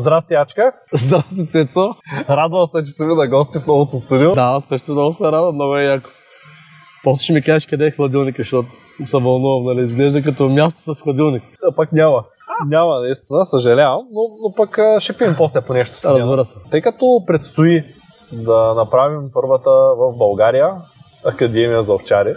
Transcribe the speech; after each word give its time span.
Здрасти, 0.00 0.34
Ачка. 0.34 0.72
Здрасти, 0.92 1.46
Цецо. 1.46 1.94
Радвам 2.28 2.66
се, 2.66 2.82
че 2.82 2.90
си 2.90 3.04
ми 3.04 3.14
на 3.14 3.28
гости 3.28 3.58
в 3.58 3.66
новото 3.66 3.96
студио. 3.96 4.32
Да, 4.32 4.40
аз 4.42 4.64
също 4.64 4.92
много 4.92 5.12
се 5.12 5.24
радвам, 5.24 5.54
много 5.54 5.76
е 5.76 5.84
яко. 5.84 6.10
После 7.04 7.22
ще 7.24 7.32
ми 7.32 7.42
кажеш 7.42 7.66
къде 7.66 7.86
е 7.86 7.90
хладилника, 7.90 8.42
защото 8.42 8.68
се 9.04 9.18
вълнувам, 9.18 9.64
нали? 9.64 9.80
Изглежда 9.80 10.22
като 10.22 10.48
място 10.48 10.94
с 10.94 11.02
хладилник. 11.02 11.42
А 11.68 11.74
пък 11.74 11.92
няма. 11.92 12.24
Няма, 12.66 13.00
наистина, 13.00 13.44
съжалявам, 13.44 14.06
но, 14.12 14.20
но 14.42 14.54
пък 14.54 14.78
ще 14.98 15.18
пием 15.18 15.34
после 15.38 15.60
по 15.60 15.72
нещо. 15.72 15.98
Да, 16.02 16.18
разбира 16.18 16.44
се. 16.44 16.58
Тъй 16.70 16.80
като 16.80 17.22
предстои 17.26 17.84
да 18.32 18.74
направим 18.74 19.30
първата 19.32 19.70
в 19.70 20.16
България 20.18 20.74
Академия 21.24 21.82
за 21.82 21.94
овчари. 21.94 22.34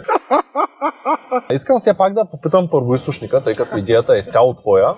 Искам 1.52 1.78
все 1.78 1.96
пак 1.96 2.14
да 2.14 2.24
попитам 2.24 2.68
първоисточника, 2.70 3.44
тъй 3.44 3.54
като 3.54 3.76
идеята 3.76 4.14
е 4.14 4.18
изцяло 4.18 4.54
твоя. 4.54 4.94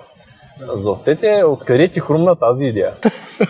За 0.61 0.91
овцете, 0.91 1.43
откъде 1.47 1.89
ти 1.89 2.01
хрумна 2.01 2.37
тази 2.37 2.65
идея? 2.65 2.93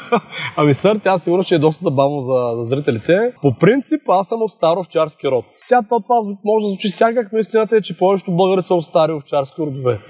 Ами 0.57 0.75
сър, 0.75 1.01
тя 1.03 1.19
сигурно 1.19 1.43
ще 1.43 1.55
е 1.55 1.59
доста 1.59 1.83
забавно 1.83 2.23
за, 2.23 2.51
за 2.57 2.63
зрителите. 2.63 3.33
По 3.43 3.55
принцип, 3.61 4.01
аз 4.09 4.29
съм 4.29 4.43
от 4.43 4.51
стар 4.51 4.77
овчарски 4.77 5.29
род. 5.29 5.45
Сега 5.51 5.83
това, 5.89 6.01
това 6.01 6.17
може 6.45 6.65
да 6.65 6.69
звучи 6.69 6.89
всякак, 6.89 7.33
но 7.33 7.39
истината 7.39 7.77
е, 7.77 7.81
че 7.81 7.97
повечето 7.97 8.33
българи 8.33 8.63
са 8.63 8.75
от 8.75 8.85
стари 8.85 9.13
овчарски 9.13 9.63
родове. 9.63 10.01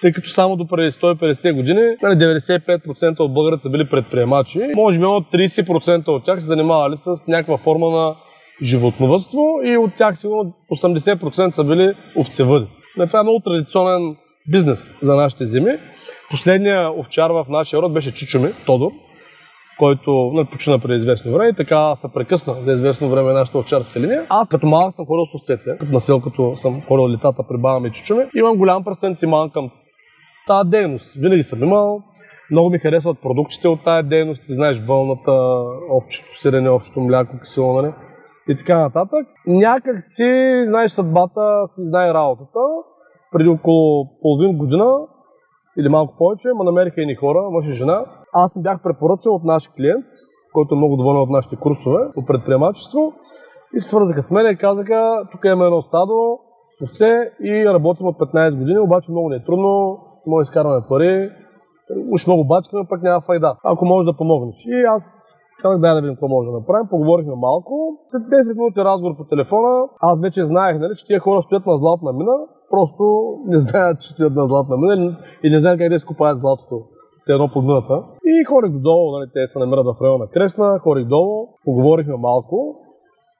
Тъй 0.00 0.12
като 0.12 0.28
само 0.28 0.56
до 0.56 0.66
преди 0.66 0.90
150 0.90 1.54
години 1.56 1.96
нали, 2.02 2.14
95% 2.14 3.20
от 3.20 3.34
българите 3.34 3.62
са 3.62 3.70
били 3.70 3.88
предприемачи. 3.88 4.60
Може 4.76 4.98
би 4.98 5.04
от 5.04 5.32
30% 5.32 6.08
от 6.08 6.24
тях 6.24 6.40
се 6.40 6.46
занимавали 6.46 6.96
с 6.96 7.28
някаква 7.28 7.56
форма 7.56 7.90
на 7.90 8.16
животновътство 8.62 9.60
и 9.64 9.76
от 9.76 9.92
тях 9.92 10.18
сигурно 10.18 10.52
80% 10.72 11.50
са 11.50 11.64
били 11.64 11.94
овцевъди. 12.20 12.66
Нали, 12.96 13.08
това 13.08 13.20
е 13.20 13.22
много 13.22 13.40
традиционен 13.40 14.16
бизнес 14.50 14.90
за 15.02 15.16
нашите 15.16 15.46
земи. 15.46 15.78
Последният 16.30 16.98
овчар 16.98 17.30
в 17.30 17.46
нашия 17.48 17.82
род 17.82 17.94
беше 17.94 18.14
Чичуми, 18.14 18.48
Тодор, 18.66 18.90
който 19.78 20.30
нали, 20.34 20.46
почина 20.46 20.78
преди 20.78 20.96
известно 20.96 21.32
време 21.32 21.48
и 21.48 21.54
така 21.54 21.94
се 21.94 22.08
прекъсна 22.14 22.54
за 22.54 22.72
известно 22.72 23.08
време 23.08 23.32
нашата 23.32 23.58
овчарска 23.58 24.00
линия. 24.00 24.26
Аз 24.28 24.48
като 24.48 24.66
малък 24.66 24.94
съм 24.94 25.06
ходил 25.06 25.26
с 25.26 25.34
овцете, 25.34 25.76
като 25.78 25.92
насел, 25.92 26.20
като 26.20 26.56
съм 26.56 26.82
ходил 26.82 27.08
летата 27.08 27.42
при 27.48 27.56
баба 27.58 27.80
ми 27.80 27.92
Чичуми. 27.92 28.24
Имам 28.34 28.56
голям 28.56 28.84
пресентиман 28.84 29.50
към 29.50 29.70
тази 30.46 30.70
дейност. 30.70 31.14
Винаги 31.14 31.42
съм 31.42 31.62
имал. 31.62 32.02
Много 32.50 32.70
ми 32.70 32.78
харесват 32.78 33.18
продуктите 33.22 33.68
от 33.68 33.82
тази 33.82 34.08
дейност. 34.08 34.42
Ти 34.46 34.54
знаеш 34.54 34.80
вълната, 34.80 35.32
овчето 35.92 36.38
сирене, 36.40 36.70
овчето 36.70 37.00
мляко, 37.00 37.38
кисело, 37.40 37.72
нали? 37.72 37.92
И 38.48 38.56
така 38.56 38.78
нататък. 38.78 39.26
Някак 39.46 40.02
си, 40.02 40.64
знаеш 40.66 40.92
съдбата, 40.92 41.66
си 41.66 41.80
знае 41.84 42.14
работата. 42.14 42.60
Преди 43.34 43.48
около 43.48 44.06
половин 44.22 44.58
година 44.58 44.86
или 45.78 45.88
малко 45.88 46.14
повече, 46.18 46.48
ма 46.54 46.64
намериха 46.64 47.00
едни 47.00 47.14
хора, 47.14 47.50
мъж 47.50 47.66
и 47.66 47.72
жена. 47.72 48.04
Аз 48.32 48.56
им 48.56 48.62
бях 48.62 48.82
препоръчал 48.82 49.34
от 49.34 49.44
наш 49.44 49.70
клиент, 49.76 50.06
който 50.52 50.74
е 50.74 50.78
много 50.78 50.96
доволен 50.96 51.22
от 51.22 51.30
нашите 51.30 51.56
курсове 51.56 52.00
по 52.14 52.24
предприемачество. 52.24 53.00
И 53.74 53.80
се 53.80 53.88
свързаха 53.88 54.22
с 54.22 54.30
мен 54.30 54.52
и 54.52 54.56
казаха, 54.56 55.28
тук 55.32 55.40
има 55.44 55.64
едно 55.64 55.82
стадо 55.82 56.38
с 56.78 56.82
овце 56.82 57.30
и 57.42 57.64
работим 57.66 58.06
от 58.06 58.16
15 58.18 58.58
години, 58.58 58.78
обаче 58.78 59.12
много 59.12 59.28
не 59.28 59.36
е 59.36 59.44
трудно, 59.44 59.98
може 60.26 60.44
да 60.44 60.48
изкарваме 60.48 60.86
пари, 60.88 61.30
уж 62.12 62.26
много 62.26 62.44
бачкаме, 62.44 62.84
пък 62.88 63.02
няма 63.02 63.20
файда. 63.20 63.56
Ако 63.64 63.86
можеш 63.86 64.04
да 64.06 64.16
помогнеш. 64.16 64.56
И 64.66 64.84
аз 64.84 65.34
казах, 65.62 65.80
дай 65.80 65.94
да 65.94 66.00
видим 66.00 66.14
какво 66.14 66.28
може 66.28 66.50
да 66.50 66.58
направим. 66.58 66.86
Поговорихме 66.90 67.34
малко. 67.36 67.98
След 68.08 68.22
10 68.22 68.56
минути 68.58 68.80
разговор 68.80 69.16
по 69.16 69.24
телефона, 69.24 69.88
аз 70.00 70.20
вече 70.20 70.44
знаех, 70.44 70.78
нали, 70.78 70.92
че 70.96 71.06
тия 71.06 71.20
хора 71.20 71.42
стоят 71.42 71.66
на 71.66 71.76
златна 71.76 72.12
мина, 72.12 72.36
просто 72.74 73.04
не 73.46 73.58
знаят, 73.58 74.00
че 74.00 74.08
стоят 74.10 74.34
на 74.34 74.46
златна 74.46 74.76
мина 74.76 75.16
и 75.44 75.50
не 75.50 75.60
знаят 75.60 75.78
къде 75.78 75.98
скупаят 75.98 76.40
златото. 76.40 76.76
Все 77.18 77.32
едно 77.32 77.48
под 77.52 77.64
мината. 77.64 78.02
И 78.24 78.44
хорих 78.44 78.70
додолу, 78.70 79.18
нали, 79.18 79.30
те 79.34 79.46
се 79.46 79.58
намират 79.58 79.86
в 79.86 80.02
района 80.02 80.26
Кресна, 80.34 80.78
хорих 80.78 81.06
долу, 81.06 81.48
поговорихме 81.64 82.16
малко 82.16 82.56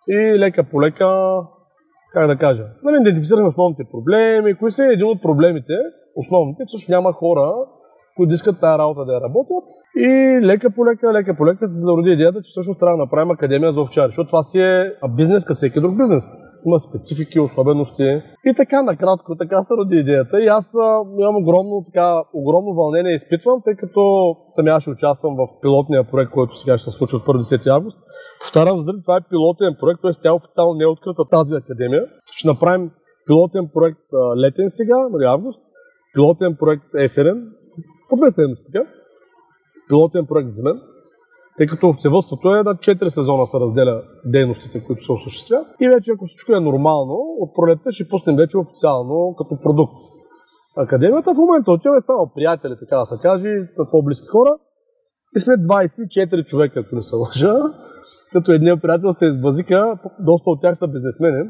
и 0.08 0.38
лека 0.38 0.64
по 0.70 0.82
лека, 0.82 1.40
как 2.12 2.27
да 2.27 2.36
кажа, 2.36 2.64
нали, 2.82 2.96
идентифицирахме 3.00 3.48
основните 3.48 3.83
проблеми, 3.92 4.58
кои 4.58 4.70
са 4.70 4.84
един 4.92 5.06
от 5.06 5.22
проблемите, 5.22 5.77
основните, 6.16 6.64
всъщност 6.66 6.89
няма 6.89 7.12
хора, 7.12 7.55
които 8.17 8.33
искат 8.33 8.61
тази 8.61 8.79
работа 8.79 9.05
да 9.05 9.13
я 9.13 9.20
работят. 9.20 9.67
И 9.97 10.41
лека 10.42 10.70
по 10.77 10.86
лека, 10.86 11.13
лека 11.13 11.36
по 11.36 11.47
лека 11.47 11.69
се 11.69 11.85
зароди 11.86 12.11
идеята, 12.11 12.39
че 12.42 12.51
всъщност 12.51 12.80
трябва 12.80 12.97
да 12.97 13.05
направим 13.05 13.30
академия 13.30 13.73
за 13.73 13.80
овчари, 13.80 14.08
защото 14.08 14.27
това 14.27 14.42
си 14.42 14.61
е 14.61 14.92
бизнес 15.17 15.45
като 15.45 15.57
всеки 15.57 15.80
друг 15.80 15.97
бизнес. 15.97 16.25
Има 16.67 16.80
специфики, 16.80 17.41
особености. 17.41 18.23
И 18.45 18.55
така 18.57 18.83
накратко, 18.83 19.36
така 19.36 19.63
се 19.63 19.75
роди 19.75 19.97
идеята. 19.97 20.41
И 20.41 20.47
аз 20.47 20.75
имам 21.20 21.36
огромно, 21.36 21.83
така, 21.86 22.23
огромно 22.33 22.75
вълнение 22.75 23.14
изпитвам, 23.14 23.61
тъй 23.64 23.75
като 23.75 24.02
съм 24.48 24.67
аз 24.67 24.83
ще 24.83 24.91
участвам 24.91 25.35
в 25.36 25.61
пилотния 25.63 26.05
проект, 26.11 26.33
който 26.33 26.58
сега 26.58 26.79
ще 26.79 26.91
се 26.91 26.96
случи 26.96 27.17
от 27.17 27.23
1 27.23 27.67
август. 27.67 27.98
Повтарям, 28.41 28.79
за 28.79 28.92
това 29.05 29.17
е 29.17 29.29
пилотен 29.31 29.77
проект, 29.81 30.01
т.е. 30.02 30.11
тя 30.23 30.33
официално 30.35 30.75
не 30.75 30.85
е 30.85 30.86
открита 30.86 31.25
тази 31.31 31.55
академия. 31.55 32.02
Ще 32.36 32.48
направим 32.48 32.91
пилотен 33.27 33.69
проект 33.75 34.07
летен 34.42 34.69
сега, 34.69 35.08
нали, 35.13 35.25
август, 35.25 35.61
пилотен 36.14 36.57
проект 36.61 36.95
есенен, 37.05 37.39
по 38.08 38.16
две 38.16 38.30
седмици 38.30 38.72
така. 38.72 38.86
Пилотен 39.88 40.26
проект 40.26 40.48
за 40.48 40.62
мен, 40.62 40.80
тъй 41.58 41.66
като 41.66 41.88
овцевъдството 41.88 42.54
е 42.54 42.62
на 42.62 42.74
4 42.74 43.08
сезона 43.08 43.46
се 43.46 43.60
разделя 43.60 44.02
дейностите, 44.24 44.84
които 44.84 45.04
се 45.04 45.12
осъществяват. 45.12 45.66
И 45.80 45.88
вече 45.88 46.12
ако 46.14 46.26
всичко 46.26 46.52
е 46.52 46.60
нормално, 46.60 47.14
от 47.14 47.54
пролетта 47.54 47.90
ще 47.90 48.08
пуснем 48.08 48.36
вече 48.36 48.58
официално 48.58 49.34
като 49.38 49.60
продукт. 49.62 49.94
Академията 50.76 51.34
в 51.34 51.38
момента 51.38 51.72
отиваме 51.72 52.00
само 52.00 52.30
приятели, 52.34 52.76
така 52.80 52.96
да 52.96 53.06
се 53.06 53.16
каже, 53.22 53.48
на 53.78 53.90
по-близки 53.90 54.26
хора. 54.26 54.56
И 55.36 55.40
сме 55.40 55.54
24 55.54 56.44
човека, 56.44 56.80
ако 56.80 56.96
не 56.96 57.02
се 57.02 57.16
лъжа. 57.16 57.54
Като 58.32 58.52
един 58.52 58.80
приятел 58.80 59.12
се 59.12 59.26
избазика, 59.26 59.98
доста 60.20 60.50
от 60.50 60.60
тях 60.60 60.78
са 60.78 60.88
бизнесмени. 60.88 61.48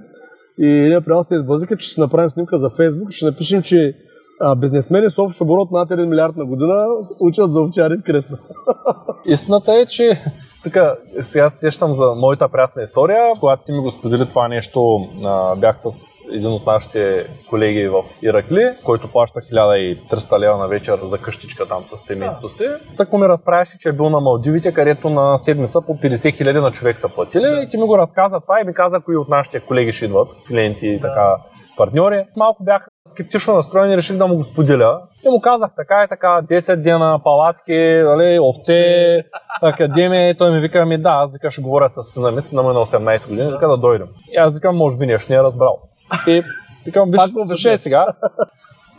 И 0.59 0.67
един 0.67 1.03
приятел 1.05 1.23
се 1.23 1.35
избазика, 1.35 1.77
че 1.77 1.89
ще 1.89 2.01
направим 2.01 2.31
снимка 2.31 2.59
за 2.59 2.71
Фейсбук 2.71 3.11
и 3.11 3.17
ще 3.17 3.27
напишем, 3.27 3.63
че 3.63 3.97
а, 4.41 4.55
бизнесмени 4.55 5.11
с 5.11 5.19
общ 5.19 5.41
оборот 5.41 5.71
над 5.71 5.89
1 5.89 6.07
милиард 6.07 6.37
на 6.37 6.45
година 6.45 6.87
учат 7.21 7.53
за 7.53 7.61
овчари 7.61 7.97
в 7.97 8.03
кресна. 8.03 8.39
Истината 9.27 9.75
е, 9.75 9.87
че 9.87 10.21
така, 10.65 10.95
сега 11.23 11.49
сещам 11.49 11.93
за 11.93 12.15
моята 12.17 12.49
прясна 12.49 12.83
история. 12.83 13.31
Когато 13.41 13.63
ти 13.63 13.73
ми 13.73 13.79
го 13.79 13.91
сподели 13.91 14.29
това 14.29 14.49
нещо, 14.49 14.97
а, 15.25 15.57
бях 15.57 15.75
с 15.79 15.89
един 16.33 16.53
от 16.53 16.67
нашите 16.67 17.27
колеги 17.51 17.89
в 17.89 18.03
Иракли, 18.23 18.77
който 18.85 19.09
плаща 19.09 19.41
1300 19.41 20.39
лева 20.39 20.59
на 20.59 20.69
вечер 20.69 20.99
за 21.05 21.19
къщичка 21.19 21.69
там 21.69 21.85
с 21.85 21.97
семейството 21.97 22.49
си. 22.49 22.65
Так 22.97 23.13
му 23.13 23.19
ми 23.19 23.29
разправяше, 23.29 23.79
че 23.79 23.89
е 23.89 23.93
бил 23.93 24.11
на 24.11 24.21
Малдивите, 24.21 24.73
където 24.73 25.11
на 25.11 25.37
седмица 25.37 25.81
по 25.87 25.93
50 25.93 26.37
хиляди 26.37 26.59
на 26.59 26.73
човек 26.73 26.99
са 26.99 27.09
платили. 27.09 27.63
И 27.65 27.69
ти 27.69 27.77
ми 27.77 27.87
го 27.87 27.99
разказа 27.99 28.41
това 28.41 28.61
и 28.61 28.67
ми 28.67 28.75
каза, 28.75 29.01
кои 29.01 29.17
от 29.17 29.29
нашите 29.29 29.61
колеги 29.61 29.93
ще 29.93 30.05
идват, 30.05 30.29
клиенти 30.49 30.89
и 30.89 31.01
така 31.01 31.37
партньори. 31.77 32.25
Малко 32.37 32.65
бях 32.65 32.89
скептично 33.09 33.55
настроен 33.55 33.93
и 33.93 33.97
реших 33.97 34.17
да 34.17 34.27
му 34.27 34.37
го 34.37 34.45
споделя. 34.45 35.01
И 35.27 35.29
му 35.29 35.41
казах 35.41 35.71
така 35.77 36.05
и 36.05 36.09
така, 36.09 36.43
10 36.51 36.77
дена, 36.77 37.21
палатки, 37.25 38.03
дали, 38.05 38.39
овце, 38.41 39.25
академия. 39.63 40.31
И 40.31 40.37
той 40.37 40.51
ми 40.51 40.61
вика, 40.61 40.87
ми 40.87 40.99
да, 40.99 41.11
аз 41.11 41.35
вика, 41.35 41.51
ще 41.51 41.63
говоря 41.63 41.89
с 41.89 42.03
сина 42.03 42.31
ми, 42.31 42.41
сина 42.41 42.63
му 42.63 42.71
е 42.71 42.73
на 42.73 42.79
18 42.79 43.29
години, 43.29 43.51
вика 43.51 43.69
да 43.69 43.77
дойдем. 43.77 44.09
И 44.33 44.37
аз 44.37 44.55
викам, 44.55 44.77
може 44.77 44.97
би 44.97 45.07
нещо 45.07 45.33
не 45.33 45.39
е 45.39 45.43
разбрал. 45.43 45.79
И 46.27 46.43
викам, 46.85 47.11
виж, 47.11 47.21
слушай 47.47 47.77
сега, 47.77 48.07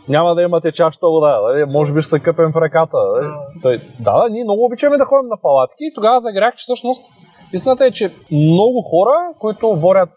няма 0.08 0.34
да 0.34 0.42
имате 0.42 0.72
чашата 0.72 1.08
вода, 1.08 1.40
дали? 1.40 1.64
може 1.64 1.92
би 1.92 2.02
ще 2.02 2.10
се 2.10 2.20
къпем 2.20 2.52
в 2.52 2.56
ръката. 2.56 2.96
Дали? 3.14 3.26
Той, 3.62 3.78
да, 4.00 4.22
да, 4.22 4.28
ние 4.30 4.44
много 4.44 4.64
обичаме 4.64 4.98
да 4.98 5.04
ходим 5.04 5.28
на 5.28 5.36
палатки 5.42 5.84
и 5.84 5.94
тогава 5.94 6.20
загрях, 6.20 6.54
че 6.54 6.62
всъщност 6.62 7.06
истината 7.52 7.86
е, 7.86 7.90
че 7.90 8.10
много 8.30 8.82
хора, 8.82 9.34
които 9.38 9.76
водят 9.76 10.10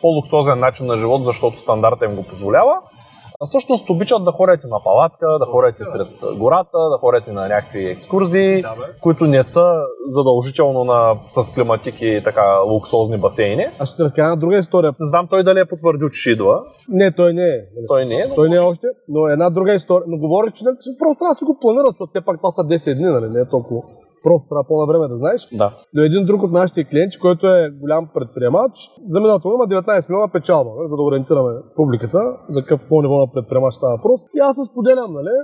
по-луксозен 0.00 0.58
начин 0.58 0.86
на 0.86 0.96
живот, 0.96 1.24
защото 1.24 1.58
стандарта 1.58 2.04
им 2.04 2.16
го 2.16 2.22
позволява, 2.22 2.74
всъщност 3.44 3.90
обичат 3.90 4.24
да 4.24 4.32
ходят 4.32 4.64
на 4.64 4.82
палатка, 4.84 5.26
да 5.40 5.46
ходят 5.46 5.78
сред 5.78 6.38
гората, 6.38 6.78
да 6.78 6.98
ходят 7.00 7.26
на 7.26 7.48
някакви 7.48 7.90
екскурзии, 7.90 8.62
да, 8.62 8.74
които 9.02 9.24
не 9.26 9.42
са 9.42 9.74
задължително 10.06 10.84
на, 10.84 11.18
с 11.28 11.54
климатики 11.54 12.06
и 12.06 12.22
така 12.22 12.58
луксозни 12.60 13.18
басейни. 13.18 13.66
Аз 13.78 13.88
ще 13.88 14.04
разкажа 14.04 14.24
една 14.24 14.36
друга 14.36 14.58
история. 14.58 14.90
Не 15.00 15.08
знам 15.08 15.26
той 15.30 15.42
дали 15.42 15.60
е 15.60 15.64
потвърдил, 15.64 16.08
че 16.08 16.30
идва. 16.30 16.62
Не, 16.88 17.14
той 17.14 17.34
не 17.34 17.48
е. 17.48 17.60
Той 17.88 18.04
не 18.04 18.14
е. 18.14 18.26
Но... 18.28 18.34
Той 18.34 18.48
не 18.48 18.56
е 18.56 18.60
още, 18.60 18.86
но 19.08 19.28
една 19.28 19.50
друга 19.50 19.74
история. 19.74 20.04
Но 20.08 20.18
говорих, 20.18 20.52
че 20.52 20.64
нали, 20.64 20.76
просто 20.98 21.18
трябва 21.18 21.30
да 21.30 21.34
си 21.34 21.44
го 21.44 21.58
планират, 21.60 21.94
защото 21.94 22.08
все 22.08 22.20
пак 22.20 22.36
това 22.36 22.50
са 22.50 22.62
10 22.62 22.94
дни, 22.94 23.04
нали? 23.04 23.28
Не 23.30 23.40
е 23.40 23.48
толкова 23.48 23.82
просто 24.26 24.48
трябва 24.48 24.64
по 24.68 24.86
време 24.90 25.08
да 25.08 25.16
знаеш. 25.22 25.40
Да. 25.62 25.68
Но 25.94 26.02
един 26.02 26.24
друг 26.24 26.42
от 26.42 26.52
нашите 26.60 26.84
клиенти, 26.90 27.18
който 27.18 27.46
е 27.46 27.70
голям 27.82 28.04
предприемач, 28.14 28.74
за 29.12 29.20
миналото 29.20 29.48
има 29.48 29.66
19 29.66 30.08
милиона 30.08 30.28
печалба, 30.32 30.70
нали, 30.76 30.88
за 30.88 30.96
да 30.96 31.02
ориентираме 31.02 31.52
публиката 31.76 32.20
за 32.48 32.60
какъв 32.62 32.88
по 32.88 33.02
ниво 33.02 33.16
на 33.18 33.26
предприемач 33.34 33.74
става 33.74 33.96
въпрос. 33.96 34.20
И 34.36 34.38
аз 34.48 34.56
му 34.56 34.64
споделям, 34.64 35.12
нали, 35.12 35.34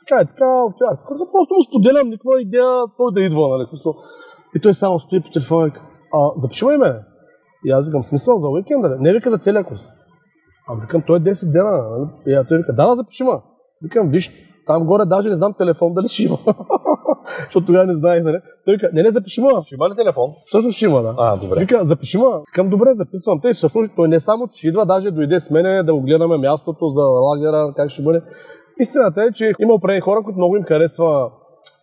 така 0.00 0.20
е, 0.22 0.26
така, 0.26 0.48
овчарски. 0.68 1.06
Просто 1.34 1.52
му 1.54 1.62
споделям 1.68 2.06
никаква 2.08 2.42
идея 2.46 2.70
той 2.98 3.12
да 3.16 3.20
идва, 3.20 3.48
нали. 3.48 3.64
И 4.56 4.60
той 4.60 4.74
само 4.74 4.98
стои 4.98 5.20
по 5.20 5.30
телефона 5.30 5.66
и 5.68 5.72
а, 6.16 6.18
запиши 6.36 6.64
ме 6.64 6.78
мене. 6.78 7.00
И 7.66 7.70
аз 7.70 7.86
викам, 7.86 8.02
смисъл 8.02 8.38
за 8.38 8.48
уикенда, 8.48 8.96
не 9.00 9.12
вика 9.12 9.30
за 9.30 9.38
целия 9.38 9.64
курс. 9.64 9.82
А 10.68 10.74
викам, 10.80 11.02
той 11.06 11.16
е 11.18 11.20
10 11.20 11.52
дена. 11.52 11.72
Нали? 11.90 12.08
И 12.26 12.48
той 12.48 12.58
вика, 12.58 12.72
да, 12.72 12.86
да, 12.88 12.94
запиши 12.94 13.24
ма. 13.24 13.42
Викам, 13.82 14.08
виж, 14.08 14.30
там 14.66 14.84
горе 14.84 15.04
даже 15.04 15.28
не 15.28 15.34
знам 15.34 15.54
телефон 15.58 15.94
дали 15.94 16.08
ще 16.08 16.22
има. 16.22 16.38
Защото 17.44 17.66
тогава 17.66 17.86
не 17.86 17.94
знаех, 17.94 18.24
нали? 18.24 18.38
Той 18.64 18.76
каза, 18.78 18.92
не, 18.94 19.02
не, 19.02 19.10
запиши 19.10 19.40
ма. 19.40 19.62
Ще 19.66 19.74
има 19.74 19.88
ли 19.88 19.94
телефон? 19.94 20.30
Всъщност 20.44 20.76
ще 20.76 20.84
има, 20.84 21.02
да. 21.02 21.14
А, 21.18 21.36
добре. 21.36 21.60
Вика, 21.60 21.84
запиши 21.84 22.18
ма. 22.18 22.42
Към 22.52 22.70
добре, 22.70 22.94
записвам. 22.94 23.40
Те 23.40 23.52
всъщност 23.52 23.92
той 23.96 24.08
не 24.08 24.20
само, 24.20 24.48
че 24.48 24.68
идва, 24.68 24.86
даже 24.86 25.10
дойде 25.10 25.40
с 25.40 25.50
мене 25.50 25.82
да 25.82 25.94
го 25.94 26.00
гледаме 26.00 26.38
мястото 26.38 26.88
за 26.88 27.02
лагера, 27.02 27.72
как 27.76 27.90
ще 27.90 28.02
бъде. 28.02 28.22
Истината 28.80 29.22
е, 29.22 29.32
че 29.32 29.52
има 29.60 29.74
определени 29.74 30.00
хора, 30.00 30.22
които 30.24 30.38
много 30.38 30.56
им 30.56 30.64
харесва 30.64 31.30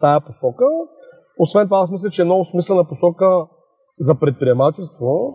тая 0.01 0.21
посока. 0.21 0.65
Освен 1.39 1.67
това, 1.67 1.79
аз 1.79 1.91
мисля, 1.91 2.09
че 2.09 2.21
е 2.21 2.25
много 2.25 2.45
смислена 2.45 2.87
посока 2.87 3.45
за 3.99 4.15
предприемачество, 4.15 5.33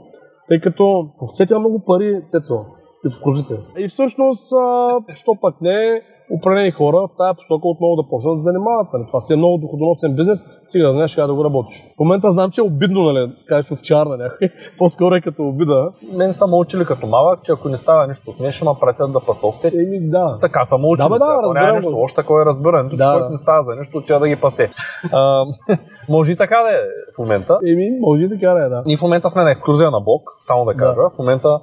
тъй 0.49 0.61
като 0.61 0.85
в 1.20 1.23
овцете 1.23 1.55
има 1.55 1.61
много 1.61 1.85
пари, 1.87 2.23
Цецо, 2.26 2.64
и 3.06 3.09
в 3.09 3.23
козите. 3.23 3.55
И 3.79 3.88
всъщност, 3.88 4.52
а, 4.52 4.99
що 5.14 5.32
пък 5.41 5.61
не, 5.61 6.02
определени 6.31 6.70
хора 6.70 6.96
в 6.96 7.17
тази 7.19 7.37
посока 7.37 7.69
отново 7.69 7.96
да 7.96 8.08
почнат 8.08 8.34
да 8.34 8.38
се 8.38 8.43
занимават. 8.43 8.87
Нали? 8.93 9.05
Това 9.06 9.20
си 9.20 9.32
е 9.32 9.37
много 9.37 9.58
доходоносен 9.58 10.14
бизнес, 10.14 10.44
стига 10.64 10.87
да 10.87 10.93
знаеш 10.93 11.14
как 11.14 11.26
да 11.26 11.34
го 11.34 11.44
работиш. 11.44 11.84
В 11.96 11.99
момента 11.99 12.32
знам, 12.32 12.50
че 12.50 12.61
е 12.61 12.64
обидно, 12.64 13.02
нали, 13.02 13.32
кажеш 13.49 13.70
овчар 13.73 14.06
на 14.06 14.17
някой. 14.17 14.49
По-скоро 14.78 15.14
е 15.14 15.20
като 15.20 15.49
обида. 15.49 15.90
Мен 16.12 16.32
са 16.32 16.46
учили 16.52 16.84
като 16.84 17.06
малък, 17.06 17.43
че 17.43 17.52
ако 17.52 17.69
не 17.69 17.76
става 17.76 18.06
нищо 18.06 18.31
от 18.31 18.40
мен, 18.40 18.50
ще 18.50 18.64
ме 18.64 18.70
пратят 18.81 19.12
да 19.12 19.20
паса 19.20 19.46
овцете. 19.46 19.82
Еми, 19.82 20.11
да. 20.11 20.38
Така 20.40 20.64
са 20.64 20.76
учили. 20.76 20.96
Да, 20.96 21.08
бе, 21.08 21.19
да, 21.19 21.40
сега. 21.44 21.67
Няма 21.67 21.81
го. 21.81 22.02
Още 22.02 22.17
такова 22.17 22.43
е 22.43 22.44
разбирането, 22.44 22.90
че 22.90 22.96
Да, 22.96 23.12
който 23.12 23.25
да. 23.25 23.31
не 23.31 23.38
става 23.38 23.62
за 23.62 23.75
нищо, 23.75 24.02
че 24.02 24.14
да 24.14 24.28
ги 24.28 24.37
пасе. 24.37 24.70
А, 25.12 25.44
може 26.08 26.32
и 26.32 26.37
така 26.37 26.56
да 26.62 26.69
е 26.69 26.81
в 27.17 27.19
момента. 27.19 27.58
Еми, 27.67 27.90
може 28.00 28.25
и 28.25 28.28
така 28.28 28.50
да 28.55 28.67
е, 28.67 28.69
да. 28.69 28.82
Ние 28.87 28.96
в 28.96 29.02
момента 29.02 29.31
сме 29.31 29.44
на 29.44 29.50
екскурзия 29.50 29.90
на 29.90 30.00
Бог, 30.00 30.23
само 30.40 30.64
да 30.64 30.75
кажа. 30.75 31.00
В 31.14 31.19
момента 31.19 31.58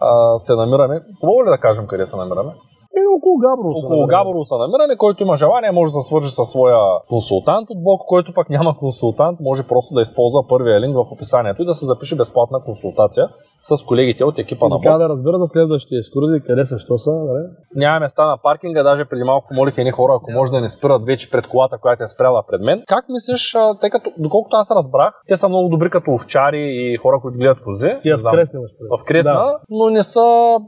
а, 0.00 0.38
се 0.38 0.54
намираме. 0.54 1.00
Хубаво 1.20 1.44
ли 1.44 1.50
да 1.50 1.58
кажем 1.58 1.86
къде 1.86 2.06
се 2.06 2.16
намираме? 2.16 2.52
Еми, 2.98 3.06
около 3.18 3.36
Габрово. 3.46 3.74
са, 3.80 3.86
Около? 3.86 4.06
Габрово 4.06 4.44
се 4.44 4.54
намираме, 4.64 4.96
който 4.96 5.22
има 5.22 5.36
желание, 5.36 5.70
може 5.70 5.92
да 5.92 6.00
се 6.00 6.08
свържи 6.08 6.28
със 6.28 6.48
своя 6.48 6.80
консултант 7.08 7.66
от 7.70 7.82
Бог, 7.82 8.00
който 8.06 8.32
пък 8.34 8.50
няма 8.50 8.78
консултант, 8.78 9.38
може 9.40 9.62
просто 9.62 9.94
да 9.94 10.00
използва 10.00 10.40
първия 10.48 10.80
линк 10.80 10.94
в 10.96 11.12
описанието 11.12 11.62
и 11.62 11.66
да 11.66 11.74
се 11.74 11.86
запише 11.86 12.16
безплатна 12.16 12.58
консултация 12.64 13.28
с 13.60 13.84
колегите 13.84 14.24
от 14.24 14.38
екипа 14.38 14.68
на 14.68 14.76
И 14.76 14.80
така 14.82 14.98
да 14.98 15.08
разбера 15.08 15.38
за 15.38 15.46
следващите 15.46 15.96
екскурзии, 15.96 16.40
къде 16.46 16.64
са, 16.64 16.78
що 16.78 16.98
са, 16.98 17.10
нали? 17.10 17.44
Няма 17.74 18.00
места 18.00 18.26
на 18.26 18.36
паркинга, 18.42 18.82
даже 18.82 19.04
преди 19.04 19.24
малко 19.24 19.46
помолих 19.48 19.78
едни 19.78 19.90
хора, 19.90 20.12
ако 20.16 20.30
може 20.30 20.52
да 20.52 20.60
не 20.60 20.68
спират 20.68 21.06
вече 21.06 21.30
пред 21.30 21.46
колата, 21.46 21.78
която 21.78 22.02
е 22.02 22.06
спряла 22.06 22.42
пред 22.48 22.60
мен. 22.60 22.82
Как 22.86 23.04
мислиш, 23.08 23.56
тъй 23.80 23.90
като, 23.90 24.10
доколкото 24.18 24.56
аз 24.56 24.70
разбрах, 24.70 25.14
те 25.28 25.36
са 25.36 25.48
много 25.48 25.68
добри 25.68 25.90
като 25.90 26.10
овчари 26.12 26.62
и 26.70 26.96
хора, 26.96 27.18
които 27.22 27.38
гледат 27.38 27.58
кози. 27.64 27.90
Тия 28.00 28.18
в 28.18 28.30
Кресна 28.30 28.60
в 29.00 29.04
Кресна, 29.04 29.32
Да, 29.32 29.58
но 29.70 29.90
не 29.90 30.02
са, 30.02 30.20
а, 30.20 30.58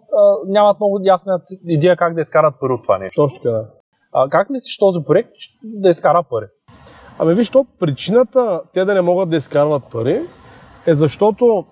нямат 0.46 0.80
много 0.80 0.98
ясна 1.04 1.40
идея 1.66 1.96
как 1.96 2.14
да 2.18 2.22
изкарат 2.22 2.54
пари 2.60 2.72
от 2.72 2.82
това 2.82 2.98
нещо. 2.98 3.22
точно 3.22 3.42
така. 3.42 3.64
А, 4.12 4.28
как 4.28 4.50
мислиш 4.50 4.78
този 4.78 4.98
проект 5.06 5.32
да 5.62 5.88
изкара 5.88 6.22
пари? 6.30 6.46
Ами 7.18 7.34
виж, 7.34 7.50
то 7.50 7.66
причината 7.78 8.60
те 8.74 8.84
да 8.84 8.94
не 8.94 9.00
могат 9.00 9.30
да 9.30 9.36
изкарват 9.36 9.82
пари 9.90 10.22
е 10.86 10.94
защото 10.94 11.64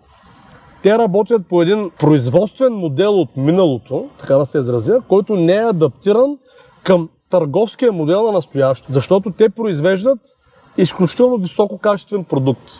те 0.82 0.98
работят 0.98 1.42
по 1.48 1.62
един 1.62 1.90
производствен 1.98 2.72
модел 2.72 3.20
от 3.20 3.36
миналото, 3.36 4.08
така 4.18 4.36
да 4.36 4.46
се 4.46 4.58
изразя, 4.58 5.00
който 5.08 5.36
не 5.36 5.54
е 5.54 5.64
адаптиран 5.64 6.38
към 6.82 7.08
търговския 7.30 7.92
модел 7.92 8.26
на 8.26 8.32
настоящето. 8.32 8.92
Защото 8.92 9.30
те 9.30 9.48
произвеждат 9.48 10.18
изключително 10.76 11.36
висококачествен 11.36 12.24
продукт 12.24 12.70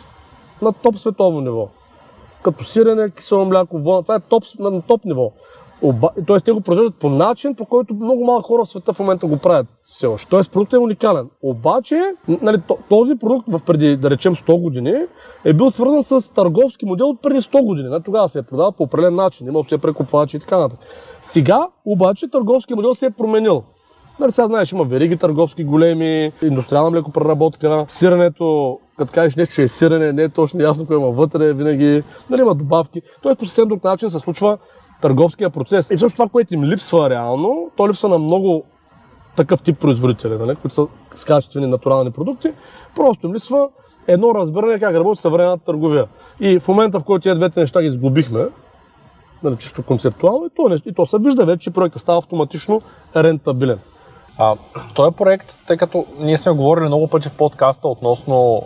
на 0.61 0.73
топ 0.73 0.97
световно 0.99 1.41
ниво. 1.41 1.69
Като 2.43 2.63
сирене, 2.63 3.09
кисело 3.09 3.45
мляко, 3.45 3.79
вълна. 3.79 4.01
Това 4.01 4.15
е 4.15 4.19
топ, 4.19 4.43
на, 4.59 4.71
на 4.71 4.81
топ 4.81 5.05
ниво. 5.05 5.31
Оба... 5.83 6.09
Тоест 6.27 6.45
те 6.45 6.51
го 6.51 6.61
произвеждат 6.61 6.95
по 6.95 7.09
начин, 7.09 7.55
по 7.55 7.65
който 7.65 7.93
много 7.93 8.25
малко 8.25 8.47
хора 8.47 8.65
в 8.65 8.67
света 8.67 8.93
в 8.93 8.99
момента 8.99 9.27
го 9.27 9.37
правят 9.37 9.67
все 9.83 10.07
още. 10.07 10.29
Тоест 10.29 10.51
продуктът 10.51 10.73
е 10.73 10.83
уникален. 10.83 11.29
Обаче, 11.41 12.01
нали, 12.41 12.57
то- 12.67 12.77
този 12.89 13.15
продукт 13.15 13.49
в 13.49 13.59
преди, 13.65 13.97
да 13.97 14.09
речем, 14.09 14.35
100 14.35 14.61
години 14.61 14.93
е 15.45 15.53
бил 15.53 15.69
свързан 15.69 16.03
с 16.03 16.33
търговски 16.33 16.85
модел 16.85 17.09
от 17.09 17.21
преди 17.21 17.41
100 17.41 17.65
години. 17.65 17.89
Нали, 17.89 18.03
тогава 18.03 18.29
се 18.29 18.39
е 18.39 18.43
продавал 18.43 18.71
по 18.71 18.83
определен 18.83 19.15
начин, 19.15 19.47
имал 19.47 19.63
се 19.63 19.77
прекупвачи 19.77 20.37
и 20.37 20.39
така 20.39 20.57
нататък. 20.57 20.79
Сега, 21.21 21.67
обаче, 21.85 22.27
търговски 22.27 22.73
модел 22.73 22.93
се 22.93 23.05
е 23.05 23.09
променил. 23.09 23.63
Нали, 24.19 24.31
сега 24.31 24.47
знаеш, 24.47 24.71
има 24.71 24.83
вериги 24.83 25.17
търговски 25.17 25.63
големи, 25.63 26.31
индустриална 26.43 26.89
млекопреработка, 26.89 27.85
сиренето, 27.87 28.79
като 28.97 29.13
кажеш 29.13 29.35
нещо, 29.35 29.55
че 29.55 29.63
е 29.63 29.67
сирене, 29.67 30.13
не 30.13 30.23
е 30.23 30.29
точно 30.29 30.61
ясно 30.61 30.85
кое 30.85 30.95
има 30.95 31.11
вътре, 31.11 31.53
винаги, 31.53 32.03
нали, 32.29 32.41
има 32.41 32.55
добавки. 32.55 33.01
Тоест 33.21 33.39
по 33.39 33.45
съвсем 33.45 33.67
друг 33.67 33.83
начин 33.83 34.09
се 34.09 34.19
случва 34.19 34.57
търговския 35.01 35.49
процес. 35.49 35.85
И 35.85 35.95
всъщност 35.95 36.15
това, 36.15 36.29
което 36.29 36.53
им 36.53 36.63
липсва 36.63 37.09
реално, 37.09 37.71
то 37.75 37.89
липсва 37.89 38.09
на 38.09 38.19
много 38.19 38.63
такъв 39.35 39.61
тип 39.61 39.79
производители, 39.79 40.37
нали, 40.37 40.55
които 40.55 40.75
са 40.75 40.87
с 41.15 41.25
качествени 41.25 41.67
натурални 41.67 42.11
продукти, 42.11 42.51
просто 42.95 43.27
им 43.27 43.33
липсва 43.33 43.69
едно 44.07 44.35
разбиране 44.35 44.79
как 44.79 44.95
работи 44.95 45.21
съвременната 45.21 45.65
търговия. 45.65 46.07
И 46.39 46.59
в 46.59 46.67
момента, 46.67 46.99
в 46.99 47.03
който 47.03 47.23
тези 47.23 47.39
двете 47.39 47.59
неща 47.59 47.81
ги 47.81 47.89
сглобихме, 47.89 48.47
нали, 49.43 49.57
чисто 49.57 49.83
концептуално, 49.83 50.45
и 50.45 50.49
то, 50.55 50.69
нещо, 50.69 50.89
и 50.89 50.93
то 50.93 51.05
се 51.05 51.17
вижда 51.19 51.45
вече, 51.45 51.59
че 51.59 51.71
проектът 51.71 52.01
става 52.01 52.17
автоматично 52.17 52.81
рентабилен. 53.15 53.79
А, 54.37 54.55
този 54.95 55.11
проект, 55.15 55.57
тъй 55.67 55.77
като 55.77 56.05
ние 56.19 56.37
сме 56.37 56.51
говорили 56.51 56.85
много 56.85 57.07
пъти 57.07 57.29
в 57.29 57.33
подкаста 57.33 57.87
относно 57.87 58.63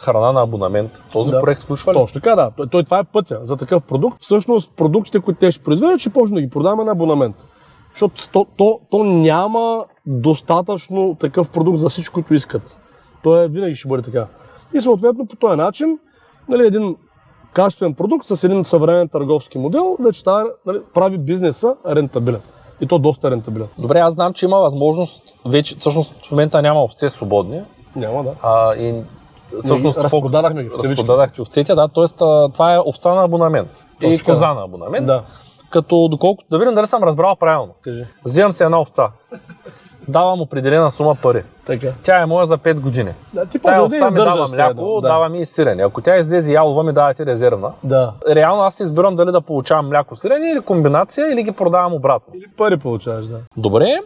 храна 0.00 0.32
на 0.32 0.42
абонамент, 0.42 1.02
този 1.12 1.30
Да. 1.30 1.40
проект 1.40 1.62
включва 1.62 1.92
ли? 1.92 1.96
Точно 1.96 2.20
така, 2.20 2.36
да. 2.36 2.50
Той, 2.56 2.66
той, 2.66 2.84
това 2.84 2.98
е 2.98 3.04
пътя 3.04 3.38
за 3.42 3.56
такъв 3.56 3.82
продукт. 3.82 4.16
Всъщност, 4.22 4.72
продуктите, 4.76 5.20
които 5.20 5.40
те 5.40 5.52
ще 5.52 5.64
произведат, 5.64 6.00
ще 6.00 6.10
почнем 6.10 6.34
да 6.34 6.40
ги 6.40 6.50
продаваме 6.50 6.84
на 6.84 6.92
абонамент. 6.92 7.36
Защото 7.92 8.28
то, 8.32 8.46
то, 8.56 8.80
то 8.90 9.04
няма 9.04 9.84
достатъчно 10.06 11.16
такъв 11.20 11.50
продукт 11.50 11.80
за 11.80 11.88
всичко, 11.88 12.14
които 12.14 12.34
искат. 12.34 12.78
Той 13.22 13.44
е, 13.44 13.48
винаги 13.48 13.74
ще 13.74 13.88
бъде 13.88 14.02
така. 14.02 14.26
И 14.74 14.80
съответно 14.80 15.26
по 15.26 15.36
този 15.36 15.56
начин, 15.56 15.98
нали, 16.48 16.66
един 16.66 16.96
качествен 17.52 17.94
продукт 17.94 18.26
с 18.26 18.44
един 18.44 18.64
съвременен 18.64 19.08
търговски 19.08 19.58
модел, 19.58 19.96
вече 20.00 20.20
става, 20.20 20.44
нали, 20.66 20.78
прави 20.94 21.18
бизнеса 21.18 21.74
рентабилен. 21.86 22.40
И 22.80 22.86
то 22.86 22.98
доста 22.98 23.30
рентабилен. 23.30 23.68
Добре, 23.78 23.98
аз 23.98 24.14
знам, 24.14 24.32
че 24.32 24.46
има 24.46 24.56
възможност, 24.56 25.22
вече, 25.46 25.76
всъщност 25.78 26.26
в 26.26 26.30
момента 26.30 26.62
няма 26.62 26.82
овце 26.84 27.10
свободни, 27.10 27.62
Няма, 27.96 28.22
да. 28.24 28.30
а, 28.42 28.74
и 28.74 29.02
всъщност 29.62 29.96
Ние 29.96 30.02
ги 30.02 30.04
разпродадахме 30.04 30.62
ги 30.64 30.70
разпродадахте 30.78 31.42
овцете, 31.42 31.74
да, 31.74 31.88
т.е. 31.88 32.04
това 32.52 32.74
е 32.74 32.78
овца 32.78 33.14
на 33.14 33.24
абонамент 33.24 33.84
и 34.00 34.04
Точно 34.04 34.18
така. 34.18 34.32
коза 34.32 34.54
на 34.54 34.62
абонамент, 34.64 35.06
Да. 35.06 35.22
като 35.70 36.08
доколкото, 36.08 36.48
да 36.50 36.58
видим 36.58 36.74
дали 36.74 36.86
съм 36.86 37.02
разбрал 37.04 37.36
правилно. 37.36 37.72
Кажи. 37.82 38.04
Взимам 38.24 38.52
си 38.52 38.62
една 38.62 38.80
овца, 38.80 39.08
давам 40.08 40.40
определена 40.40 40.90
сума 40.90 41.14
пари. 41.14 41.42
Така. 41.66 41.86
Тя 42.02 42.20
е 42.20 42.26
моя 42.26 42.46
за 42.46 42.58
5 42.58 42.80
години. 42.80 43.14
Да, 43.34 43.46
ти 43.46 43.58
Тая 43.58 43.76
да 43.78 43.84
овца 43.84 44.10
ми 44.10 44.16
дава 44.16 44.48
мляко, 44.48 45.00
да. 45.00 45.08
дава 45.08 45.28
ми 45.28 45.40
и 45.40 45.46
сирене. 45.46 45.82
Ако 45.82 46.00
тя 46.00 46.18
излезе 46.18 46.52
ялова, 46.52 46.82
ми 46.82 46.92
давате 46.92 47.26
резервна. 47.26 47.72
Да. 47.84 48.12
Реално 48.28 48.62
аз 48.62 48.80
избирам 48.80 49.16
дали 49.16 49.32
да 49.32 49.40
получавам 49.40 49.88
мляко 49.88 50.16
сирене 50.16 50.50
или 50.50 50.60
комбинация, 50.60 51.32
или 51.32 51.42
ги 51.42 51.52
продавам 51.52 51.94
обратно. 51.94 52.34
Или 52.36 52.44
пари 52.56 52.76
получаваш, 52.76 53.26
да. 53.26 53.38
Добре, 53.56 53.98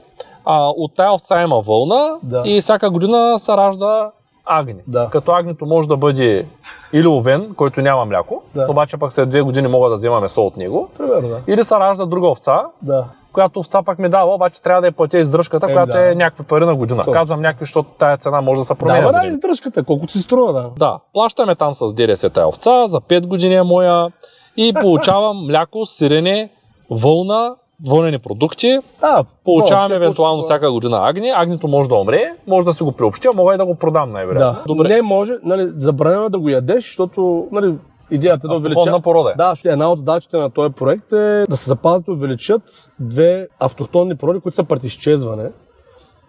а, 0.44 0.68
от 0.68 0.94
тая 0.94 1.12
овца 1.12 1.42
има 1.42 1.60
вълна 1.60 2.16
Да. 2.22 2.42
и 2.44 2.60
всяка 2.60 2.90
година 2.90 3.38
се 3.38 3.52
ражда 3.52 4.10
агни. 4.46 4.80
Да. 4.86 5.08
Като 5.10 5.32
агнето 5.32 5.66
може 5.66 5.88
да 5.88 5.96
бъде 5.96 6.46
или 6.92 7.06
овен, 7.06 7.54
който 7.54 7.80
няма 7.80 8.04
мляко, 8.04 8.42
Да. 8.54 8.66
обаче 8.68 8.96
пък 8.96 9.12
след 9.12 9.28
две 9.28 9.40
години 9.40 9.68
мога 9.68 9.88
да 9.88 9.94
взема 9.94 10.20
месо 10.20 10.42
от 10.42 10.56
него, 10.56 10.88
Примерно, 10.98 11.28
да. 11.28 11.38
или 11.46 11.64
се 11.64 11.74
ражда 11.74 12.04
друга 12.04 12.28
овца, 12.28 12.62
Да. 12.82 13.04
която 13.32 13.60
овца 13.60 13.82
пак 13.82 13.98
ми 13.98 14.08
дава, 14.08 14.34
обаче 14.34 14.62
трябва 14.62 14.80
да 14.80 14.86
я 14.86 14.92
платя 14.92 15.18
издръжката, 15.18 15.66
Е, 15.66 15.72
която 15.72 15.92
да. 15.92 16.10
е 16.10 16.14
някакви 16.14 16.44
пари 16.44 16.64
на 16.64 16.76
година. 16.76 16.98
Точно. 16.98 17.12
Казвам 17.12 17.40
някакви, 17.40 17.64
защото 17.64 17.88
тая 17.90 18.16
цена 18.16 18.40
може 18.40 18.58
да 18.58 18.64
се 18.64 18.74
Да, 18.74 18.78
променя. 18.78 19.06
да, 19.06 19.20
ден. 19.20 19.32
издръжката, 19.32 19.82
колко 19.82 20.08
си 20.08 20.18
струва, 20.18 20.52
да. 20.52 20.70
Да, 20.78 20.98
плащаме 21.14 21.54
там 21.54 21.74
с 21.74 21.94
ДДС 21.94 22.30
тая 22.30 22.48
овца, 22.48 22.86
за 22.86 23.00
5 23.00 23.26
години 23.26 23.54
е 23.54 23.62
моя 23.62 24.08
и 24.56 24.74
получавам 24.74 25.46
мляко, 25.46 25.86
сирене, 25.86 26.50
вълна, 26.92 27.54
вълнени 27.88 28.18
продукти. 28.18 28.78
А, 29.02 29.24
Получавам 29.44 29.84
ще 29.84 29.94
евентуално 29.96 30.38
почва- 30.38 30.44
всяка 30.44 30.72
година 30.72 31.00
агни. 31.02 31.32
Агнето 31.36 31.68
може 31.68 31.88
да 31.88 31.94
умре, 31.94 32.34
може 32.46 32.64
да 32.64 32.72
си 32.74 32.82
го 32.82 32.92
приобщя, 32.92 33.32
мога 33.34 33.54
и 33.54 33.58
да 33.58 33.66
го 33.66 33.74
продам 33.74 34.12
най-вероятно. 34.12 34.62
Да. 34.66 34.74
Добре. 34.74 34.88
Не 34.88 35.02
може, 35.02 35.32
нали, 35.44 35.72
забранено 35.76 36.24
е 36.24 36.28
да 36.28 36.38
го 36.38 36.48
ядеш, 36.48 36.84
защото 36.84 37.48
нали, 37.52 37.74
идеята 38.10 38.46
е 38.46 38.48
да 38.48 38.56
увеличат. 38.56 39.02
порода 39.02 39.30
е. 39.30 39.34
Да, 39.34 39.54
една 39.66 39.92
от 39.92 39.98
задачите 39.98 40.36
на 40.36 40.50
този 40.50 40.74
проект 40.74 41.12
е 41.12 41.44
да 41.48 41.56
се 41.56 41.68
запазят 41.68 42.06
и 42.08 42.10
увеличат 42.10 42.90
две 43.00 43.48
автохтонни 43.60 44.16
породи, 44.16 44.40
които 44.40 44.56
са 44.56 44.64
пред 44.64 44.84
изчезване. 44.84 45.50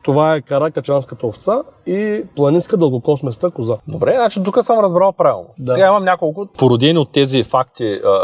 Това 0.03 0.35
е 0.35 0.41
каракачанската 0.41 1.27
овца 1.27 1.62
и 1.88 2.24
планинска 2.35 2.77
дългокосместа 2.77 3.50
коза. 3.50 3.77
Добре, 3.88 4.13
значи 4.15 4.43
тук 4.43 4.57
съм 4.63 4.79
разбрал 4.79 5.12
правилно. 5.12 5.47
Да. 5.59 5.71
Сега 5.71 5.88
имам 5.88 6.03
няколко 6.03 6.45
породени 6.59 7.00
от 7.00 7.12
тези 7.12 7.43
факти 7.43 8.00
а, 8.05 8.19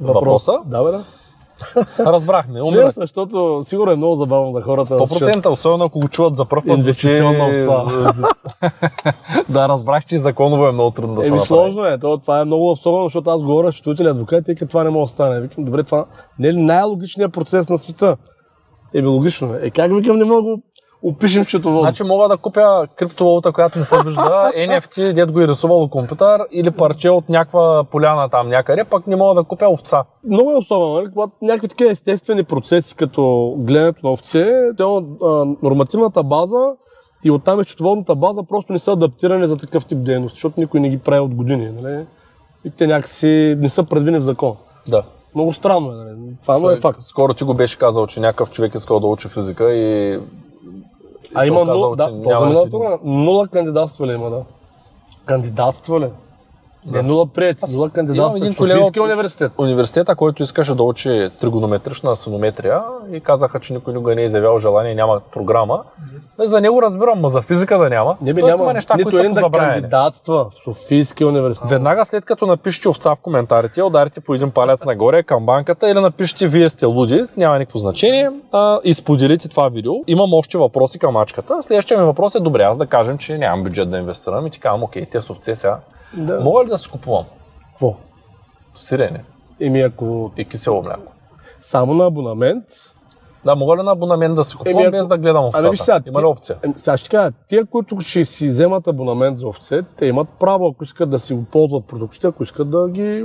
въпроса. 0.00 0.58
Да, 0.66 0.84
бе, 0.84 0.90
да. 0.90 1.04
Разбрахме. 1.98 2.62
Умрах. 2.62 2.92
се, 2.92 3.00
защото 3.00 3.60
сигурно 3.62 3.92
е 3.92 3.96
много 3.96 4.14
забавно 4.14 4.52
за 4.52 4.62
хората. 4.62 4.96
да 4.96 5.06
слушат. 5.06 5.28
100%, 5.28 5.46
особено 5.46 5.84
ако 5.84 6.00
го 6.00 6.08
чуват 6.08 6.36
за 6.36 6.44
първ 6.44 6.62
път. 6.66 6.78
Инвестиционна 6.78 7.62
звучи- 7.62 8.28
да, 9.48 9.68
разбрах, 9.68 10.04
че 10.04 10.14
и 10.14 10.18
законово 10.18 10.66
е 10.66 10.72
много 10.72 10.90
трудно 10.90 11.14
да 11.14 11.22
се 11.22 11.28
Еми 11.28 11.38
сложно 11.38 11.84
е, 11.84 11.98
то, 11.98 12.18
това 12.18 12.40
е 12.40 12.44
много 12.44 12.70
особено, 12.70 13.04
защото 13.04 13.30
аз 13.30 13.42
говоря 13.42 13.72
с 13.72 13.74
счетоводители 13.74 14.08
адвокати, 14.08 14.54
като 14.54 14.68
това 14.68 14.84
не 14.84 14.90
може 14.90 15.04
да 15.04 15.12
стане. 15.12 15.40
Викам, 15.40 15.64
добре, 15.64 15.82
това 15.82 16.04
не 16.38 16.48
е 16.48 16.52
ли 16.52 16.62
най-логичният 16.62 17.32
процес 17.32 17.68
на 17.68 17.78
света? 17.78 18.16
Еми 18.94 19.08
логично 19.08 19.54
е. 19.54 19.58
Е 19.62 19.70
как 19.70 19.96
викам 19.96 20.18
не 20.18 20.24
мога 20.24 20.56
опишем 21.04 21.44
счетоводно. 21.44 21.80
Значи 21.80 22.02
мога 22.02 22.28
да 22.28 22.36
купя 22.36 22.86
криптовалута, 22.96 23.52
която 23.52 23.78
не 23.78 23.84
се 23.84 23.96
вижда, 24.04 24.52
NFT, 24.56 25.12
дед 25.12 25.32
го 25.32 25.40
е 25.40 25.48
рисувал 25.48 25.88
компютър, 25.88 26.40
или 26.52 26.70
парче 26.70 27.10
от 27.10 27.28
някаква 27.28 27.84
поляна 27.84 28.28
там 28.28 28.48
някъде, 28.48 28.84
пък 28.84 29.06
не 29.06 29.16
мога 29.16 29.34
да 29.34 29.44
купя 29.44 29.68
овца. 29.68 30.04
Много 30.30 30.52
е 30.52 30.56
особено, 30.56 30.94
нали? 30.94 31.06
когато 31.12 31.32
някакви 31.42 31.68
такива 31.68 31.90
естествени 31.90 32.44
процеси, 32.44 32.94
като 32.94 33.54
гледането 33.58 34.06
на 34.06 34.12
овце, 34.12 34.52
цяло, 34.76 35.02
а, 35.22 35.26
нормативната 35.62 36.22
база 36.22 36.72
и 37.24 37.30
оттам 37.30 37.60
е 37.60 37.64
счетоводната 37.64 38.14
база 38.14 38.42
просто 38.42 38.72
не 38.72 38.78
са 38.78 38.92
адаптирани 38.92 39.46
за 39.46 39.56
такъв 39.56 39.86
тип 39.86 39.98
дейност, 39.98 40.34
защото 40.34 40.60
никой 40.60 40.80
не 40.80 40.88
ги 40.88 40.98
прави 40.98 41.20
от 41.20 41.34
години. 41.34 41.70
Нали? 41.82 42.06
И 42.64 42.70
те 42.70 42.86
някакси 42.86 43.56
не 43.58 43.68
са 43.68 43.84
предвидени 43.84 44.18
в 44.18 44.22
закон. 44.22 44.56
Да. 44.88 45.02
Много 45.34 45.52
странно 45.52 45.92
е, 45.92 45.94
нали? 45.94 46.36
това 46.42 46.58
но 46.58 46.70
е 46.70 46.76
факт. 46.76 47.02
Скоро 47.02 47.34
ти 47.34 47.44
го 47.44 47.54
беше 47.54 47.78
казал, 47.78 48.06
че 48.06 48.20
някакъв 48.20 48.50
човек 48.50 48.74
искал 48.74 49.00
да 49.00 49.06
учи 49.06 49.28
физика 49.28 49.72
и... 49.72 50.20
А 51.34 51.46
има 51.46 51.60
оказало, 51.60 51.82
нула, 51.84 51.96
да, 51.96 52.22
то 52.22 52.38
за 52.38 52.46
миналата 52.46 52.70
година 52.70 52.98
нула 53.04 53.48
ли 54.06 54.12
има, 54.12 54.30
да? 54.30 54.42
Кандидатства 55.24 56.00
Не 56.86 57.02
нула 57.02 57.26
приети, 57.26 57.60
Аз 57.62 57.76
нула 57.76 57.90
един 58.36 58.52
в 58.52 58.56
Софийския 58.56 58.92
колега- 58.92 59.02
университет. 59.04 59.52
университета, 59.58 60.14
който 60.14 60.42
искаше 60.42 60.74
да 60.74 60.82
учи 60.82 61.28
тригонометрична 61.40 62.10
асонометрия 62.10 62.80
и 63.12 63.20
казаха, 63.20 63.60
че 63.60 63.72
никой 63.72 63.92
никога 63.92 64.14
не 64.14 64.22
е 64.22 64.24
изявял 64.24 64.58
желание 64.58 64.94
няма 64.94 65.20
програма. 65.32 65.82
За 66.38 66.60
него 66.60 66.82
разбирам, 66.82 67.20
ма 67.20 67.28
за 67.28 67.42
физика 67.42 67.78
да 67.78 67.88
няма. 67.90 68.16
Не 68.22 68.32
бе, 68.32 68.40
Тоест 68.40 68.52
няма 68.52 68.64
има 68.64 68.72
неща, 68.74 68.94
нито 68.96 69.10
са 69.10 69.18
един 69.18 69.32
да 69.32 69.50
кандидатства 69.50 70.46
в 70.50 70.64
Софийския 70.64 71.28
университет. 71.28 71.70
Веднага 71.70 72.04
след 72.04 72.24
като 72.24 72.46
напишете 72.46 72.88
овца 72.88 73.14
в 73.14 73.20
коментарите, 73.20 73.82
ударите 73.82 74.20
по 74.20 74.34
един 74.34 74.50
палец 74.50 74.84
нагоре 74.84 75.22
към 75.22 75.46
банката 75.46 75.90
или 75.90 76.00
напишете 76.00 76.46
вие 76.46 76.68
сте 76.68 76.86
луди, 76.86 77.24
няма 77.36 77.58
никакво 77.58 77.78
значение, 77.78 78.30
а, 78.52 78.80
и 78.84 78.94
споделите 78.94 79.48
това 79.48 79.68
видео. 79.68 79.92
Имам 80.06 80.34
още 80.34 80.58
въпроси 80.58 80.98
към 80.98 81.12
мачката. 81.12 81.62
Следващия 81.62 81.98
ми 81.98 82.04
въпрос 82.04 82.34
е, 82.34 82.40
добре, 82.40 82.62
аз 82.62 82.78
да 82.78 82.86
кажем, 82.86 83.18
че 83.18 83.38
нямам 83.38 83.64
бюджет 83.64 83.90
да 83.90 83.98
инвестирам 83.98 84.46
и 84.46 84.50
ти 84.50 84.60
казвам, 84.60 84.82
окей, 84.82 85.06
те 85.06 85.20
с 85.20 85.30
овце 85.30 85.54
сега. 85.54 85.78
Да. 86.16 86.40
Мога 86.40 86.64
ли 86.64 86.68
да 86.68 86.78
си 86.78 86.90
купувам 86.90 87.24
Какво? 87.70 87.94
сирене 88.74 89.24
Еми 89.60 89.80
ако 89.80 90.30
и 90.36 90.44
кисело 90.44 90.82
мляко? 90.82 91.12
само 91.60 91.94
на 91.94 92.06
абонамент, 92.06 92.64
Да, 93.44 93.54
мога 93.56 93.76
ли 93.76 93.82
на 93.82 93.92
абонамент 93.92 94.34
да 94.34 94.44
си 94.44 94.56
купувам, 94.56 94.78
Еми, 94.78 94.86
ако- 94.86 94.92
без 94.92 95.08
да 95.08 95.18
гледам 95.18 95.44
овцата? 95.44 95.58
Ами 95.58 95.70
виж 95.70 95.80
сега, 95.80 96.00
Има 96.06 96.20
ли 96.20 96.24
опция? 96.24 96.56
Еми, 96.62 96.74
Сега 96.76 96.96
ще 96.96 97.08
кажа, 97.08 97.32
тия, 97.48 97.66
които 97.66 98.00
ще 98.00 98.24
си 98.24 98.46
вземат 98.46 98.86
абонамент 98.86 99.38
за 99.38 99.46
овце, 99.48 99.82
те 99.96 100.06
имат 100.06 100.28
право, 100.40 100.66
ако 100.66 100.84
искат 100.84 101.10
да 101.10 101.18
си 101.18 101.34
го 101.34 101.44
ползват 101.44 101.84
продуктите, 101.84 102.26
ако 102.26 102.42
искат 102.42 102.70
да 102.70 102.88
ги, 102.88 103.24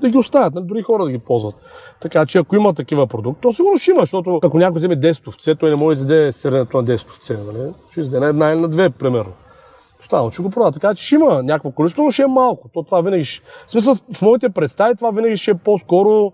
да 0.00 0.10
ги 0.10 0.18
оставят, 0.18 0.54
нали, 0.54 0.64
дори 0.66 0.82
хора 0.82 1.04
да 1.04 1.10
ги 1.10 1.18
ползват. 1.18 1.54
Така 2.00 2.26
че 2.26 2.38
ако 2.38 2.56
има 2.56 2.74
такива 2.74 3.06
продукти, 3.06 3.40
то 3.42 3.52
сигурно 3.52 3.76
ще 3.76 3.90
има, 3.90 4.00
защото 4.00 4.40
ако 4.44 4.58
някой 4.58 4.76
вземе 4.76 4.96
10 4.96 5.28
овце, 5.28 5.54
той 5.54 5.70
не 5.70 5.76
може 5.76 5.96
да 5.96 6.14
изяде 6.14 6.32
сиренето 6.32 6.76
на 6.76 6.84
10 6.84 7.06
овце, 7.06 7.36
нали? 7.46 7.72
Ще 7.90 8.00
изяде 8.00 8.20
на 8.20 8.26
една 8.26 8.50
или 8.50 8.60
на 8.60 8.68
две, 8.68 8.90
примерно. 8.90 9.32
Останало 10.08 10.30
ще 10.30 10.42
го 10.42 10.50
продава. 10.50 10.72
Така 10.72 10.94
че 10.94 11.06
ще 11.06 11.14
има 11.14 11.42
някакво 11.42 11.70
количество, 11.70 12.02
но 12.04 12.10
ще 12.10 12.22
е 12.22 12.26
малко. 12.26 12.68
То 12.74 12.82
това 12.82 13.00
винаги 13.00 13.24
ще... 13.24 13.42
В 13.66 13.70
смисъл, 13.70 13.94
в 14.14 14.22
моите 14.22 14.48
представи 14.48 14.96
това 14.96 15.10
винаги 15.10 15.36
ще 15.36 15.50
е 15.50 15.54
по-скоро 15.54 16.32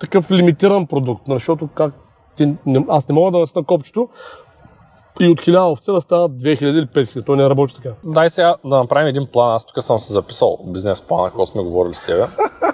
такъв 0.00 0.30
лимитиран 0.30 0.86
продукт, 0.86 1.28
нали, 1.28 1.38
защото 1.38 1.68
как 1.74 1.94
ти, 2.36 2.54
аз 2.88 3.08
не 3.08 3.14
мога 3.14 3.30
да 3.30 3.38
насна 3.38 3.64
копчето 3.64 4.08
и 5.20 5.28
от 5.28 5.40
1000 5.40 5.72
овце 5.72 5.92
да 5.92 6.00
стават 6.00 6.32
2000 6.32 6.64
или 6.64 6.86
5000. 6.86 7.26
То 7.26 7.36
не 7.36 7.50
работи 7.50 7.74
така. 7.74 7.94
Дай 8.04 8.30
сега 8.30 8.56
да 8.64 8.76
направим 8.76 9.06
един 9.06 9.26
план. 9.26 9.54
Аз 9.54 9.66
тук 9.66 9.84
съм 9.84 9.98
се 9.98 10.12
записал 10.12 10.58
бизнес 10.66 11.02
плана, 11.02 11.28
ако 11.28 11.46
сме 11.46 11.62
говорили 11.62 11.94
с 11.94 12.02
тебе. 12.02 12.26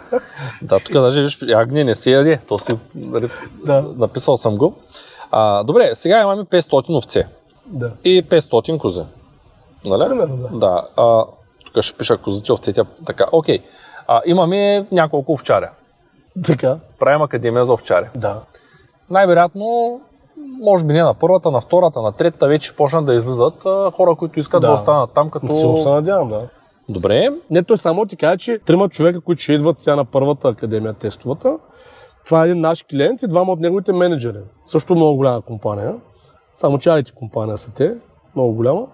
да, 0.63 0.79
тук 0.81 0.93
даже 0.93 1.23
виж, 1.23 1.43
агне 1.43 1.85
не 1.85 1.95
се 1.95 2.11
яде. 2.11 2.39
То 2.49 2.59
си 2.59 2.73
нали, 2.95 3.29
Да. 3.65 3.85
написал 3.97 4.37
съм 4.37 4.57
го. 4.57 4.75
А, 5.31 5.65
добре, 5.65 5.91
сега 5.95 6.21
имаме 6.23 6.45
500 6.45 6.97
овце 6.97 7.29
Да. 7.67 7.93
и 8.05 8.23
500 8.23 8.79
кози. 8.79 9.03
Нали? 9.87 10.09
Примерно, 10.09 10.37
да. 10.37 10.49
Да. 10.59 10.83
А, 10.97 11.25
тук 11.65 11.83
ще 11.83 11.97
пиша 11.99 12.17
козите, 12.17 12.53
овцете. 12.53 12.83
Така, 13.07 13.25
окей. 13.33 13.59
А, 14.09 14.23
имаме 14.27 14.87
няколко 14.93 15.33
овчаря. 15.33 15.71
Така. 16.47 16.79
Правим 16.99 17.23
академия 17.23 17.65
за 17.65 17.73
овчари. 17.73 18.07
Да. 18.17 18.41
Най-вероятно, 19.11 20.01
може 20.63 20.85
би 20.85 20.93
не 20.93 21.03
на 21.03 21.15
първата, 21.15 21.51
на 21.51 21.61
втората, 21.61 22.03
на 22.03 22.13
третата 22.13 22.49
вече 22.49 22.77
почнат 22.77 23.07
да 23.07 23.15
излизат 23.15 23.67
а, 23.67 23.91
хора, 23.91 24.15
които 24.15 24.41
искат 24.41 24.61
да, 24.61 24.67
Да. 24.67 24.75
останат 24.75 25.11
там 25.15 25.31
като... 25.31 25.55
Силно 25.55 25.77
се 25.77 25.89
надявам, 25.89 26.29
да. 26.29 26.49
Добре, 26.91 27.29
Не, 27.51 27.63
той 27.63 27.79
само 27.79 28.07
ти 28.07 28.17
кажа, 28.17 28.39
че 28.39 28.59
трима 28.59 28.89
човека, 28.89 29.21
които 29.21 29.43
ще 29.43 29.53
идват 29.53 29.79
сега 29.79 29.97
на 29.97 30.05
първата 30.05 30.49
академия 30.49 30.95
тестовата, 30.95 31.59
това 32.27 32.43
е 32.45 32.49
един 32.49 32.61
наш 32.61 32.85
клиент 32.91 33.23
и 33.23 33.27
двама 33.29 33.53
от 33.53 33.61
неговите 33.61 33.93
менеджери. 33.93 34.39
Също 34.65 34.95
много 34.95 35.17
голяма 35.17 35.43
компания. 35.43 35.95
Само 36.57 36.79
IT 36.79 37.15
компания 37.15 37.59
са 37.59 37.73
те, 37.75 37.95
много 38.37 38.53
голяма. 38.53 38.87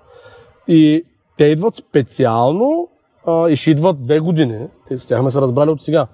И 0.68 1.04
те 1.36 1.44
идват 1.44 1.74
специално 1.74 2.88
а, 3.26 3.48
и 3.48 3.56
ще 3.56 3.70
идват 3.70 4.02
две 4.02 4.20
години. 4.20 4.66
Те 4.88 4.98
с 4.98 5.06
тях 5.06 5.20
сме 5.20 5.30
се 5.30 5.40
разбрали 5.40 5.70
от 5.70 5.82
сега. 5.82 6.06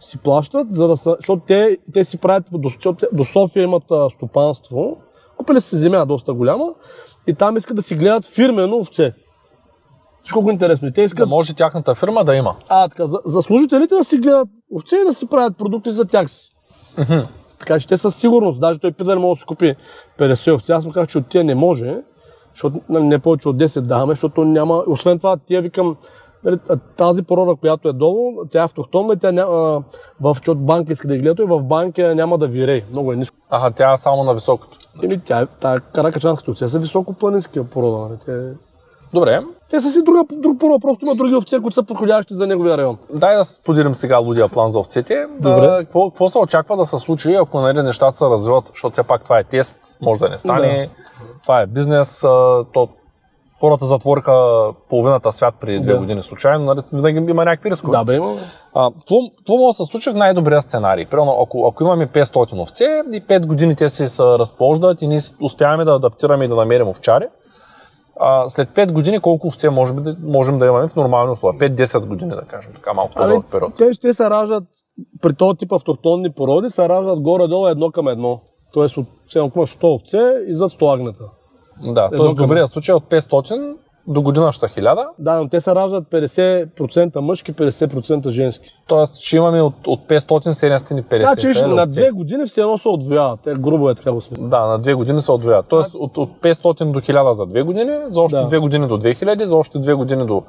Си 0.00 0.18
плащат, 0.18 0.72
за 0.72 0.88
да 0.88 0.96
са, 0.96 1.16
защото 1.18 1.42
те, 1.46 1.78
те 1.94 2.04
си 2.04 2.18
правят, 2.18 2.44
до, 2.52 2.70
до 3.12 3.24
София 3.24 3.62
имат 3.62 3.82
а, 3.90 4.10
стопанство, 4.10 4.96
купили 5.36 5.60
си 5.60 5.76
земя 5.76 6.06
доста 6.06 6.32
голяма 6.34 6.66
и 7.26 7.34
там 7.34 7.56
искат 7.56 7.76
да 7.76 7.82
си 7.82 7.94
гледат 7.94 8.26
фирмено 8.26 8.76
овце. 8.76 9.12
Колко 10.32 10.50
интересно. 10.50 10.88
И 10.88 10.92
те 10.92 11.02
искат 11.02 11.18
да 11.18 11.26
може 11.26 11.54
тяхната 11.54 11.94
фирма 11.94 12.24
да 12.24 12.36
има. 12.36 12.56
а, 12.68 12.88
така, 12.88 13.06
за, 13.06 13.18
за 13.24 13.42
служителите 13.42 13.94
да 13.94 14.04
си 14.04 14.18
гледат 14.18 14.48
овце 14.76 14.96
и 14.96 15.04
да 15.04 15.14
си 15.14 15.26
правят 15.26 15.58
продукти 15.58 15.90
за 15.90 16.04
тях 16.04 16.30
си. 16.30 16.50
Така 17.58 17.78
че 17.78 17.88
те 17.88 17.96
със 17.96 18.16
сигурност, 18.16 18.60
даже 18.60 18.78
той 18.78 18.92
пита, 18.92 19.18
може 19.18 19.36
да 19.36 19.40
си 19.40 19.46
купи 19.46 19.74
50 20.18 20.54
овце. 20.54 20.72
Аз 20.72 20.86
му 20.86 20.92
казах, 20.92 21.08
че 21.08 21.18
от 21.18 21.26
тия 21.26 21.44
не 21.44 21.54
може, 21.54 21.96
защото 22.56 22.80
нали, 22.88 23.04
не 23.04 23.18
повече 23.18 23.48
от 23.48 23.56
10 23.56 23.80
даваме, 23.80 24.12
защото 24.12 24.44
няма. 24.44 24.84
Освен 24.86 25.18
това, 25.18 25.36
тия 25.36 25.62
викам, 25.62 25.96
нали, 26.44 26.58
тази 26.96 27.22
порода, 27.22 27.54
която 27.54 27.88
е 27.88 27.92
долу, 27.92 28.44
тя 28.50 28.60
е 28.60 28.64
автохтонна 28.64 29.14
и 29.14 29.16
тя 29.16 29.32
няма, 29.32 29.82
в, 30.20 30.34
защото 30.34 30.60
банка 30.60 30.92
иска 30.92 31.08
да 31.08 31.14
ги 31.14 31.20
гледа, 31.20 31.42
и 31.42 31.46
в 31.46 31.62
банка 31.62 32.14
няма 32.14 32.38
да 32.38 32.46
вирее. 32.46 32.82
Много 32.90 33.12
е 33.12 33.16
ниско. 33.16 33.36
Аха, 33.50 33.70
тя 33.70 33.92
е 33.92 33.96
само 33.96 34.24
на 34.24 34.34
високото. 34.34 34.78
Еми, 35.02 35.20
тя, 35.24 35.40
е- 35.40 35.46
тая 35.46 35.80
каракачанската 35.80 36.50
овце 36.50 36.68
са 36.68 36.78
високопланински 36.78 37.64
порода. 37.64 37.98
Нали? 37.98 38.18
Те, 38.26 38.52
Добре, 39.14 39.40
те 39.70 39.80
са 39.80 39.90
си 39.90 40.02
друга, 40.02 40.24
друг 40.32 40.60
порода, 40.60 40.78
просто 40.80 41.04
има 41.04 41.14
други 41.14 41.34
овце, 41.34 41.58
които 41.60 41.74
са 41.74 41.82
подходящи 41.82 42.34
за 42.34 42.46
неговия 42.46 42.78
район. 42.78 42.98
дай 43.14 43.36
да 43.36 43.44
споделим 43.44 43.94
сега 43.94 44.18
лудия 44.18 44.48
план 44.48 44.70
за 44.70 44.78
овцете. 44.78 45.26
Добре. 45.40 45.66
Да, 45.66 45.78
какво, 45.78 46.10
какво 46.10 46.28
се 46.28 46.38
очаква 46.38 46.76
да 46.76 46.86
се 46.86 46.98
случи, 46.98 47.34
ако 47.34 47.60
нали, 47.60 47.82
нещата 47.82 48.16
се 48.16 48.24
развиват, 48.24 48.64
защото 48.68 48.92
все 48.92 49.02
пак 49.02 49.24
това 49.24 49.38
е 49.38 49.44
тест, 49.44 49.78
може 50.02 50.20
да 50.20 50.28
не 50.28 50.38
стане, 50.38 50.90
това 51.42 51.60
е 51.60 51.66
бизнес, 51.66 52.20
то 52.72 52.88
хората 53.60 53.84
затвориха 53.84 54.66
половината 54.90 55.32
свят 55.32 55.54
преди 55.60 55.80
две 55.80 55.92
Да. 55.92 55.98
години 55.98 56.22
случайно, 56.22 56.64
нали, 56.64 56.80
винаги 56.92 57.30
има 57.30 57.44
някакви 57.44 57.70
рискове. 57.70 57.96
Да, 57.98 58.04
бе, 58.04 58.14
има. 58.16 58.34
Какво, 58.74 59.56
може 59.56 59.76
да 59.78 59.84
се 59.84 59.90
случи 59.90 60.10
в 60.10 60.14
най-добрия 60.14 60.62
сценарий? 60.62 61.06
Примерно, 61.06 61.38
ако, 61.42 61.66
ако 61.72 61.84
имаме 61.84 62.06
500 62.06 62.60
овце 62.60 62.84
и 63.12 63.22
5 63.22 63.46
години 63.46 63.76
те 63.76 63.88
си 63.88 64.08
се 64.08 64.22
разплождат 64.22 65.02
и 65.02 65.08
ние 65.08 65.20
успяваме 65.42 65.84
да 65.84 65.92
адаптираме 65.92 66.44
и 66.44 66.48
да 66.48 66.54
намерим 66.54 66.88
овчари, 66.88 67.24
а, 68.20 68.48
след 68.48 68.68
5 68.68 68.92
години 68.92 69.20
колко 69.20 69.46
овце 69.46 69.70
може 69.70 69.94
би, 69.94 70.00
можем 70.22 70.58
да 70.58 70.66
имаме 70.66 70.88
в 70.88 70.96
нормални 70.96 71.32
условия? 71.32 71.60
5-10 71.70 72.06
години, 72.06 72.30
да 72.30 72.42
кажем, 72.42 72.72
така 72.74 72.94
малко 72.94 73.12
Ами, 73.16 73.24
по-дълъг 73.24 73.46
период. 73.50 73.74
те 73.74 73.92
ще 73.92 74.14
се 74.14 74.30
раждат, 74.30 74.64
при 75.22 75.34
този 75.34 75.56
тип 75.56 75.72
автохтонни 75.72 76.32
породи, 76.32 76.68
се 76.68 76.88
раждат 76.88 77.20
горе-долу 77.20 77.66
едно 77.66 77.90
към 77.90 78.08
едно. 78.08 78.40
Тоест, 78.72 78.96
от, 78.96 79.06
все 79.26 79.38
ако 79.38 79.58
имаш 79.58 79.76
100 79.76 79.94
овце 79.94 80.18
и 80.48 80.54
зад 80.54 80.70
100 80.70 80.94
агнета. 80.94 81.24
Да, 81.84 82.10
т.е. 82.10 82.18
към- 82.18 82.34
добрия 82.34 82.66
случай 82.66 82.94
от 82.94 83.04
500 83.04 83.76
до 84.08 84.22
година 84.22 84.52
ще 84.52 84.60
са 84.60 84.80
1000, 84.80 85.06
Да, 85.18 85.34
но 85.34 85.48
те 85.48 85.60
се 85.60 85.74
раждат 85.74 86.04
50% 86.04 87.20
мъжки, 87.20 87.52
50% 87.54 88.28
женски. 88.28 88.68
т.е. 88.88 89.06
ще 89.16 89.36
имаме 89.36 89.62
от, 89.62 89.74
от 89.86 90.00
500 90.00 90.18
750 90.18 91.20
Значи, 91.20 91.46
виж, 91.48 91.60
на 91.60 91.74
овце. 91.74 91.86
две 91.86 92.10
години 92.10 92.46
все 92.46 92.60
едно 92.60 92.78
се 92.78 92.88
отвояват. 92.88 93.40
Те 93.40 93.54
грубо 93.54 93.90
е 93.90 93.94
така 93.94 94.12
го 94.12 94.20
сме. 94.20 94.36
Да, 94.40 94.66
на 94.66 94.78
две 94.78 94.94
години 94.94 95.22
се 95.22 95.32
отвояват. 95.32 95.66
Тоест 95.68 95.94
от, 95.94 96.18
от 96.18 96.30
500 96.32 96.84
до 96.84 97.00
1000 97.00 97.32
за 97.32 97.46
две 97.46 97.62
години, 97.62 97.92
за 98.08 98.20
още 98.20 98.36
Да. 98.36 98.44
две 98.44 98.58
години 98.58 98.86
до 98.88 98.98
2000, 98.98 99.44
за 99.44 99.56
още 99.56 99.78
две 99.78 99.94
години 99.94 100.26
до 100.26 100.42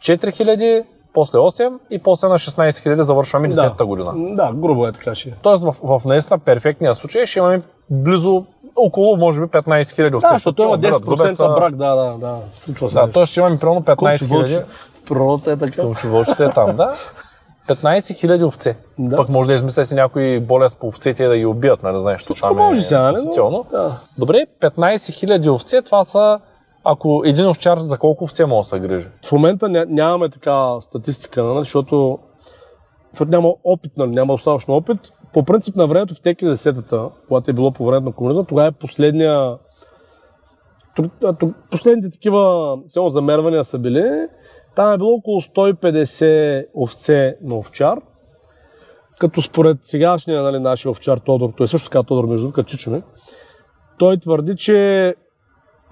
4000, 0.00 0.84
после 1.14 1.38
8 1.38 1.78
и 1.90 1.98
после 1.98 2.28
на 2.28 2.38
16 2.38 2.70
000 2.70 3.00
завършваме 3.00 3.50
10-та 3.50 3.84
година. 3.84 4.12
Да, 4.16 4.52
грубо 4.54 4.86
е 4.86 4.92
така, 4.92 5.14
че. 5.14 5.34
Тоест 5.42 5.64
в, 5.64 5.72
в 5.82 6.04
наистина 6.04 6.38
перфектния 6.38 6.94
случай 6.94 7.26
ще 7.26 7.38
имаме 7.38 7.60
близо 7.90 8.44
около, 8.76 9.16
може 9.16 9.40
би, 9.40 9.46
15 9.46 9.82
000 9.82 10.14
овце. 10.16 10.26
Да, 10.28 10.32
защото 10.32 10.62
има 10.62 10.74
умират, 10.74 11.02
10% 11.02 11.04
губят 11.04 11.36
брак, 11.38 11.76
да, 11.76 11.94
да, 11.94 12.14
да. 12.18 12.36
Случва 12.54 12.90
се. 12.90 12.94
Да, 12.94 13.10
т.е. 13.10 13.26
ще 13.26 13.40
имаме 13.40 13.58
примерно 13.58 13.82
15 13.82 14.18
Колко 14.28 14.34
вълче. 14.34 14.54
000. 14.54 14.64
В 15.04 15.08
природата 15.08 15.52
е 15.52 15.56
така. 15.56 16.34
Се 16.34 16.44
е 16.44 16.50
там, 16.50 16.76
да. 16.76 16.94
15 17.68 17.98
000 17.98 18.46
овце. 18.46 18.76
Да. 18.98 19.16
Пък 19.16 19.28
може 19.28 19.46
да 19.46 19.54
измислите 19.54 19.94
някой 19.94 20.40
болест 20.40 20.76
по 20.76 20.86
овцете 20.86 21.24
и 21.24 21.26
да 21.26 21.38
ги 21.38 21.46
убият, 21.46 21.82
нали, 21.82 22.00
знаеш, 22.00 22.20
Всичко 22.20 22.48
там 22.48 22.58
е 22.58 22.62
може 22.62 22.82
сега, 22.82 23.00
нали? 23.00 23.24
Да. 23.70 24.00
Добре, 24.18 24.46
15 24.60 24.96
000 24.96 25.52
овце, 25.52 25.82
това 25.82 26.04
са, 26.04 26.40
ако 26.84 27.22
един 27.24 27.46
овчар 27.48 27.78
за 27.78 27.98
колко 27.98 28.24
овце 28.24 28.46
може 28.46 28.66
да 28.66 28.68
се 28.68 28.78
грижи? 28.80 29.08
В 29.26 29.32
момента 29.32 29.66
ня- 29.66 29.86
нямаме 29.88 30.28
така 30.28 30.80
статистика, 30.80 31.42
нали, 31.42 31.58
защото, 31.58 32.18
защото 33.12 33.30
няма 33.30 33.48
опит, 33.64 33.92
нали, 33.96 34.10
няма 34.10 34.34
достатъчно 34.34 34.74
опит. 34.74 34.98
По 35.32 35.42
принцип 35.42 35.76
на 35.76 35.86
времето 35.86 36.14
в 36.14 36.20
теки 36.20 36.44
десетата, 36.44 37.08
когато 37.28 37.50
е 37.50 37.54
било 37.54 37.72
по 37.72 37.86
времето 37.86 38.04
на 38.04 38.12
комунизма, 38.12 38.44
тогава 38.44 38.68
е 38.68 38.72
последния 38.72 39.58
последните 41.70 42.10
такива 42.10 42.76
само 42.88 43.08
замервания 43.08 43.64
са 43.64 43.78
били. 43.78 44.26
Там 44.76 44.92
е 44.92 44.98
било 44.98 45.14
около 45.14 45.40
150 45.40 46.66
овце 46.74 47.36
на 47.42 47.56
овчар. 47.56 47.98
Като 49.20 49.42
според 49.42 49.78
сегашния 49.82 50.42
нали, 50.42 50.58
нашия 50.58 50.90
овчар 50.90 51.18
Тодор, 51.18 51.52
той 51.56 51.68
също 51.68 51.90
така 51.90 52.02
Тодор 52.02 52.24
между 52.24 52.46
другото, 52.46 52.62
чичаме, 52.62 53.02
той 53.98 54.16
твърди, 54.16 54.56
че 54.56 55.14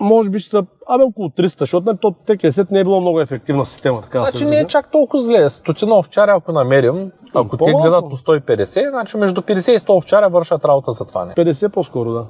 може 0.00 0.30
би 0.30 0.38
ще 0.38 0.50
са 0.50 0.66
абе 0.88 1.04
около 1.04 1.28
300, 1.28 1.58
защото 1.58 1.86
нали, 1.86 2.14
ТКС 2.26 2.70
не 2.70 2.80
е 2.80 2.84
било 2.84 3.00
много 3.00 3.20
ефективна 3.20 3.66
система. 3.66 4.00
Така 4.00 4.20
значи 4.20 4.44
не 4.44 4.58
е 4.58 4.66
чак 4.66 4.90
толкова 4.90 5.22
зле. 5.22 5.50
Стотина 5.50 5.98
овчаря, 5.98 6.34
ако 6.36 6.52
намерим, 6.52 7.12
ако 7.34 7.56
те 7.56 7.72
гледат 7.72 8.04
по 8.10 8.16
150, 8.16 8.90
значи 8.90 9.16
между 9.16 9.40
50 9.40 9.72
и 9.72 9.78
100 9.78 9.96
овчаря 9.96 10.28
вършат 10.28 10.64
работа 10.64 10.92
за 10.92 11.04
това. 11.04 11.24
Не. 11.24 11.34
50 11.34 11.68
по-скоро, 11.68 12.12
да. 12.12 12.26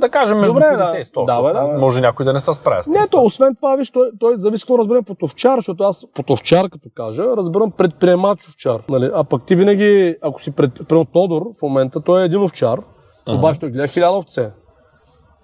Да 0.00 0.08
кажем 0.08 0.38
между 0.38 0.54
Добре, 0.54 0.64
50 0.64 1.00
и 1.00 1.04
100. 1.04 1.26
Да, 1.26 1.42
да, 1.42 1.72
да, 1.72 1.78
може 1.78 2.00
някой 2.00 2.24
да 2.24 2.32
не 2.32 2.40
се 2.40 2.54
справя 2.54 2.82
с 2.82 2.86
Не, 2.86 3.08
то, 3.10 3.22
освен 3.22 3.54
това, 3.54 3.76
виж, 3.76 3.90
той, 3.90 4.10
той 4.20 4.34
зависи 4.38 4.62
какво 4.62 4.78
разберем 4.78 5.04
под 5.04 5.22
овчар, 5.22 5.58
защото 5.58 5.84
аз 5.84 6.06
под 6.14 6.30
овчар, 6.30 6.68
като 6.70 6.88
кажа, 6.94 7.24
разбирам 7.36 7.70
предприемач 7.70 8.48
овчар. 8.48 8.82
Нали? 8.88 9.10
А 9.14 9.24
пък 9.24 9.42
ти 9.42 9.54
винаги, 9.54 10.16
ако 10.22 10.42
си 10.42 10.50
пред, 10.50 10.80
Тодор, 11.12 11.42
в 11.58 11.62
момента 11.62 12.00
той 12.00 12.22
е 12.22 12.24
един 12.24 12.42
овчар, 12.42 12.80
uh-huh. 12.80 13.38
обаче 13.38 13.60
той 13.60 13.70
гледа 13.70 13.88
хиляда 13.88 14.16
овце 14.16 14.50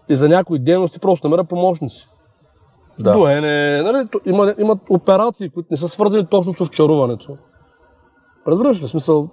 и 0.08 0.16
за 0.16 0.28
някои 0.28 0.58
дейности 0.58 0.98
просто 0.98 1.28
намеря 1.28 1.44
помощници. 1.44 2.08
Да. 2.98 3.12
Доене, 3.12 3.82
нали, 3.82 4.08
има, 4.26 4.54
има 4.58 4.76
операции, 4.90 5.48
които 5.48 5.68
не 5.70 5.76
са 5.76 5.88
свързани 5.88 6.26
точно 6.26 6.54
с 6.54 6.60
овчаруването. 6.60 7.36
Разбираш 8.46 8.82
ли 8.82 8.88
смисъл? 8.88 9.28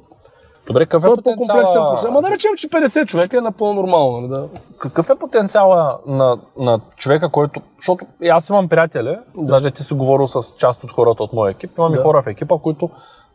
Добре, 0.67 0.85
какъв 0.85 1.03
е, 1.03 1.07
е 1.07 1.15
потенциала... 1.15 1.91
процес. 1.91 2.09
Ама 2.09 2.21
да 2.21 2.31
речем, 2.31 2.51
че 2.57 2.69
50 2.69 3.05
човека 3.05 3.37
е 3.37 3.41
напълно 3.41 3.73
нормално. 3.73 4.21
Нали, 4.21 4.29
да. 4.29 4.47
Какъв 4.77 5.09
е 5.09 5.15
потенциала 5.15 5.97
на, 6.07 6.37
на 6.57 6.79
човека, 6.95 7.29
който... 7.29 7.61
Защото 7.77 8.05
аз 8.31 8.49
имам 8.49 8.69
приятели, 8.69 9.17
да. 9.37 9.45
даже 9.45 9.71
ти 9.71 9.83
си 9.83 9.93
говорил 9.93 10.27
с 10.27 10.55
част 10.57 10.83
от 10.83 10.91
хората 10.91 11.23
от 11.23 11.33
моя 11.33 11.51
екип, 11.51 11.77
имам 11.77 11.91
да. 11.91 11.99
и 11.99 12.01
хора 12.01 12.21
в 12.21 12.27
екипа, 12.27 12.57
които 12.57 12.89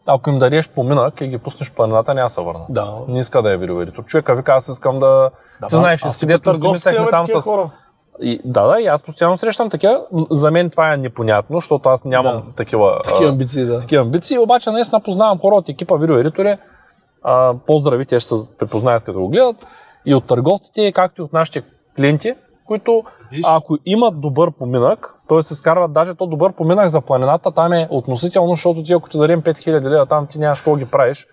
ако 0.09 0.31
им 0.31 0.39
дариш 0.39 0.69
поминък 0.69 1.21
и 1.21 1.29
ги 1.29 1.39
пуснеш 1.39 1.73
планината, 1.73 2.15
няма 2.15 2.31
се 2.31 2.41
върна. 2.41 2.65
Да. 2.69 2.95
Не 3.09 3.19
иска 3.19 3.43
да 3.43 3.53
е 3.53 3.57
видеоверитор. 3.57 4.05
Човека 4.05 4.35
вика, 4.35 4.53
аз 4.53 4.69
искам 4.69 4.99
да... 4.99 5.31
да 5.61 5.67
ти 5.67 5.77
знаеш, 5.77 6.01
си 6.01 6.27
дето 6.27 6.59
си 6.59 6.69
мислехме 6.69 7.11
там 7.11 7.27
с... 7.27 7.41
Хора. 7.41 7.71
И, 8.21 8.41
да, 8.45 8.67
да, 8.67 8.81
и 8.81 8.87
аз 8.87 9.03
постоянно 9.03 9.37
срещам 9.37 9.71
такива. 9.71 10.01
За 10.31 10.51
мен 10.51 10.71
това 10.71 10.93
е 10.93 10.97
непонятно, 10.97 11.57
защото 11.57 11.89
аз 11.89 12.05
нямам 12.05 12.37
да. 12.37 12.53
такива, 12.57 13.01
такива 13.05 13.31
амбиции. 13.31 13.65
Да. 13.65 13.79
Такива 13.79 14.03
амбиции, 14.03 14.39
обаче 14.39 14.71
наистина 14.71 15.01
познавам 15.01 15.39
хора 15.39 15.55
от 15.55 15.69
екипа 15.69 15.97
видеоедитори. 15.97 16.57
Поздрави, 17.67 18.07
те 18.07 18.21
ще 18.21 18.35
се 18.35 18.57
препознаят 18.57 19.05
като 19.05 19.21
го 19.21 19.29
гледат. 19.29 19.67
И 20.07 20.15
от 20.15 20.25
търговците, 20.25 20.93
както 20.93 21.23
и 21.23 21.25
от 21.25 21.33
нашите 21.33 21.63
клиенти, 21.97 22.35
които 22.69 23.03
ако 23.45 23.79
имат 23.87 24.21
добър 24.21 24.51
поминък, 24.51 25.15
т.е. 25.29 25.43
се 25.43 25.55
скарват 25.55 25.93
даже 25.93 26.15
то 26.15 26.27
добър 26.27 26.53
поминък 26.53 26.89
за 26.89 27.01
планината, 27.01 27.51
там 27.51 27.73
е 27.73 27.89
относително, 27.91 28.51
защото 28.51 28.83
ти 28.83 28.93
ако 28.93 29.09
ти 29.09 29.19
дадем 29.19 29.43
5000 29.43 29.85
лева, 29.85 30.07
там 30.07 30.27
ти 30.27 30.39
нямаш 30.39 30.59
какво 30.59 30.77
ги 30.77 30.85
правиш. 30.85 31.27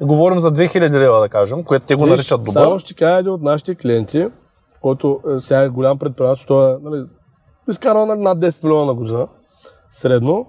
Говорим 0.00 0.40
за 0.40 0.52
2000 0.52 0.90
лева, 0.90 1.20
да 1.20 1.28
кажем, 1.28 1.64
което 1.64 1.86
те 1.86 1.94
го 1.94 2.04
Виж, 2.04 2.10
наричат 2.10 2.42
добър. 2.42 2.52
Само 2.52 2.78
ще 2.78 2.94
кажа 2.94 3.18
един 3.18 3.32
от 3.32 3.42
нашите 3.42 3.74
клиенти, 3.74 4.26
който 4.80 5.20
е 5.36 5.38
сега 5.38 5.60
е 5.60 5.68
голям 5.68 5.98
предприемач, 5.98 6.44
той 6.44 6.72
е 6.72 6.76
нали, 6.82 7.04
изкарва 7.68 8.06
нали, 8.06 8.20
над 8.20 8.38
10 8.38 8.64
милиона 8.64 8.86
на 8.86 8.94
година, 8.94 9.28
средно, 9.90 10.46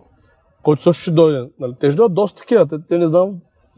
който 0.63 0.83
също 0.83 1.01
ще 1.01 1.11
дойде. 1.11 1.49
Нали, 1.59 1.73
те 1.79 1.91
ще 1.91 1.97
дойдат 1.97 2.13
доста 2.13 2.39
такива, 2.39 2.65
те, 2.65 2.75
те 2.87 2.97
не 2.97 3.07
знам 3.07 3.29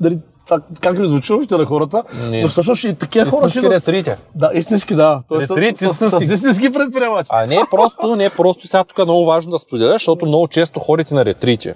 дали 0.02 0.20
това, 0.46 0.60
как 0.82 0.98
ми 0.98 1.08
звучи 1.08 1.34
още 1.34 1.58
на 1.58 1.66
хората, 1.66 2.04
не. 2.30 2.42
но 2.42 2.48
всъщност 2.48 2.84
и 2.84 2.96
такива 2.96 3.32
хора 3.32 3.50
ще... 3.50 3.70
Ретрите. 3.70 4.18
Да, 4.36 4.52
истински, 4.54 4.96
да. 4.96 5.22
Той 5.28 5.42
Ретрит, 5.42 5.78
с, 5.78 5.88
с, 5.88 6.10
с, 6.10 6.20
с, 6.20 6.32
истински 6.32 6.74
предприемачи. 6.74 7.28
А 7.32 7.46
не 7.46 7.64
просто, 7.72 8.16
не 8.16 8.30
просто 8.30 8.68
сега 8.68 8.84
тук 8.84 9.00
е 9.00 9.04
много 9.04 9.26
важно 9.26 9.52
да 9.52 9.60
споделя, 9.60 9.92
защото 9.92 10.26
много 10.26 10.48
често 10.48 10.80
ходите 10.80 11.16
на 11.16 11.26
ретрите. 11.26 11.76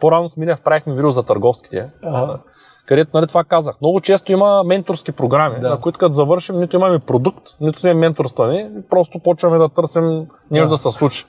По-рано 0.00 0.28
с 0.28 0.36
Минев 0.36 0.60
правихме 0.60 0.94
видео 0.94 1.10
за 1.10 1.22
търговските. 1.22 1.86
Ага 2.02 2.38
където 2.86 3.10
нали, 3.14 3.26
това 3.26 3.44
казах. 3.44 3.80
Много 3.80 4.00
често 4.00 4.32
има 4.32 4.62
менторски 4.64 5.12
програми, 5.12 5.60
да. 5.60 5.70
на 5.70 5.80
които 5.80 5.98
като 5.98 6.12
завършим, 6.12 6.60
нито 6.60 6.76
имаме 6.76 6.98
продукт, 6.98 7.48
нито 7.60 7.78
сме 7.78 7.94
менторствани, 7.94 8.70
просто 8.90 9.18
почваме 9.18 9.58
да 9.58 9.68
търсим 9.68 10.26
нещо 10.50 10.68
да, 10.68 10.68
да 10.68 10.78
се 10.78 10.90
случи. 10.90 11.24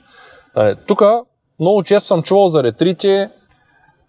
Нали, 0.56 0.76
Тук 0.86 1.02
много 1.60 1.82
често 1.82 2.06
съм 2.06 2.22
чувал 2.22 2.48
за 2.48 2.62
ретрити, 2.62 3.28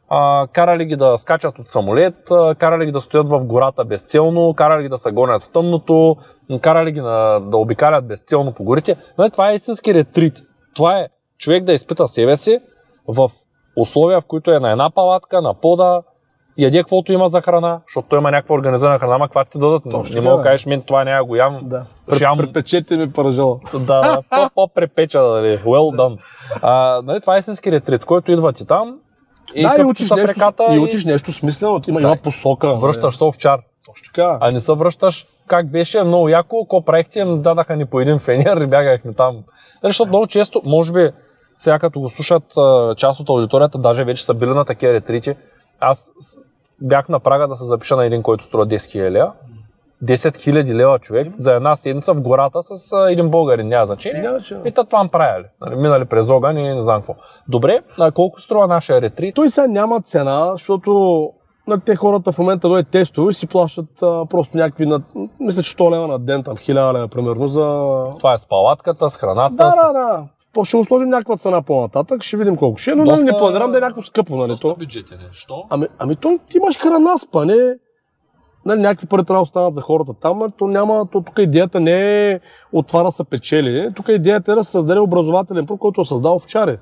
а, 0.10 0.48
карали 0.54 0.86
ги 0.86 0.96
да 0.96 1.18
скачат 1.18 1.60
от 1.60 1.72
самолет, 1.72 2.32
а, 2.32 2.56
карали 2.56 2.86
ги 2.86 2.92
да 2.92 3.02
стоят 3.02 3.30
в 3.30 3.46
гората 3.46 3.86
безцелно, 3.86 4.54
карали 4.54 4.84
ги 4.84 4.90
да 4.90 4.98
се 4.98 5.12
гонят 5.12 5.42
в 5.42 5.50
тъмното, 5.50 6.16
карали 6.62 6.92
ги 6.92 7.02
на, 7.02 7.40
да 7.40 7.58
обикалят 7.58 8.08
безцелно 8.08 8.52
по 8.54 8.64
горите. 8.64 8.96
Но 9.18 9.30
това 9.30 9.52
е 9.52 9.56
истински 9.56 9.94
ретрит. 9.94 10.44
Това 10.76 11.00
е 11.00 11.08
човек 11.38 11.64
да 11.64 11.74
изпита 11.74 12.08
себе 12.08 12.36
си 12.36 12.60
в 13.08 13.30
условия, 13.78 14.22
в 14.22 14.26
които 14.26 14.52
е 14.52 14.60
на 14.60 14.72
една 14.72 14.90
палатка, 14.90 15.42
на 15.42 15.54
пода, 15.54 16.02
яде 16.58 16.78
каквото 16.78 17.12
има 17.12 17.28
за 17.28 17.42
храна, 17.42 17.82
защото 17.88 18.08
той 18.10 18.20
има 18.20 18.32
някаква 18.32 18.56
организирана 18.56 19.00
храна, 19.00 19.16
ама 19.16 19.28
каква 19.28 19.46
ти 19.46 19.60
дадат. 19.60 19.84
Точно, 19.92 20.16
не 20.16 20.30
мога 20.30 20.38
да 20.38 20.44
кажеш, 20.44 20.66
мен 20.66 20.82
това 20.82 21.04
няма 21.04 21.26
го 21.26 21.36
ям. 21.36 21.60
Да. 21.64 21.86
Шам... 22.18 22.38
Препечете 22.38 22.98
ми 22.98 23.12
паражола. 23.12 23.58
Да, 23.80 24.22
по-препеча, 24.56 25.20
дали. 25.20 25.58
Well 25.58 25.98
done. 25.98 26.18
А, 26.62 27.02
нали, 27.04 27.22
това 27.22 27.36
е 27.36 27.40
истински 27.40 27.72
ретрит, 27.72 28.06
който 28.06 28.32
идва 28.32 28.54
ти 28.54 28.66
там, 28.66 29.00
и 29.56 29.62
да, 29.62 29.76
и 29.80 29.84
учиш, 29.84 30.12
нещо, 30.12 30.28
реката, 30.28 30.76
и 30.76 30.80
учиш 30.80 31.06
нещо 31.06 31.32
смислено, 31.32 31.82
има, 31.88 32.00
да, 32.00 32.08
има 32.08 32.18
посока. 32.18 32.76
Връщаш 32.76 33.18
се 33.18 33.24
овчар. 33.24 33.60
Точно 33.86 34.06
така. 34.06 34.38
А 34.42 34.52
не 34.52 34.60
се 34.60 34.74
връщаш 34.74 35.28
как 35.48 35.72
беше 35.72 36.04
много 36.04 36.30
яко, 36.30 36.66
какво 36.66 36.86
правихте, 36.86 37.26
дадаха 37.26 37.76
ни 37.76 37.86
по 37.86 38.00
един 38.00 38.20
фенер 38.20 38.58
и 38.58 38.68
бягахме 38.68 39.14
там. 39.14 39.36
Нали, 39.36 39.44
защото 39.84 40.08
много 40.08 40.28
често, 40.28 40.62
може 40.66 40.92
би, 40.92 41.10
сега 41.56 41.80
като 41.80 42.00
го 42.00 42.10
слушат 42.10 42.44
част 42.98 43.20
от 43.20 43.30
аудиторията, 43.30 43.78
даже 43.78 44.04
вече 44.04 44.26
са 44.26 44.34
били 44.34 44.50
на 44.50 44.66
такива 44.66 44.94
ретрити. 44.94 45.36
Аз 45.80 46.12
бях 46.82 47.10
на 47.10 47.20
прага 47.20 47.48
да 47.48 47.56
се 47.56 47.64
запиша 47.64 47.96
на 47.96 48.06
един, 48.06 48.24
който 48.24 48.44
струва 48.44 48.68
10 48.68 48.76
000 48.76 49.12
лева. 49.12 49.32
10 50.04 50.16
000 50.16 50.74
лева 50.74 51.00
човек 51.00 51.28
за 51.38 51.54
една 51.54 51.76
седмица 51.76 52.14
в 52.14 52.22
гората 52.22 52.62
с 52.62 52.94
а, 52.94 53.12
един 53.12 53.30
българин, 53.30 53.68
няма 53.68 53.86
значение. 53.86 54.22
Няма, 54.22 54.42
че... 54.42 54.58
И 54.66 54.72
това 54.72 55.08
правили. 55.08 55.46
Нали, 55.62 55.76
минали 55.76 56.06
през 56.06 56.30
огън 56.30 56.58
и 56.58 56.74
не 56.74 56.82
знам 56.82 56.98
какво. 56.98 57.16
Добре, 57.48 57.82
а 58.00 58.12
колко 58.12 58.42
струва 58.42 58.68
нашия 58.68 59.02
ретрит? 59.02 59.36
Той 59.36 59.52
сега 59.52 59.68
няма 59.68 60.02
цена, 60.02 60.52
защото 60.52 61.30
на 61.68 61.80
те 61.80 61.96
хората 61.96 62.32
в 62.32 62.40
момента 62.40 62.70
дойде 62.70 62.90
тестове 62.90 63.32
и 63.32 63.34
си 63.34 63.48
плащат 63.48 64.04
а, 64.04 64.26
просто 64.26 64.58
някакви, 64.58 64.86
на, 64.86 65.02
мисля, 65.40 65.64
че 65.64 65.76
100 65.76 65.92
лева 65.92 66.08
на 66.08 66.20
ден, 66.20 66.44
там 66.44 66.58
1000 66.58 66.94
лева 66.94 67.08
примерно 67.08 67.48
за... 67.48 67.62
Това 68.18 68.34
е 68.34 68.38
с 68.38 68.48
палатката, 68.48 69.10
с 69.10 69.18
храната. 69.18 69.56
Да, 69.56 69.72
с... 69.72 69.76
да, 69.76 69.94
да. 69.94 70.28
Ще 70.64 70.78
му 70.78 70.86
сложим 70.86 71.10
някаква 71.10 71.38
цена 71.38 71.62
по-нататък, 71.62 72.24
ще 72.24 72.38
видим 72.38 72.56
колко 72.56 72.78
ще 72.78 72.92
е, 72.92 72.96
но 72.96 73.04
нали, 73.04 73.10
доста... 73.10 73.26
не 73.26 73.38
планирам 73.38 73.72
да 73.72 73.78
е 73.78 73.82
някакво 73.82 74.02
скъпо, 74.02 74.36
нали? 74.36 74.48
Доста 74.48 74.74
бюджетен 74.80 75.18
е. 75.20 75.30
Що? 75.32 75.64
Ами, 75.70 75.88
ами 76.00 76.16
то, 76.16 76.40
имаш 76.56 76.78
храна, 76.78 77.18
спане, 77.18 77.76
нали, 78.66 78.82
някакви 78.82 79.08
пари 79.08 79.24
трябва 79.24 79.40
да 79.40 79.44
останат 79.44 79.74
за 79.74 79.82
хората 79.82 80.14
там, 80.14 80.42
то 80.58 80.68
няма, 80.68 81.08
то 81.12 81.22
тук 81.22 81.40
идеята 81.40 81.80
не 81.80 82.30
е 82.32 82.40
от 82.74 82.88
това 82.88 83.04
да 83.04 83.12
се 83.12 83.24
печели, 83.24 83.90
тук 83.96 84.10
идеята 84.10 84.52
е 84.52 84.56
да 84.56 84.64
се 84.64 84.72
създаде 84.72 85.00
образователен 85.00 85.66
продукт, 85.66 85.82
който 85.82 86.02
е 86.02 86.06
създал 86.06 86.36
овчари 86.36 86.78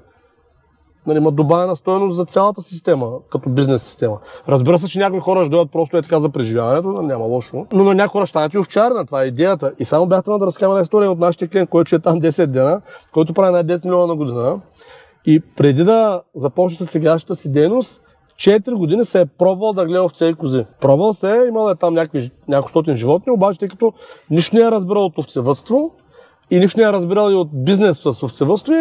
нали, 1.07 1.17
има 1.17 1.31
добавена 1.31 1.75
стоеност 1.75 2.15
за 2.15 2.25
цялата 2.25 2.61
система, 2.61 3.11
като 3.31 3.49
бизнес 3.49 3.83
система. 3.83 4.17
Разбира 4.47 4.79
се, 4.79 4.87
че 4.87 4.99
някои 4.99 5.19
хора 5.19 5.43
ще 5.43 5.49
дойдат 5.49 5.71
просто 5.71 5.97
е 5.97 6.01
така 6.01 6.19
за 6.19 6.29
преживяването, 6.29 7.01
няма 7.01 7.25
лошо. 7.25 7.65
Но 7.73 7.83
на 7.83 7.95
някои 7.95 8.19
хора 8.19 8.27
станат 8.27 8.53
и 8.53 8.57
овчарна, 8.57 9.05
това 9.05 9.23
е 9.23 9.25
идеята. 9.25 9.73
И 9.79 9.85
само 9.85 10.07
бях 10.07 10.21
да 10.21 10.45
разкажа 10.45 10.81
история 10.81 11.11
от 11.11 11.19
нашия 11.19 11.47
клиент, 11.47 11.69
който 11.69 11.95
е 11.95 11.99
там 11.99 12.21
10 12.21 12.45
дена, 12.45 12.81
който 13.13 13.33
прави 13.33 13.51
на 13.51 13.65
10 13.65 13.85
милиона 13.85 14.07
на 14.07 14.15
година. 14.15 14.59
И 15.25 15.39
преди 15.57 15.83
да 15.83 16.21
започне 16.35 16.85
с 16.85 16.89
сегашната 16.89 17.35
си 17.35 17.51
дейност, 17.51 18.03
4 18.37 18.73
години 18.73 19.05
се 19.05 19.21
е 19.21 19.25
пробвал 19.25 19.73
да 19.73 19.85
гледа 19.85 20.03
овце 20.03 20.25
и 20.25 20.33
кози. 20.33 20.65
Пробвал 20.81 21.13
се 21.13 21.31
е, 21.31 21.47
имал 21.47 21.69
е 21.69 21.75
там 21.75 21.93
някакви, 21.93 22.31
няколко 22.47 22.69
стотин 22.69 22.95
животни, 22.95 23.31
обаче 23.31 23.59
тъй 23.59 23.67
като 23.67 23.93
нищо 24.31 24.55
не 24.55 24.61
е 24.61 24.71
разбирал 24.71 25.05
от 25.05 25.17
овцевътство 25.17 25.91
и 26.51 26.59
нищо 26.59 26.79
не 26.79 26.85
е 26.85 26.93
разбирал 26.93 27.31
и 27.31 27.35
от 27.35 27.49
бизнес 27.53 27.97
с 27.97 28.23
овцевътство, 28.23 28.73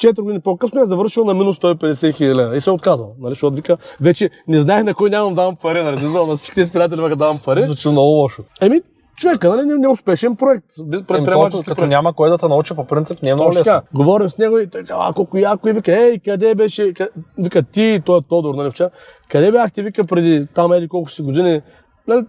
4 0.00 0.20
години 0.20 0.40
по-късно 0.40 0.82
е 0.82 0.86
завършил 0.86 1.24
на 1.24 1.34
минус 1.34 1.56
150 1.56 2.14
хиляди 2.14 2.56
и 2.56 2.60
се 2.60 2.70
е 2.70 2.72
отказал. 2.72 3.12
Нали, 3.20 3.30
защото 3.30 3.56
вика, 3.56 3.76
вече 4.00 4.30
не 4.48 4.60
знаех 4.60 4.84
на 4.84 4.94
кой 4.94 5.10
нямам 5.10 5.34
давам 5.34 5.56
пари, 5.56 5.82
нали, 5.82 5.96
на 6.26 6.36
всички 6.36 6.54
тези 6.54 6.72
приятели 6.72 7.00
да 7.00 7.16
давам 7.16 7.38
пари. 7.44 7.60
Звучи 7.60 7.88
много 7.88 8.08
лошо. 8.08 8.42
Еми, 8.60 8.80
човека, 9.20 9.48
нали, 9.48 9.78
неуспешен 9.78 10.36
проект. 10.36 10.66
Предприемачески 11.08 11.64
като 11.64 11.76
проект. 11.76 11.90
няма 11.90 12.12
кой 12.12 12.30
да 12.30 12.38
те 12.38 12.48
научи 12.48 12.74
по 12.74 12.84
принцип, 12.84 13.22
не 13.22 13.30
е 13.30 13.34
много 13.34 13.54
лесно. 13.54 13.82
Говорим 13.94 14.28
с 14.28 14.38
него 14.38 14.58
и 14.58 14.66
той 14.66 14.80
казва, 14.80 15.08
а 15.08 15.12
колко 15.12 15.38
яко 15.38 15.68
и 15.68 15.72
вика, 15.72 15.92
ей, 15.92 16.18
къде 16.18 16.54
беше, 16.54 16.92
вика 17.38 17.62
ти, 17.62 18.02
той 18.06 18.18
е 18.18 18.22
Тодор, 18.28 18.54
нали, 18.54 18.70
вчера, 18.70 18.90
къде 19.28 19.52
бяхте, 19.52 19.82
вика, 19.82 20.04
преди 20.04 20.46
там 20.54 20.72
еди 20.72 20.88
колко 20.88 21.10
си 21.10 21.22
години, 21.22 21.62
нали, 22.08 22.24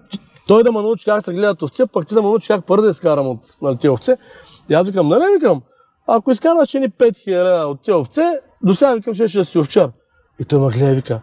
той 0.47 0.63
да 0.63 0.71
ме 0.71 0.81
научи 0.81 1.05
как 1.05 1.23
се 1.23 1.33
гледат 1.33 1.61
овце, 1.61 1.85
пък 1.85 2.07
ти 2.07 2.13
да 2.13 2.21
ме 2.21 2.27
научи 2.27 2.47
как 2.47 2.65
пари 2.65 2.81
да 2.81 2.89
изкарам 2.89 3.27
от 3.27 3.39
нали, 3.61 3.77
тези 3.77 3.89
овце. 3.89 4.17
И 4.69 4.73
аз 4.73 4.87
викам, 4.87 5.07
нали, 5.07 5.23
викам, 5.33 5.61
ако 6.07 6.31
изкарваш 6.31 6.73
ни 6.73 6.89
5000 6.89 7.63
от 7.65 7.81
тези 7.81 7.93
овце, 7.93 8.39
до 8.63 8.75
сега 8.75 8.93
викам, 8.93 9.13
че 9.13 9.27
ще 9.27 9.43
си 9.43 9.59
овчар. 9.59 9.89
И 10.39 10.45
той 10.45 10.59
ме 10.59 10.67
гледа 10.67 10.91
и 10.91 10.95
вика, 10.95 11.21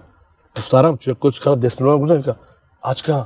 повтарям, 0.55 0.99
човек, 0.99 1.19
който 1.19 1.35
изкара 1.35 1.57
10 1.57 1.81
милиона 1.81 1.99
година, 1.99 2.19
вика, 2.19 2.35
ачка, 2.83 3.25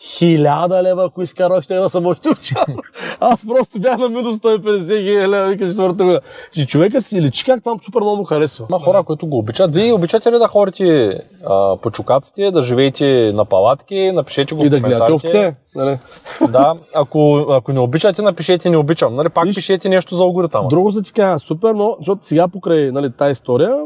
хиляда 0.00 0.82
лева, 0.82 1.04
ако 1.04 1.22
изкарвах, 1.22 1.64
ще 1.64 1.74
да 1.74 1.88
съм 1.90 2.06
още 2.06 2.28
овчар. 2.28 2.66
Аз 3.20 3.46
просто 3.46 3.80
бях 3.80 3.98
на 3.98 4.08
минус 4.08 4.36
150 4.36 4.86
хиляди 4.86 5.28
лева, 5.28 5.48
вика 5.48 5.68
четвърта 5.68 6.04
година. 6.04 6.20
Че 6.52 6.66
човека 6.66 7.02
си 7.02 7.22
личи 7.22 7.44
как 7.44 7.62
там 7.62 7.80
супер 7.84 8.00
много 8.00 8.24
харесва. 8.24 8.66
Има 8.70 8.78
хора, 8.78 9.02
които 9.02 9.26
го 9.26 9.38
обичат. 9.38 9.74
Вие 9.74 9.92
обичате 9.92 10.32
ли 10.32 10.38
да 10.38 10.48
ходите 10.48 11.18
а, 11.46 11.76
по 11.76 11.90
чукаците, 11.90 12.50
да 12.50 12.62
живеете 12.62 13.32
на 13.34 13.44
палатки, 13.44 14.12
напишете 14.12 14.54
го 14.54 14.66
И 14.66 14.68
да 14.68 14.80
гледате 14.80 15.12
овце. 15.12 15.54
Нали? 15.74 15.98
Да, 16.48 16.74
ако, 16.94 17.46
ако 17.50 17.72
не 17.72 17.80
обичате, 17.80 18.22
напишете 18.22 18.70
не 18.70 18.76
обичам. 18.76 19.14
Нали, 19.14 19.28
пак 19.28 19.44
Виж, 19.44 19.54
пишете 19.54 19.88
нещо 19.88 20.14
за 20.14 20.22
алгоритъма. 20.24 20.68
Друго 20.68 20.90
за 20.90 21.02
ти 21.02 21.12
кажа, 21.12 21.38
супер, 21.38 21.74
но 21.74 21.96
защото 21.98 22.26
сега 22.26 22.48
покрай 22.48 22.90
нали, 22.92 23.12
тази 23.12 23.32
история, 23.32 23.76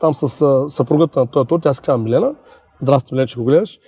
там 0.00 0.14
с 0.14 0.28
съпругата 0.70 1.20
на 1.20 1.26
този 1.26 1.46
тур, 1.48 1.60
тя 1.60 1.74
се 1.74 1.82
казва 1.82 1.98
Милена. 1.98 2.32
Здрасти, 2.80 3.14
Милена, 3.14 3.26
че 3.26 3.38
го 3.38 3.44
гледаш. 3.44 3.78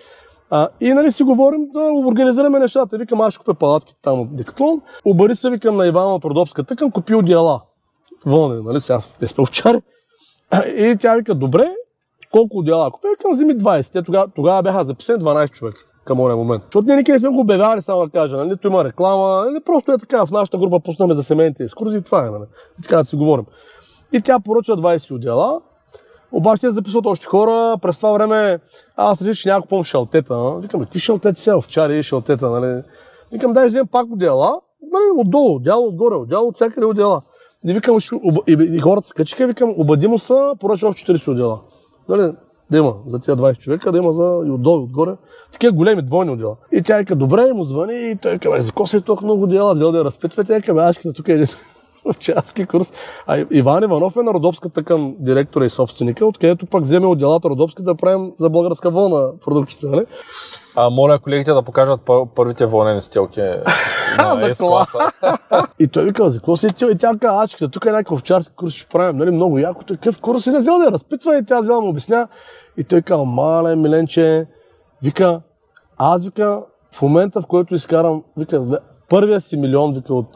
А, 0.51 0.69
и 0.81 0.93
нали 0.93 1.13
си 1.13 1.23
говорим 1.23 1.69
да 1.73 1.81
организираме 1.81 2.59
нещата. 2.59 2.99
Викам, 2.99 3.21
аз 3.21 3.35
ще 3.35 3.39
купя 3.39 3.55
палатки 3.55 3.95
там 4.03 4.21
от 4.21 4.37
Декатлон. 4.37 4.81
Обари 5.05 5.35
се, 5.35 5.51
викам 5.51 5.77
на 5.77 5.87
Ивана 5.87 6.15
от 6.15 6.25
Родопската, 6.25 6.77
към 6.77 6.91
купи 6.91 7.15
одеяла. 7.15 7.61
Вълни, 8.27 8.63
нали 8.63 8.81
сега, 8.81 9.01
те 9.19 9.27
сме 9.27 9.43
овчари. 9.43 9.81
И 10.67 10.97
тя 11.01 11.15
вика, 11.15 11.35
добре, 11.35 11.75
колко 12.33 12.59
одеяла 12.59 12.91
купя? 12.91 13.09
Викам, 13.19 13.33
вземи 13.33 13.55
20. 13.55 13.93
Те 13.93 14.03
тогава, 14.03 14.29
тогава 14.35 14.63
бяха 14.63 14.85
записани 14.85 15.19
12 15.19 15.51
човека 15.51 15.85
към 16.05 16.21
онен 16.21 16.37
момент. 16.37 16.63
Защото 16.65 16.87
ние 16.87 16.97
никъде 16.97 17.13
не 17.13 17.19
сме 17.19 17.29
го 17.29 17.41
обявявали, 17.41 17.83
само 17.83 18.05
да 18.05 18.11
кажа. 18.11 18.37
Нали? 18.37 18.49
Нито 18.49 18.69
има 18.69 18.85
реклама, 18.85 19.45
нали? 19.45 19.61
просто 19.65 19.93
е 19.93 19.99
така. 19.99 20.27
В 20.27 20.31
нашата 20.31 20.59
група 20.59 20.81
пуснаме 20.81 21.15
за 21.15 21.23
семейните 21.23 21.63
екскурзии, 21.63 22.03
това 22.03 22.27
е. 22.27 22.31
Нали? 22.31 22.45
И 22.79 22.83
така 22.83 22.97
да 22.97 23.05
си 23.05 23.17
говорим. 23.17 23.45
И 24.13 24.21
тя 24.21 24.41
поръча 24.41 24.77
20 24.77 25.15
отдела. 25.15 25.61
Обаче 26.33 26.61
те 26.61 26.71
записват 26.71 27.07
още 27.07 27.27
хора. 27.27 27.79
През 27.83 27.97
това 27.97 28.13
време 28.13 28.59
аз 28.97 29.23
реших, 29.23 29.43
че 29.43 29.49
няма 29.49 29.63
купувам 29.63 29.85
шалтета. 29.85 30.57
Викам, 30.59 30.81
какви 30.81 30.99
шалтети 30.99 31.41
сега, 31.41 31.57
овчари 31.57 32.03
шалтета, 32.03 32.51
нали? 32.51 32.83
Викам, 33.33 33.53
дай 33.53 33.67
вземем 33.67 33.87
пак 33.87 34.07
отдела. 34.13 34.61
Нали, 34.93 35.21
отдолу, 35.21 35.57
отдяло, 35.57 35.87
отгоре, 35.87 36.15
отдяло, 36.15 36.49
от 36.49 36.55
всякъде 36.55 36.87
отдела. 36.87 37.23
И 37.67 37.73
викам, 37.73 37.99
и, 38.47 38.53
и, 38.53 38.79
хората 38.79 39.07
се 39.07 39.15
качиха, 39.15 39.47
викам, 39.47 39.75
обади 39.77 40.09
му 40.09 40.19
са, 40.19 40.55
поръча 40.61 40.89
още 40.89 41.13
40 41.13 41.29
отдела. 41.29 41.61
Нали, 42.09 42.33
да 42.71 42.79
има 42.79 42.95
за 43.07 43.19
тия 43.19 43.37
20 43.37 43.59
човека, 43.59 43.93
да 43.93 43.99
има 43.99 44.13
за 44.13 44.43
и 44.47 44.51
отдолу, 44.51 44.83
отгоре. 44.83 45.17
Такива 45.53 45.73
големи 45.73 46.03
двойни 46.03 46.31
отдела. 46.31 46.57
И 46.73 46.83
тя 46.83 46.99
вика, 46.99 47.17
добре, 47.17 47.53
му 47.53 47.65
звъни 47.65 48.11
и 48.11 48.17
той 48.17 48.39
казва, 48.39 48.61
за 48.61 48.71
какво 48.71 48.87
си 48.87 49.01
толкова 49.01 49.27
много 49.27 49.47
дела? 49.47 49.75
Взел 49.75 49.93
да 49.93 49.99
я 49.99 50.05
разпитва, 50.05 50.45
тя 50.45 50.61
казва, 50.61 50.85
аз 50.85 50.99
тук 51.17 51.29
е 51.29 51.33
един 51.33 51.47
овчарски 52.05 52.67
курс. 52.67 52.93
А 53.27 53.47
Иван 53.51 53.83
Иванов 53.85 54.17
е 54.17 54.23
на 54.23 54.35
Родопската 54.35 54.83
към 54.83 55.15
директора 55.19 55.65
и 55.65 55.71
собственика, 55.71 56.27
откъдето 56.27 56.67
пък 56.67 56.83
вземе 56.83 57.07
отделата 57.07 57.49
Родопски 57.49 57.83
да 57.83 57.95
правим 57.95 58.33
за 58.37 58.51
българска 58.51 58.91
вълна 58.91 59.31
продуктите. 59.45 59.87
Нали? 59.87 60.05
А, 60.77 60.91
моля 60.91 61.19
колегите 61.19 61.53
да 61.53 61.63
покажат 61.63 62.01
пър- 62.01 62.27
първите 62.35 62.67
вълнени 62.67 63.01
стелки 63.01 63.41
на 64.19 64.53
кола. 64.59 64.87
класа. 64.87 64.99
И 65.81 65.89
той 65.89 66.05
вика, 66.05 66.31
за 66.31 66.39
какво 66.39 66.57
си 66.57 66.69
ти? 66.69 66.85
И 66.85 66.99
тя 66.99 67.13
каза, 67.21 67.43
ачката, 67.43 67.69
тук 67.69 67.85
е 67.85 67.91
някакъв 67.91 68.13
овчарски 68.13 68.55
курс, 68.55 68.73
ще 68.73 68.87
правим, 68.87 69.17
нали, 69.17 69.31
много 69.31 69.59
яко. 69.59 69.85
Той 69.85 69.97
какъв 69.97 70.21
курс 70.21 70.47
и 70.47 70.51
не 70.51 70.59
взел 70.59 70.79
да 70.79 70.93
разпитва 70.93 71.39
и 71.39 71.45
тя 71.45 71.61
взела 71.61 71.81
му 71.81 71.89
обясня. 71.89 72.29
И 72.77 72.85
той 72.85 73.03
каза, 73.03 73.25
мале, 73.25 73.77
миленче, 73.77 74.47
вика, 75.03 75.41
аз 75.99 76.25
вика, 76.25 76.63
в 76.95 77.03
момента, 77.03 77.43
в 77.43 77.47
който 77.47 77.75
изкарам, 77.75 78.23
вика, 78.37 78.81
първия 79.09 79.41
си 79.41 79.57
милион, 79.57 79.95
вика, 79.95 80.15
от, 80.15 80.29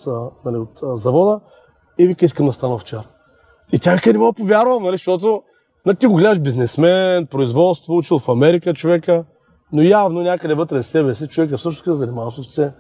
нали, 0.44 0.56
от 0.56 1.00
завода, 1.00 1.40
и 1.98 2.06
вика, 2.06 2.24
искам 2.24 2.46
да 2.46 2.52
стана 2.52 2.74
овчар. 2.74 3.08
И 3.72 3.78
тя 3.78 3.94
вика, 3.94 4.12
не 4.12 4.18
мога 4.18 4.32
повярвам, 4.32 4.82
нали, 4.82 4.94
защото 4.94 5.42
нали, 5.86 5.96
ти 5.96 6.06
го 6.06 6.14
гледаш 6.14 6.38
бизнесмен, 6.40 7.26
производство, 7.26 7.96
учил 7.96 8.18
в 8.18 8.28
Америка 8.28 8.74
човека, 8.74 9.24
но 9.72 9.82
явно 9.82 10.20
някъде 10.20 10.54
вътре 10.54 10.78
в 10.78 10.86
себе 10.86 11.14
си 11.14 11.26
човека 11.26 11.56
всъщност 11.56 11.84
се 11.84 11.92
занимава 11.92 12.30
с 12.30 12.38
овце. 12.38 12.72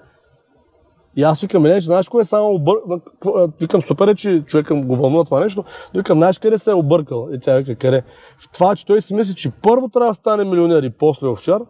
И 1.16 1.22
аз 1.22 1.40
викам, 1.40 1.62
не, 1.62 1.80
че 1.80 1.86
знаеш 1.86 2.08
кое 2.08 2.20
е 2.20 2.24
само 2.24 2.48
обър... 2.48 2.76
Викам, 3.60 3.82
супер 3.82 4.08
е, 4.08 4.14
че 4.14 4.42
човека 4.46 4.74
го 4.74 4.96
вълнува 4.96 5.24
това 5.24 5.40
нещо, 5.40 5.64
но 5.94 5.98
викам, 5.98 6.18
знаеш 6.18 6.38
къде 6.38 6.58
се 6.58 6.70
е 6.70 6.74
объркал? 6.74 7.28
И 7.32 7.40
тя 7.40 7.56
вика, 7.56 7.74
къде? 7.74 8.02
В 8.38 8.52
това, 8.52 8.76
че 8.76 8.86
той 8.86 9.00
си 9.00 9.14
мисли, 9.14 9.34
че 9.34 9.50
първо 9.50 9.88
трябва 9.88 10.10
да 10.10 10.14
стане 10.14 10.44
милионер 10.44 10.82
и 10.82 10.90
после 10.90 11.28
овчар, 11.28 11.62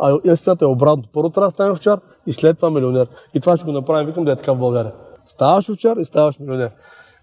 а 0.00 0.18
истината 0.24 0.64
е 0.64 0.68
обратно. 0.68 1.04
Първо 1.12 1.30
трябва 1.30 1.46
да 1.46 1.50
стане 1.50 1.70
овчар 1.70 2.00
и 2.26 2.32
след 2.32 2.56
това 2.56 2.70
милионер. 2.70 3.06
И 3.34 3.40
това 3.40 3.56
ще 3.56 3.66
го 3.66 3.72
направим, 3.72 4.06
викам, 4.06 4.24
да 4.24 4.32
е 4.32 4.36
така 4.36 4.52
в 4.52 4.58
България. 4.58 4.92
Ставаш 5.26 5.68
овчар 5.68 5.96
и 5.96 6.04
ставаш 6.04 6.38
милионер. 6.38 6.70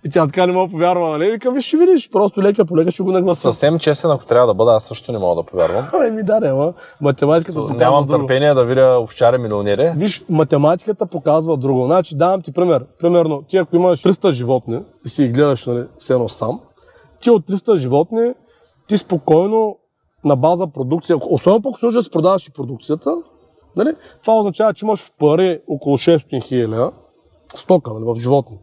И 0.05 0.09
тя 0.09 0.25
така 0.27 0.45
не 0.45 0.53
мога 0.53 0.67
да 0.67 0.71
повярва, 0.71 1.09
нали? 1.09 1.31
Викам, 1.31 1.53
виж, 1.53 1.65
ще 1.65 1.77
видиш, 1.77 2.09
просто 2.09 2.41
лека 2.41 2.65
по 2.65 2.77
лека 2.77 2.91
ще 2.91 3.03
го 3.03 3.11
нагласа. 3.11 3.41
Съвсем 3.41 3.79
честен, 3.79 4.11
ако 4.11 4.25
трябва 4.25 4.47
да 4.47 4.53
бъда, 4.53 4.71
аз 4.71 4.83
също 4.83 5.11
не 5.11 5.17
мога 5.17 5.35
да 5.35 5.43
повярвам. 5.43 5.85
Ай, 6.01 6.11
ми 6.11 6.23
да, 6.23 6.39
няма. 6.39 6.73
Математиката 7.01 7.59
показва 7.59 7.77
Нямам 7.77 8.05
друго. 8.05 8.19
търпение 8.19 8.53
да 8.53 8.65
видя 8.65 8.99
овчари 8.99 9.37
милионери. 9.37 9.93
Виж, 9.97 10.25
математиката 10.29 11.05
показва 11.05 11.57
друго. 11.57 11.85
Значи, 11.85 12.15
давам 12.15 12.41
ти 12.41 12.51
пример. 12.51 12.85
Примерно, 12.99 13.43
ти 13.47 13.57
ако 13.57 13.75
имаш 13.75 14.03
300 14.03 14.31
животни 14.31 14.79
и 15.05 15.09
си 15.09 15.23
ги 15.23 15.29
гледаш 15.29 15.65
нали, 15.65 15.83
все 15.99 16.13
едно 16.13 16.29
сам, 16.29 16.59
ти 17.21 17.29
от 17.29 17.47
300 17.47 17.75
животни, 17.75 18.33
ти 18.87 18.97
спокойно 18.97 19.77
на 20.25 20.35
база 20.35 20.67
продукция, 20.67 21.17
особено 21.29 21.61
пък 21.61 21.79
служи 21.79 21.97
да 21.97 22.03
си 22.03 22.09
продаваш 22.09 22.47
и 22.47 22.51
продукцията, 22.53 23.15
нали, 23.77 23.93
това 24.21 24.37
означава, 24.37 24.73
че 24.73 24.85
имаш 24.85 24.99
в 24.99 25.11
пари 25.19 25.59
около 25.67 25.97
600 25.97 26.43
хиляди 26.43 26.91
стока 27.55 27.93
нали, 27.93 28.03
в 28.03 28.15
животни. 28.19 28.57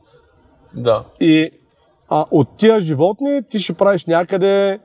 Да. 0.75 1.05
И 1.21 1.51
а, 2.09 2.25
от 2.31 2.49
тия 2.57 2.81
животни 2.81 3.43
ти 3.43 3.59
ще 3.59 3.73
правиш 3.73 4.05
някъде 4.05 4.79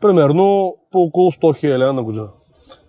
примерно 0.00 0.76
по 0.90 0.98
около 0.98 1.30
100 1.30 1.56
хиляди 1.56 1.96
на 1.96 2.02
година. 2.02 2.28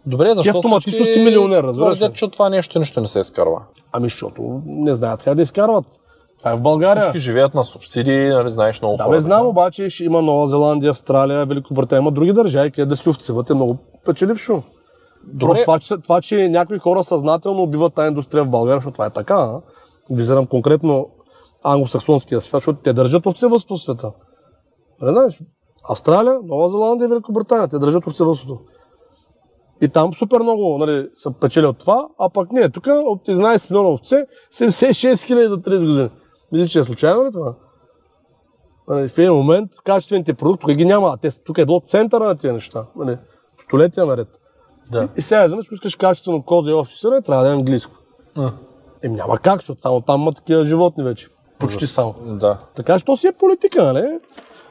Добре, 0.06 0.34
защо 0.36 0.58
автоматично 0.58 1.06
си 1.06 1.20
милионер, 1.20 1.64
разбираш 1.64 1.98
твърдят, 1.98 2.16
че 2.16 2.26
от 2.26 2.34
това 2.34 2.50
нещо 2.50 2.80
нищо 2.80 3.02
не 3.02 3.08
се 3.08 3.20
изкарва. 3.20 3.66
Ами 3.92 4.06
защото 4.06 4.62
не 4.66 4.96
знаят 4.96 5.24
как 5.24 5.36
да 5.36 5.42
изкарват. 5.42 5.86
Това 6.44 6.54
е 6.54 6.58
в 6.58 6.62
България. 6.62 7.02
Всички 7.02 7.20
живеят 7.20 7.54
на 7.54 7.64
субсидии, 7.64 8.30
нали, 8.30 8.50
знаеш 8.50 8.82
много 8.82 8.98
Да, 8.98 9.04
хора. 9.04 9.16
бе, 9.16 9.22
знам, 9.22 9.48
обаче 9.48 9.90
ще 9.90 10.04
има 10.04 10.22
Нова 10.22 10.48
Зеландия, 10.48 10.90
Австралия, 10.90 11.46
Великобритания, 11.46 12.02
има 12.02 12.12
други 12.12 12.34
държави, 12.34 12.72
където 12.72 12.90
да 12.90 12.96
си 12.96 13.10
овцеват 13.10 13.50
е 13.50 13.54
много 13.54 13.78
печелившо. 14.06 14.64
Добре. 15.28 15.62
Това 15.64 15.80
че, 15.80 15.98
това, 15.98 16.22
че 16.22 16.50
някои 16.50 16.78
хора 16.78 17.04
съзнателно 17.04 17.64
убиват 17.64 17.94
тази 17.94 18.08
индустрия 18.08 18.44
в 18.44 18.50
България, 18.50 18.78
защото 18.78 18.94
това 18.94 19.06
е 19.06 19.10
така, 19.10 19.36
а? 19.36 19.62
визирам 20.12 20.46
конкретно 20.46 21.10
англосаксонския 21.64 22.42
свят, 22.42 22.62
защото 22.62 22.80
те 22.84 22.94
държат 22.94 23.26
овцевъдство 23.26 23.76
в 23.76 23.84
света. 23.84 24.12
Не 25.02 25.12
знаеш, 25.12 25.40
Австралия, 25.90 26.40
Нова 26.44 26.70
Зеландия 26.70 27.06
и 27.06 27.10
Великобритания, 27.10 27.68
те 27.68 27.80
държат 27.80 28.08
овцевъдството. 28.08 28.60
И 29.82 29.90
там 29.90 30.14
супер 30.14 30.40
много 30.40 30.78
нали, 30.78 31.08
са 31.16 31.32
печели 31.32 31.66
от 31.66 31.78
това, 31.78 32.08
а 32.20 32.30
пък 32.30 32.52
ние 32.52 32.70
тук 32.70 32.88
от 32.88 33.28
11 33.28 33.72
милиона 33.72 33.90
овце, 33.90 34.26
76 34.52 35.24
хиляди 35.24 35.48
до 35.48 35.58
30 35.58 35.86
години. 35.86 36.10
Мисля, 36.54 36.68
че 36.68 36.80
е 36.80 36.84
случайно 36.84 37.26
ли 37.26 37.32
това? 37.32 37.54
Нали, 38.88 39.08
в 39.08 39.18
един 39.18 39.34
момент 39.34 39.72
качествените 39.84 40.34
продукти, 40.34 40.76
ги 40.76 40.86
няма, 40.86 41.08
а 41.14 41.18
те, 41.18 41.32
са- 41.32 41.44
тук 41.44 41.58
е 41.58 41.66
било 41.66 41.80
центъра 41.80 42.24
на 42.24 42.36
тези 42.36 42.54
неща. 42.54 42.86
Нали, 42.96 43.18
столетия 43.64 44.06
наред. 44.06 44.28
Да. 44.92 45.08
И 45.18 45.22
сега, 45.22 45.46
изведнъж, 45.46 45.66
ако 45.68 45.74
искаш 45.74 45.96
качествено 45.96 46.44
козе 46.44 46.70
и 46.70 46.74
овче 46.74 46.98
сирене, 47.00 47.22
трябва 47.22 47.44
да 47.44 47.50
е 47.50 47.54
английско. 47.54 47.94
А. 48.38 48.52
Еми 49.04 49.16
няма 49.16 49.38
как, 49.38 49.60
защото 49.60 49.82
само 49.82 50.02
там 50.02 50.22
има 50.22 50.32
такива 50.32 50.66
животни 50.66 51.04
вече. 51.04 51.28
Почти 51.60 51.88
само. 51.88 52.16
Да. 52.40 52.60
Така, 52.76 53.00
що 53.00 53.18
си 53.18 53.28
е 53.28 53.32
политика, 53.32 53.84
нали? 53.94 54.20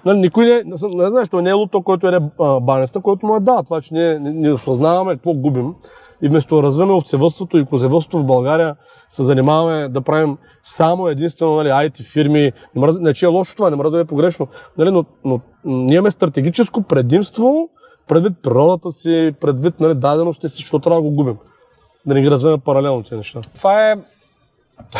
Нали, 0.05 0.19
никой 0.19 0.45
не, 0.45 0.55
не, 0.55 0.77
не 0.95 1.11
знаеш, 1.11 1.29
той 1.29 1.43
не 1.43 1.51
е 1.51 1.53
луто, 1.53 1.83
който 1.83 2.09
е 2.09 2.21
банеста, 2.61 3.01
който 3.01 3.27
му 3.27 3.37
е 3.37 3.41
да. 3.41 3.63
Това, 3.63 3.81
че 3.81 3.95
ние 3.95 4.19
не, 4.19 4.31
не 4.31 4.53
осъзнаваме 4.53 5.15
какво 5.15 5.35
губим. 5.35 5.75
И 6.23 6.29
вместо 6.29 6.57
да 6.57 6.63
развиваме 6.63 6.93
овцевъдството 6.93 7.59
и 7.59 7.65
козевъдството 7.65 8.19
в 8.19 8.27
България, 8.27 8.77
се 9.09 9.23
занимаваме 9.23 9.89
да 9.89 10.01
правим 10.01 10.37
само 10.63 11.09
единствено 11.09 11.57
нали, 11.57 11.69
IT 11.69 12.03
фирми. 12.03 12.53
Не, 12.75 12.81
мра, 12.81 12.93
не 12.93 13.15
че 13.15 13.25
е 13.25 13.29
лошо 13.29 13.57
това, 13.57 13.71
не 13.71 13.77
мра 13.77 13.91
да 13.91 14.01
е 14.01 14.05
погрешно. 14.05 14.49
Нали, 14.79 14.91
но, 14.91 15.05
но, 15.25 15.41
ние 15.65 15.97
имаме 15.97 16.11
стратегическо 16.11 16.83
предимство 16.83 17.69
предвид 18.09 18.33
природата 18.43 18.93
си, 18.93 19.35
предвид 19.41 19.81
нали, 19.81 19.95
даденостите 19.95 20.49
си, 20.49 20.57
защото 20.57 20.79
трябва 20.79 21.03
да 21.03 21.09
го 21.09 21.15
губим. 21.15 21.37
Да 22.07 22.15
не 22.15 22.23
ги 22.23 22.31
развиваме 22.31 22.63
паралелно 22.65 23.03
тези 23.03 23.17
неща. 23.17 23.41
Това 23.57 23.91
е 23.91 23.97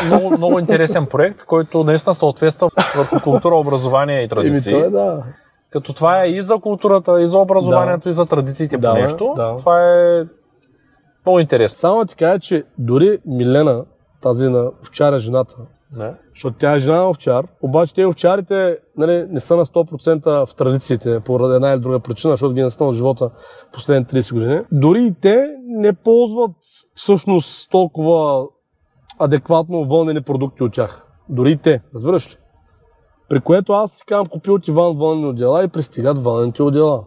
много, 0.05 0.29
много 0.37 0.59
интересен 0.59 1.05
проект, 1.05 1.45
който 1.45 1.83
наистина 1.83 2.13
съответства 2.13 2.69
върху 2.95 3.19
култура, 3.19 3.55
образование 3.55 4.21
и 4.21 4.27
традиции. 4.27 4.73
е, 4.73 4.89
да. 4.89 5.23
Като 5.69 5.93
това 5.93 6.23
е 6.23 6.27
и 6.27 6.41
за 6.41 6.57
културата, 6.57 7.21
и 7.21 7.27
за 7.27 7.37
образованието, 7.37 8.09
и 8.09 8.11
за 8.11 8.25
традициите 8.25 8.77
Да, 8.77 8.93
по 8.93 9.01
нещо. 9.01 9.33
да. 9.35 9.57
Това 9.57 9.93
е 9.93 10.23
много 11.25 11.39
интересно. 11.39 11.77
Само 11.77 12.05
ти 12.05 12.15
кажа, 12.15 12.39
че 12.39 12.63
дори 12.77 13.19
Милена, 13.25 13.85
тази 14.21 14.49
на 14.49 14.71
овчаря 14.81 15.19
жената, 15.19 15.55
Не? 15.97 16.13
защото 16.33 16.57
тя 16.57 16.75
е 16.75 16.79
жена 16.79 16.97
на 16.97 17.09
овчар, 17.09 17.47
обаче 17.61 17.93
те 17.93 18.05
овчарите 18.05 18.77
нали, 18.97 19.25
не 19.29 19.39
са 19.39 19.55
на 19.55 19.65
100% 19.65 20.45
в 20.45 20.55
традициите, 20.55 21.19
поради 21.19 21.55
една 21.55 21.71
или 21.71 21.79
друга 21.79 21.99
причина, 21.99 22.33
защото 22.33 22.53
ги 22.53 22.59
е 22.59 22.63
настанал 22.63 22.93
живота 22.93 23.29
последните 23.73 24.15
30 24.15 24.33
години. 24.33 24.61
Дори 24.71 25.05
и 25.05 25.13
те 25.21 25.47
не 25.67 25.93
ползват 25.93 26.51
всъщност 26.95 27.71
толкова 27.71 28.47
адекватно 29.19 29.85
вълнени 29.85 30.21
продукти 30.21 30.63
от 30.63 30.73
тях. 30.73 31.05
Дори 31.29 31.51
и 31.51 31.57
те, 31.57 31.81
разбираш 31.95 32.31
ли? 32.31 32.37
При 33.29 33.39
което 33.39 33.73
аз 33.73 33.91
си 33.91 34.05
казвам, 34.05 34.27
купи 34.27 34.51
от 34.51 34.67
Иван 34.67 34.97
вълнени 34.97 35.27
отдела 35.27 35.63
и 35.63 35.67
пристигат 35.67 36.23
вълнените 36.23 36.63
отдела. 36.63 37.03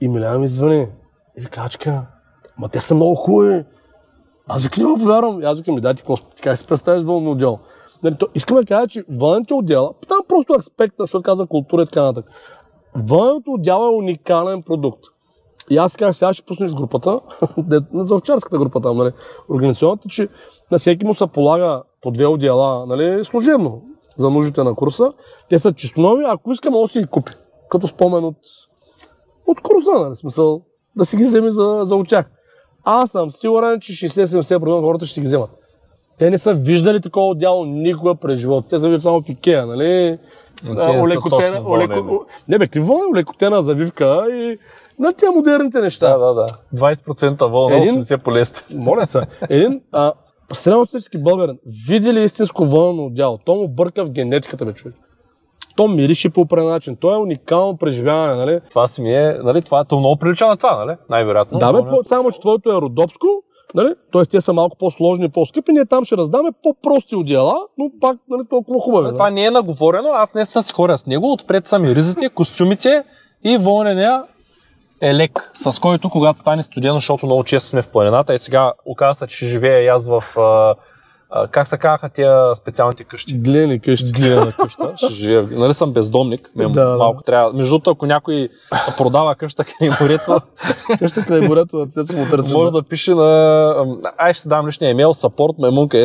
И 0.00 0.08
Милена 0.08 0.38
ми 0.38 0.48
звъни. 0.48 0.88
И 1.38 1.40
ви 1.40 1.46
качка, 1.46 2.06
ма 2.60 2.68
те 2.68 2.80
са 2.80 2.94
много 2.94 3.14
хубави. 3.14 3.64
Аз 4.48 4.64
викам, 4.64 4.84
не 4.84 4.90
го 4.90 4.98
повярвам. 4.98 5.40
Аз 5.44 5.58
викам, 5.58 5.74
ми 5.74 5.80
дай 5.80 5.94
ти 5.94 6.02
ти 6.36 6.42
как 6.42 6.58
си 6.58 6.66
представяш 6.66 7.04
вълно 7.04 7.30
отдел? 7.30 7.58
Нали, 8.02 8.14
то, 8.14 8.28
искам 8.34 8.56
да 8.56 8.64
кажа, 8.64 8.88
че 8.88 9.04
вънните 9.08 9.54
отдела, 9.54 9.92
там 10.08 10.18
просто 10.28 10.52
аспект, 10.58 10.94
защото 10.98 11.22
казвам 11.22 11.46
култура 11.46 11.82
и 11.82 11.86
така 11.86 12.02
нататък. 12.02 12.30
Вънното 12.94 13.52
отдел 13.52 13.80
е 13.92 13.96
уникален 13.96 14.62
продукт. 14.62 15.04
И 15.70 15.76
аз 15.76 15.96
казах, 15.96 16.16
сега 16.16 16.32
ще 16.32 16.46
пуснеш 16.46 16.70
групата, 16.70 17.20
за 17.94 18.14
овчарската 18.14 18.58
група 18.58 18.80
там, 18.80 18.96
нали, 18.96 19.12
организационната, 19.50 20.08
че 20.08 20.28
на 20.70 20.78
всеки 20.78 21.06
му 21.06 21.14
се 21.14 21.26
полага 21.26 21.82
по 22.02 22.10
две 22.10 22.26
отдела, 22.26 22.86
нали, 22.86 23.24
служебно, 23.24 23.82
за 24.16 24.30
нуждите 24.30 24.62
на 24.62 24.74
курса. 24.74 25.12
Те 25.48 25.58
са 25.58 25.72
чисто 25.72 26.00
нови, 26.00 26.24
ако 26.26 26.52
иска, 26.52 26.70
може 26.70 26.88
да 26.88 26.92
си 26.92 27.00
ги 27.00 27.06
купи. 27.06 27.32
Като 27.68 27.86
спомен 27.86 28.24
от, 28.24 28.36
от 29.46 29.60
курса, 29.60 29.90
нали, 29.90 30.16
смисъл, 30.16 30.62
да 30.96 31.04
си 31.04 31.16
ги 31.16 31.24
вземе 31.24 31.50
за, 31.50 31.80
за 31.82 31.96
от 31.96 32.08
тях. 32.08 32.26
Аз 32.84 33.10
съм 33.10 33.30
сигурен, 33.30 33.80
че 33.80 33.92
60-70% 33.92 34.68
от 34.68 34.84
хората 34.84 35.06
ще 35.06 35.20
ги 35.20 35.26
вземат. 35.26 35.50
Те 36.18 36.30
не 36.30 36.38
са 36.38 36.54
виждали 36.54 37.00
такова 37.00 37.26
отдяло 37.26 37.64
никога 37.64 38.14
през 38.14 38.38
живота. 38.38 38.68
Те 38.68 38.78
са 38.78 38.88
виждали 38.88 39.00
само 39.00 39.20
в 39.20 39.28
Икеа, 39.28 39.66
нали? 39.66 40.18
Са 40.64 41.14
точно 41.30 41.62
вълнени. 41.62 42.18
Не 42.48 42.58
бе, 42.58 42.66
какво 42.66 42.92
е 42.92 43.06
олекотена 43.12 43.62
завивка 43.62 44.26
и 44.32 44.58
на 44.98 45.12
тия 45.12 45.32
модерните 45.32 45.80
неща. 45.80 46.18
Да, 46.18 46.26
да, 46.26 46.34
да. 46.34 46.46
20% 46.74 47.46
вълна, 47.50 47.76
Един- 47.76 47.94
80% 48.02 48.18
полиестер. 48.18 48.64
Моля 48.76 49.06
се. 49.06 49.26
Един 49.48 49.80
а, 49.92 50.12
средностатически 50.52 51.18
българин 51.18 51.58
види 51.88 52.12
ли 52.12 52.24
истинско 52.24 52.64
вълно 52.64 53.04
отдяло? 53.06 53.38
То 53.38 53.54
му 53.54 53.68
бърка 53.68 54.04
в 54.04 54.10
генетиката, 54.10 54.64
бе, 54.64 54.72
човек. 54.72 54.94
То 55.80 55.88
мирише 55.88 56.30
по 56.30 56.40
определен 56.40 56.70
начин. 56.70 56.96
То 56.96 57.14
е 57.14 57.16
уникално 57.16 57.76
преживяване, 57.76 58.34
нали? 58.34 58.60
Това 58.70 58.88
си 58.88 59.02
ми 59.02 59.14
е, 59.14 59.38
нали, 59.42 59.62
това 59.62 59.84
то 59.84 59.98
много 59.98 60.16
прилича 60.16 60.46
на 60.46 60.56
това, 60.56 60.84
нали? 60.84 60.96
Най-вероятно. 61.10 61.58
Да, 61.58 61.72
бе, 61.72 61.78
Но, 61.78 61.84
по- 61.84 62.04
само 62.04 62.30
че 62.30 62.40
твоето 62.40 62.70
е 62.70 62.80
родопско, 62.80 63.26
нали? 63.74 63.94
Тоест 64.12 64.30
те 64.30 64.40
са 64.40 64.52
малко 64.52 64.76
по-сложни 64.78 65.24
и 65.24 65.28
по-скъпи, 65.28 65.72
ние 65.72 65.84
там 65.86 66.04
ще 66.04 66.16
раздаме 66.16 66.50
по-прости 66.62 67.16
отдела, 67.16 67.54
но 67.78 67.90
пак 68.00 68.16
нали, 68.30 68.42
толкова 68.50 68.80
хубави. 68.80 69.04
Нали, 69.04 69.14
Това 69.14 69.30
не 69.30 69.44
е 69.44 69.50
наговорено, 69.50 70.08
аз 70.12 70.34
наистина 70.34 70.62
си 70.62 70.72
хоря 70.72 70.98
с 70.98 71.06
него. 71.06 71.32
Отпред 71.32 71.66
са 71.66 71.78
ми 71.78 71.94
ризите, 71.94 72.28
костюмите 72.28 73.04
и 73.44 73.56
вълнения 73.56 74.22
е 75.00 75.14
лек, 75.14 75.50
с 75.54 75.80
който 75.80 76.10
когато 76.10 76.38
стане 76.38 76.62
студено, 76.62 76.94
защото 76.94 77.26
много 77.26 77.44
често 77.44 77.68
сме 77.68 77.82
в 77.82 77.88
планината 77.88 78.34
и 78.34 78.38
сега 78.38 78.72
оказа 78.86 79.18
се, 79.18 79.26
че 79.26 79.46
живея 79.46 79.84
и 79.84 79.88
аз 79.88 80.08
в... 80.08 80.24
А, 81.32 81.48
как 81.48 81.68
се 81.68 81.78
казаха 81.78 82.08
тия 82.08 82.56
специалните 82.56 83.04
къщи? 83.04 83.38
Гледани 83.38 83.80
къщи. 83.80 84.12
глинена 84.12 84.52
къща, 84.52 84.92
ще 84.96 85.12
живея. 85.12 85.48
Нали 85.50 85.74
съм 85.74 85.92
бездомник, 85.92 86.50
ме 86.56 86.68
Да, 86.68 86.84
да. 86.84 86.96
малко 86.96 87.22
трябва. 87.22 87.52
Между 87.52 87.70
другото, 87.70 87.90
ако 87.90 88.06
някой 88.06 88.48
продава 88.96 89.34
къща 89.34 89.64
край 89.64 89.90
морето, 90.00 90.40
Къща 90.98 91.24
край 91.24 91.40
морето 91.40 91.76
на 91.76 91.86
Цецо 91.86 92.16
му 92.16 92.26
търси. 92.30 92.52
може 92.52 92.72
да 92.72 92.82
пише 92.82 93.14
на... 93.14 93.98
Ай, 94.18 94.34
ще 94.34 94.48
дам 94.48 94.66
личния 94.66 94.90
имейл 94.90 95.14
support 95.14 95.56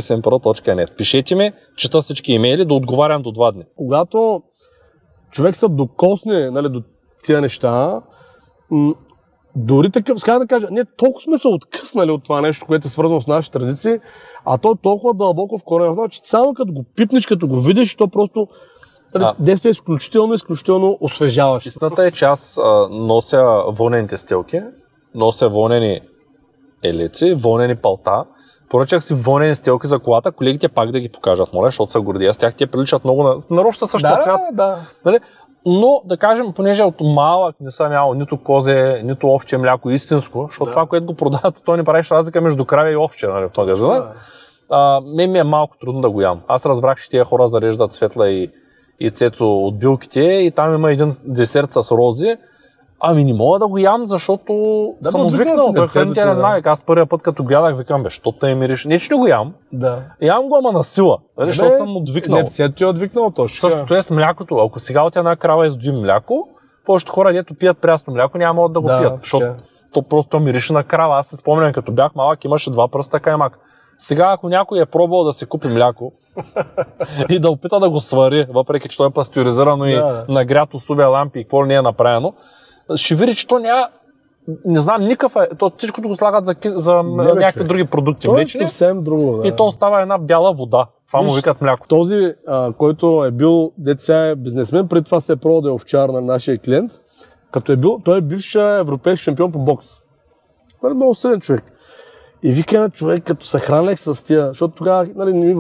smpro.net. 0.02 0.96
Пишете 0.96 1.36
ми, 1.36 1.52
чета 1.76 2.02
всички 2.02 2.34
имейли, 2.34 2.66
да 2.66 2.74
отговарям 2.74 3.22
до 3.22 3.32
два 3.32 3.52
дни. 3.52 3.64
когато 3.76 4.42
човек 5.32 5.56
се 5.56 5.68
докосне 5.68 6.52
нали, 6.52 6.70
до 6.70 6.82
тия 7.24 7.42
неща, 7.42 8.02
дори 9.56 9.90
такъв, 9.90 10.20
сега 10.20 10.40
да 10.40 10.48
кажа, 10.48 10.68
ние 10.72 10.86
толкова 10.86 11.22
сме 11.22 11.38
се 11.38 11.48
откъснали 11.48 12.12
от 12.12 12.24
това 12.24 12.42
нещо, 12.42 12.66
което 12.66 12.88
е 12.88 12.90
свързано 12.90 13.22
с 13.22 13.28
нашите 13.28 13.60
традиции, 13.60 14.00
а 14.46 14.58
то 14.58 14.72
е 14.72 14.82
толкова 14.82 15.14
дълбоко 15.14 15.58
в 15.58 15.64
корена 15.64 15.94
в 15.94 15.96
нас, 15.96 16.10
че 16.10 16.20
само 16.24 16.54
като 16.54 16.74
го 16.74 16.84
пипнеш, 16.96 17.26
като 17.26 17.48
го 17.48 17.62
видиш, 17.62 17.96
то 17.96 18.08
просто 18.08 18.48
нали, 19.16 19.24
А. 19.24 19.36
действа 19.40 19.70
изключително, 19.70 20.34
изключително 20.34 20.98
освежаващо. 21.02 21.70
Истината 21.70 22.06
е, 22.06 22.12
че 22.12 22.26
аз 22.26 22.60
а, 22.64 22.88
нося 22.92 23.64
вълнените 23.68 24.18
стелки, 24.18 24.62
нося 25.16 25.50
вълнени 25.50 26.02
елици, 26.84 27.34
вълнени 27.34 27.76
палта. 27.76 28.26
Поръчах 28.70 29.04
си 29.04 29.14
вълнени 29.14 29.56
стелки 29.56 29.88
за 29.88 30.00
колата, 30.00 30.32
колегите 30.32 30.68
пак 30.70 30.92
да 30.92 31.00
ги 31.00 31.10
покажат, 31.10 31.54
моля, 31.54 31.68
защото 31.68 31.92
са 31.92 32.02
гордия 32.02 32.34
с 32.34 32.38
тях. 32.38 32.56
Те 32.56 32.68
приличат 32.68 33.04
много 33.04 33.24
на... 33.24 33.36
Нарочно 33.52 33.88
са 33.88 33.92
същия 33.92 34.22
цвят. 34.22 34.42
да. 34.54 34.78
Нали? 35.06 35.20
Но, 35.66 36.02
да 36.06 36.18
кажем, 36.18 36.54
понеже 36.54 36.84
от 36.84 36.96
малък 37.02 37.56
не 37.62 37.72
съм 37.72 37.92
ял 37.92 38.14
нито 38.14 38.38
козе, 38.38 39.02
нито 39.04 39.28
овче 39.28 39.58
мляко 39.58 39.90
истинско, 39.90 40.46
защото 40.50 40.66
Да. 40.66 40.72
това, 40.72 40.86
което 40.86 41.06
го 41.06 41.14
продават, 41.14 41.62
то 41.66 41.78
не 41.78 41.84
правиш 41.84 42.12
разлика 42.12 42.42
между 42.42 42.66
кравя 42.66 42.92
и 42.92 42.98
овче 42.98 43.28
нали, 43.28 43.48
в 43.54 43.58
магазина. 43.58 44.06
А, 44.70 45.02
мен 45.06 45.32
ми 45.32 45.40
е 45.40 45.44
малко 45.44 45.78
трудно 45.78 46.02
да 46.02 46.10
го 46.10 46.22
ям. 46.22 46.42
Аз 46.48 46.66
разбрах, 46.66 47.02
че 47.02 47.10
тия 47.10 47.26
хора 47.26 47.48
зареждат 47.48 47.94
светла 47.94 48.30
и, 48.30 48.52
и 49.00 49.12
цецо 49.12 49.58
от 49.58 49.80
билките 49.80 50.22
и 50.22 50.52
там 50.52 50.76
има 50.76 50.92
един 50.92 51.12
десерт 51.24 51.74
с 51.74 51.92
рози. 51.92 52.38
Ами 53.00 53.24
не 53.24 53.34
мога 53.34 53.60
да 53.60 53.68
го 53.68 53.78
ям, 53.78 54.08
защото 54.08 54.54
Да, 55.02 55.12
съм 55.12 55.22
отвикнал 55.22 55.74
Той 55.76 55.88
хранителен 55.88 56.36
да. 56.36 56.42
навик. 56.42 56.68
Аз 56.68 56.84
първия 56.84 57.06
път, 57.06 57.22
като 57.22 57.44
гледах, 57.44 57.78
викам, 57.78 58.04
бе, 58.04 58.10
що 58.10 58.32
те 58.32 58.56
мириш? 58.56 58.86
Не, 58.86 59.00
че 59.00 59.14
не 59.14 59.20
го 59.20 59.28
ям. 59.28 59.54
да. 59.74 60.00
Ям 60.22 60.44
го, 60.44 60.58
ама 60.58 60.72
на 60.72 60.84
сила. 60.84 61.18
Нали, 61.38 61.50
защото 61.50 61.78
съм 61.78 61.98
отвикнал. 61.98 62.40
Не, 62.40 62.50
цето 62.50 62.76
ти 62.76 62.84
е 62.84 62.88
отвикнал 62.88 63.32
точно. 63.32 63.70
Същото 63.70 63.96
е 63.96 64.02
с 64.02 64.10
млякото. 64.10 64.58
Ако 64.58 64.80
сега 64.80 65.02
от 65.02 65.16
една 65.16 65.36
крава 65.36 65.66
издоим 65.66 65.96
мляко, 65.96 66.48
повечето 66.86 67.12
хора, 67.12 67.34
дето 67.34 67.54
пият 67.54 67.78
прясно 67.78 68.14
мляко, 68.14 68.38
няма 68.38 68.54
могат 68.54 68.74
да 68.74 68.82
го 68.82 68.88
Да, 68.88 69.00
пият, 69.00 69.18
защото 69.18 69.46
е. 69.46 69.56
то 69.94 70.02
просто 70.02 70.40
мирише 70.40 70.74
на 70.74 70.84
крава. 70.84 71.18
Аз 71.18 71.28
се 71.28 71.36
спомням, 71.36 71.74
като 71.74 71.92
бях 71.92 72.16
малък, 72.16 72.46
имаше 72.46 72.70
два 72.72 72.88
пръста 72.88 73.20
каймак. 73.20 73.60
Сега, 73.98 74.32
ако 74.32 74.50
някой 74.50 74.82
е 74.82 74.86
пробвал 74.86 75.24
да 75.24 75.34
си 75.34 75.46
купи 75.46 75.68
мляко 75.68 76.12
и 77.30 77.40
да 77.40 77.50
опита 77.50 77.80
да 77.80 77.90
го 77.90 78.00
свари, 78.00 78.48
въпреки 78.50 78.90
че 78.90 78.98
то 78.98 79.06
е 79.06 79.10
пастеризирано 79.10 79.86
и 79.86 79.96
Да, 79.96 80.02
да. 80.04 80.26
нагрято 80.30 80.80
с 80.80 80.88
UV 80.88 81.12
лампи 81.12 81.40
и 81.40 81.44
какво 81.44 81.66
не 81.66 81.76
е 81.76 81.82
направено, 81.82 82.34
ще 82.96 83.16
види, 83.16 83.36
че 83.36 83.48
то 83.48 83.60
няма 83.60 83.88
не 84.66 84.80
знам, 84.80 85.02
никакъв 85.02 85.36
е. 85.36 85.56
То 85.58 85.72
всичкото 85.78 86.08
го 86.08 86.16
слагат 86.16 86.46
за, 86.46 86.56
за 86.64 87.04
бе, 87.04 87.24
някакви 87.24 87.52
човек. 87.52 87.68
други 87.68 87.86
продукти. 87.86 88.28
То 88.28 88.40
е 88.40 88.48
съвсем 88.48 89.04
друго. 89.04 89.38
Да. 89.38 89.48
и 89.48 89.52
то 89.52 89.66
остава 89.66 90.02
една 90.02 90.18
бяла 90.18 90.54
вода. 90.54 90.86
Това 91.08 91.22
му 91.22 91.28
Виж, 91.28 91.36
викат 91.36 91.62
мляко. 91.62 91.88
Този, 91.88 92.34
а, 92.48 92.74
който 92.74 93.26
е 93.26 93.32
бил, 93.32 93.72
деца 93.78 94.28
е 94.28 94.36
бизнесмен, 94.36 94.88
преди 94.88 95.06
това 95.06 95.20
се 95.20 95.34
е 95.34 95.36
да 95.36 95.70
е 95.70 95.72
овчар 95.72 96.10
на 96.10 96.22
нашия 96.22 96.58
клиент, 96.58 96.92
като 97.52 97.72
е 97.72 97.76
бил, 97.76 98.00
той 98.06 98.18
е 98.18 98.22
бивш 98.22 98.56
европейски 98.56 99.24
шампион 99.24 99.52
по 99.52 99.60
бокс. 99.60 99.88
Нали, 100.84 100.94
много 100.94 101.16
силен 101.16 101.40
човек. 101.40 101.64
И 102.44 102.52
вика 102.52 102.80
на 102.80 102.90
човек, 102.90 103.24
като 103.24 103.46
се 103.46 103.60
хранех 103.60 104.00
с 104.00 104.26
тия, 104.26 104.48
защото 104.48 104.76
тогава, 104.76 105.08
нали, 105.16 105.58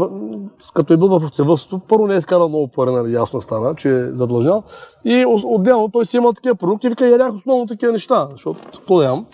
като 0.73 0.93
е 0.93 0.97
бил 0.97 1.07
в 1.07 1.23
овцевъдството, 1.23 1.85
първо 1.87 2.07
не 2.07 2.15
е 2.15 2.17
изкарал 2.17 2.49
много 2.49 2.67
пари, 2.67 2.91
нали, 2.91 3.13
ясно 3.13 3.41
стана, 3.41 3.75
че 3.75 3.89
е 3.89 4.13
задлъжнял. 4.13 4.63
И 5.05 5.25
отделно 5.27 5.89
той 5.89 6.05
си 6.05 6.17
имал 6.17 6.33
такива 6.33 6.55
продукти, 6.55 6.89
вика, 6.89 7.07
ядях 7.07 7.33
основно 7.33 7.65
такива 7.65 7.91
неща, 7.91 8.27
защото 8.31 8.59
какво 8.73 9.01
ям. 9.01 9.25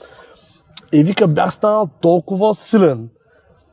И 0.93 1.03
вика, 1.03 1.27
бях 1.27 1.53
станал 1.53 1.89
толкова 2.01 2.55
силен, 2.55 3.09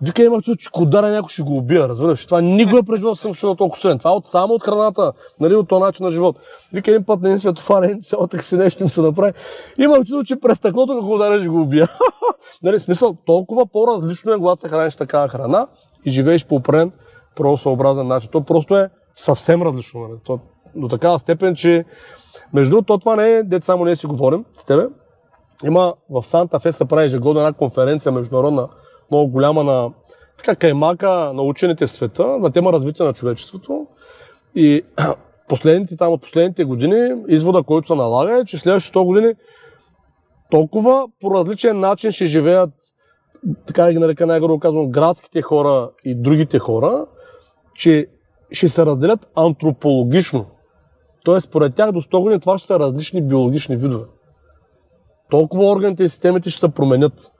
Вика, 0.02 0.22
имах 0.22 0.42
чувство, 0.42 0.56
че 0.56 0.68
ако 0.74 0.84
някой 0.84 1.28
ще 1.28 1.42
го 1.42 1.56
убия, 1.56 1.88
разбираш. 1.88 2.26
Това 2.26 2.40
никога 2.40 2.82
през 2.82 3.00
живота 3.00 3.20
съм 3.20 3.34
чувал 3.34 3.54
толкова 3.54 3.80
силен. 3.80 3.98
Това 3.98 4.10
от, 4.10 4.26
само 4.26 4.54
от 4.54 4.62
храната, 4.62 5.12
нали, 5.40 5.54
от 5.54 5.68
този 5.68 5.80
начин 5.80 6.06
на 6.06 6.12
живот. 6.12 6.36
Вика, 6.72 6.90
един 6.90 7.04
път 7.04 7.20
на 7.20 7.28
един 7.28 7.40
светофар, 7.40 7.82
един 7.82 8.00
цялата 8.00 8.42
си 8.42 8.56
нещо 8.56 8.82
им 8.82 8.88
се 8.88 9.02
направи. 9.02 9.32
Имах 9.78 9.98
чувство, 9.98 10.24
че 10.24 10.36
през 10.36 10.58
стъклото, 10.58 10.92
ако 10.92 11.14
ударя, 11.14 11.38
ще 11.38 11.48
го 11.48 11.60
убия. 11.60 11.88
нали, 12.62 12.80
смисъл, 12.80 13.16
толкова 13.26 13.66
по-различно 13.66 14.32
е, 14.32 14.38
когато 14.38 14.60
се 14.60 14.68
храниш 14.68 14.96
такава 14.96 15.28
храна 15.28 15.66
и 16.04 16.10
живееш 16.10 16.46
по 16.46 16.54
определен 16.54 16.92
правосъобразен 17.36 18.06
начин. 18.06 18.30
То 18.30 18.40
просто 18.40 18.76
е 18.76 18.90
съвсем 19.16 19.62
различно. 19.62 20.00
Нали. 20.00 20.18
То, 20.24 20.38
до 20.74 20.88
такава 20.88 21.18
степен, 21.18 21.54
че 21.54 21.84
между 22.52 22.70
другото, 22.70 22.98
това 22.98 23.16
не 23.16 23.30
е, 23.30 23.42
дет 23.42 23.64
само 23.64 23.84
ние 23.84 23.96
си 23.96 24.06
говорим 24.06 24.44
с 24.52 24.64
тебе. 24.64 24.86
Има 25.64 25.94
в 26.10 26.22
Санта 26.22 26.58
Фе 26.58 26.72
се 26.72 26.84
прави 26.84 27.04
ежегодно 27.04 27.40
една 27.40 27.52
конференция 27.52 28.12
международна, 28.12 28.68
много 29.10 29.30
голяма 29.30 29.64
на 29.64 29.90
така, 30.38 30.56
каймака 30.56 31.32
на 31.34 31.42
учените 31.42 31.86
в 31.86 31.90
света 31.90 32.26
на 32.26 32.52
тема 32.52 32.72
развитие 32.72 33.06
на 33.06 33.12
човечеството. 33.12 33.86
И 34.54 34.82
последните, 35.48 35.96
там, 35.96 36.12
от 36.12 36.22
последните 36.22 36.64
години, 36.64 37.22
извода, 37.28 37.62
който 37.62 37.86
се 37.86 37.94
налага 37.94 38.40
е, 38.40 38.44
че 38.44 38.58
следващите 38.58 38.98
100 38.98 39.04
години 39.04 39.34
толкова 40.50 41.08
по 41.20 41.34
различен 41.34 41.80
начин 41.80 42.12
ще 42.12 42.26
живеят, 42.26 42.70
така 43.66 43.84
да 43.84 43.92
ги 43.92 43.98
нарека 43.98 44.26
най-грубо 44.26 44.58
казвам, 44.58 44.90
градските 44.90 45.42
хора 45.42 45.90
и 46.04 46.14
другите 46.14 46.58
хора, 46.58 47.06
че 47.74 48.06
ще 48.52 48.68
се 48.68 48.86
разделят 48.86 49.28
антропологично. 49.36 50.46
Тоест, 51.24 51.46
според 51.46 51.74
тях 51.74 51.92
до 51.92 52.02
100 52.02 52.20
години 52.20 52.40
това 52.40 52.58
ще 52.58 52.66
са 52.66 52.78
различни 52.78 53.22
биологични 53.22 53.76
видове. 53.76 54.04
Толкова 55.30 55.70
органите 55.70 56.04
и 56.04 56.08
системите 56.08 56.50
ще 56.50 56.60
се 56.60 56.68
променят 56.68 57.32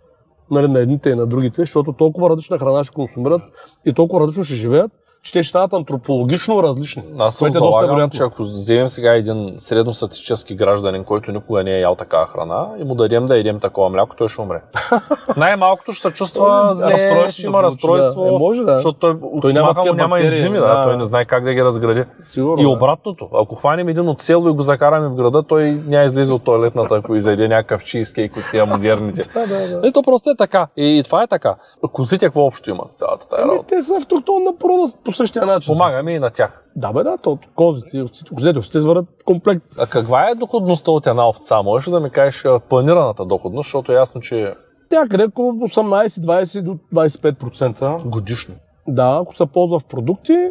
нали, 0.50 0.68
на 0.68 0.80
едните 0.80 1.10
и 1.10 1.14
на 1.14 1.26
другите, 1.26 1.62
защото 1.62 1.92
толкова 1.92 2.30
различна 2.30 2.58
храна 2.58 2.84
ще 2.84 2.94
консумират 2.94 3.42
и 3.86 3.92
толкова 3.92 4.20
различно 4.20 4.44
ще 4.44 4.54
живеят, 4.54 4.92
ще 5.28 5.44
станат 5.44 5.72
антропологично 5.72 6.62
различни. 6.62 7.02
Аз 7.18 7.36
съм 7.36 7.44
което 7.44 7.58
е 7.58 7.60
доста 7.60 7.86
вероятно. 7.86 8.10
че 8.10 8.22
ако 8.22 8.42
вземем 8.42 8.88
сега 8.88 9.14
един 9.14 9.54
средностатистически 9.56 10.54
гражданин, 10.54 11.04
който 11.04 11.32
никога 11.32 11.64
не 11.64 11.76
е 11.76 11.80
ял 11.80 11.94
такава 11.94 12.26
храна 12.26 12.68
и 12.80 12.84
му 12.84 12.94
дадем 12.94 13.26
да 13.26 13.38
едем 13.38 13.60
такова 13.60 13.88
мляко, 13.88 14.16
той 14.16 14.28
ще 14.28 14.40
умре. 14.40 14.62
Най-малкото 15.36 15.92
ще 15.92 16.08
се 16.08 16.14
чувства 16.14 16.70
зле, 16.74 16.92
Разстройство 16.92 17.32
ще 17.32 17.46
има 17.46 17.62
разстройство, 17.62 18.22
да. 18.22 18.28
Е, 18.28 18.38
може 18.38 18.62
да. 18.62 18.72
защото 18.76 18.98
той, 18.98 19.16
Той 19.42 19.52
няма 19.52 19.74
му 19.86 19.94
няма 19.94 20.20
ензими, 20.20 20.56
да, 20.56 20.66
да. 20.66 20.84
той 20.84 20.96
не 20.96 21.04
знае 21.04 21.24
как 21.24 21.44
да 21.44 21.54
ги 21.54 21.64
разгради. 21.64 22.04
Сигурно, 22.24 22.62
И 22.62 22.62
да. 22.62 22.68
обратното, 22.68 23.28
ако 23.34 23.54
хванем 23.54 23.88
един 23.88 24.08
от 24.08 24.22
село 24.22 24.48
и 24.48 24.52
го 24.52 24.62
закараме 24.62 25.08
в 25.08 25.14
града, 25.14 25.42
той 25.42 25.82
няма 25.86 26.04
излезе 26.04 26.32
от 26.32 26.44
туалетната, 26.44 26.94
ако 26.94 27.14
изяде 27.14 27.48
някакъв 27.48 27.84
чизкейк 27.84 28.36
от 28.36 28.42
тия 28.50 28.66
модерните. 28.66 29.22
Да, 29.38 29.46
да, 29.46 29.80
да. 29.80 29.88
И 29.88 29.92
то 29.92 30.02
просто 30.02 30.30
е 30.30 30.36
така. 30.36 30.66
И, 30.76 30.98
и 30.98 31.02
това 31.02 31.22
е 31.22 31.26
така. 31.26 31.54
Козите 31.92 32.26
какво 32.26 32.40
общо 32.40 32.70
имат 32.70 32.90
с 32.90 32.96
цялата 32.96 33.28
тази 33.28 33.42
Ами, 33.42 33.52
работа? 33.52 33.68
те 33.68 33.82
са 33.82 33.96
автохтонна 33.96 34.56
порода 34.60 34.92
по 35.04 35.12
същия 35.18 35.46
начин. 35.46 35.74
Помагаме 35.74 36.12
и 36.12 36.18
на 36.18 36.30
тях. 36.30 36.64
Да, 36.76 36.92
бе, 36.92 37.02
да, 37.02 37.18
то, 37.18 37.38
козите, 37.56 37.98
и 37.98 38.02
овците, 38.02 38.30
козите, 38.30 38.58
овците 38.58 38.80
звърят 38.80 39.06
комплект. 39.24 39.64
А 39.80 39.86
каква 39.86 40.30
е 40.30 40.34
доходността 40.34 40.90
от 40.90 41.06
една 41.06 41.28
овца? 41.28 41.62
Можеш 41.62 41.88
ли 41.88 41.92
да 41.92 42.00
ми 42.00 42.10
кажеш 42.10 42.44
планираната 42.68 43.24
доходност, 43.24 43.66
защото 43.66 43.92
е 43.92 43.96
ясно, 43.96 44.20
че 44.20 44.54
Някъде 44.92 45.24
около 45.24 45.52
18-20 45.52 46.62
до 46.62 46.76
25%. 46.94 48.02
годишно. 48.04 48.54
Да, 48.88 49.18
ако 49.22 49.36
се 49.36 49.46
ползва 49.46 49.78
в 49.78 49.84
продукти, 49.84 50.50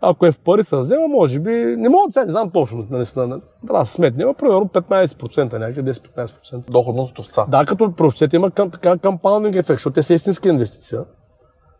ако 0.00 0.26
е 0.26 0.32
в 0.32 0.38
пари 0.40 0.64
се 0.64 0.76
взема, 0.76 1.08
може 1.08 1.40
би, 1.40 1.50
не 1.78 1.88
мога 1.88 2.06
да 2.06 2.12
сега, 2.12 2.24
не 2.24 2.30
знам 2.30 2.50
точно, 2.50 2.86
нали, 2.90 3.04
с- 3.04 3.16
на- 3.16 3.40
трябва 3.66 3.78
да 3.78 3.86
се 3.86 3.92
сметне, 3.92 4.24
но 4.24 4.34
примерно 4.34 4.68
15%, 4.68 5.58
някъде 5.58 5.82
10-15%. 5.84 6.70
Доходност 6.70 7.10
от 7.12 7.18
овца. 7.18 7.44
Да, 7.48 7.64
като 7.64 7.92
при 7.92 8.06
овцете 8.06 8.36
има 8.36 8.50
към, 8.50 8.70
така 8.70 8.98
компаундинг 8.98 9.54
ефект, 9.54 9.76
защото 9.78 9.94
те 9.94 10.02
са 10.02 10.14
истинска 10.14 10.48
инвестиция. 10.48 11.00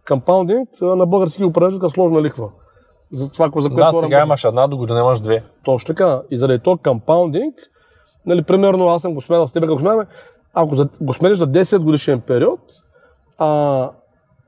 Компаундинг 0.09 0.69
на 0.81 1.07
български 1.07 1.45
го 1.45 1.53
превеждат 1.53 1.81
като 1.81 1.93
сложна 1.93 2.23
ликва. 2.23 2.49
За 3.13 3.31
това, 3.31 3.47
за 3.47 3.51
което 3.51 3.75
Да, 3.75 3.93
сега 3.93 4.23
имаш 4.23 4.45
една, 4.45 4.67
до 4.67 4.77
година 4.77 5.01
имаш 5.01 5.21
две. 5.21 5.43
Точно 5.65 5.87
така. 5.87 6.23
И 6.31 6.39
заради 6.39 6.59
то 6.59 6.79
компаундинг, 6.85 7.55
нали, 8.27 8.43
примерно 8.43 8.89
аз 8.89 9.03
съм 9.03 9.15
го 9.15 9.21
сменял 9.21 9.47
с 9.47 9.53
теб, 9.53 9.65
ако 9.65 9.79
сменяме, 9.79 10.07
ако 10.55 10.75
за, 10.75 10.89
го 11.01 11.13
смениш 11.13 11.39
за 11.39 11.47
10 11.47 11.79
годишен 11.79 12.21
период, 12.21 12.61
а, 13.39 13.91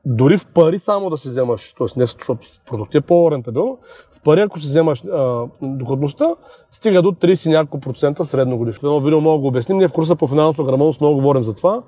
дори 0.05 0.37
в 0.37 0.47
пари 0.47 0.79
само 0.79 1.09
да 1.09 1.17
си 1.17 1.29
вземаш, 1.29 1.73
т.е. 1.73 1.87
не 1.99 2.05
защото 2.05 2.47
продукт 2.69 2.95
е 2.95 3.01
по-рентабилно, 3.01 3.77
в 4.11 4.21
пари 4.23 4.41
ако 4.41 4.59
си 4.59 4.65
вземаш 4.65 5.03
а, 5.05 5.45
доходността, 5.61 6.35
стига 6.71 7.01
до 7.01 7.11
30 7.11 7.47
и 7.47 7.49
няколко 7.49 7.79
процента 7.79 8.25
средно 8.25 8.57
годишно. 8.57 8.89
Едно 8.89 8.99
видео 8.99 9.21
да 9.21 9.37
го 9.37 9.47
обясним, 9.47 9.77
ние 9.77 9.87
в 9.87 9.93
курса 9.93 10.15
по 10.15 10.27
финансова 10.27 10.63
грамотност 10.63 11.01
много 11.01 11.15
говорим 11.15 11.43
за 11.43 11.55
това, 11.55 11.81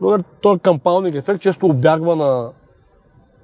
но 0.00 0.10
нали, 0.10 0.22
този 0.40 0.60
компаундинг 0.60 1.14
ефект 1.14 1.40
често 1.40 1.66
обягва 1.66 2.16
на, 2.16 2.50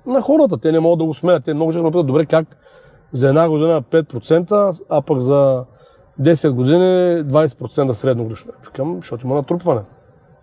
на 0.09 0.23
хората, 0.23 0.57
те 0.57 0.73
не 0.73 0.81
могат 0.81 0.99
да 0.99 1.05
го 1.05 1.14
сменят. 1.14 1.44
Те 1.44 1.55
много 1.55 1.73
често 1.73 1.85
ме 1.85 1.90
питат, 1.90 2.07
добре, 2.07 2.27
как 2.27 2.57
за 3.12 3.29
една 3.29 3.49
година 3.49 3.83
5%, 3.83 4.81
а 4.90 5.03
пък 5.03 5.21
за 5.21 5.64
10 6.21 6.51
години 6.51 6.85
20% 7.25 7.92
средно 7.92 8.23
годишно. 8.23 8.53
Викам, 8.66 8.97
защото 8.97 9.27
има 9.27 9.35
натрупване. 9.35 9.81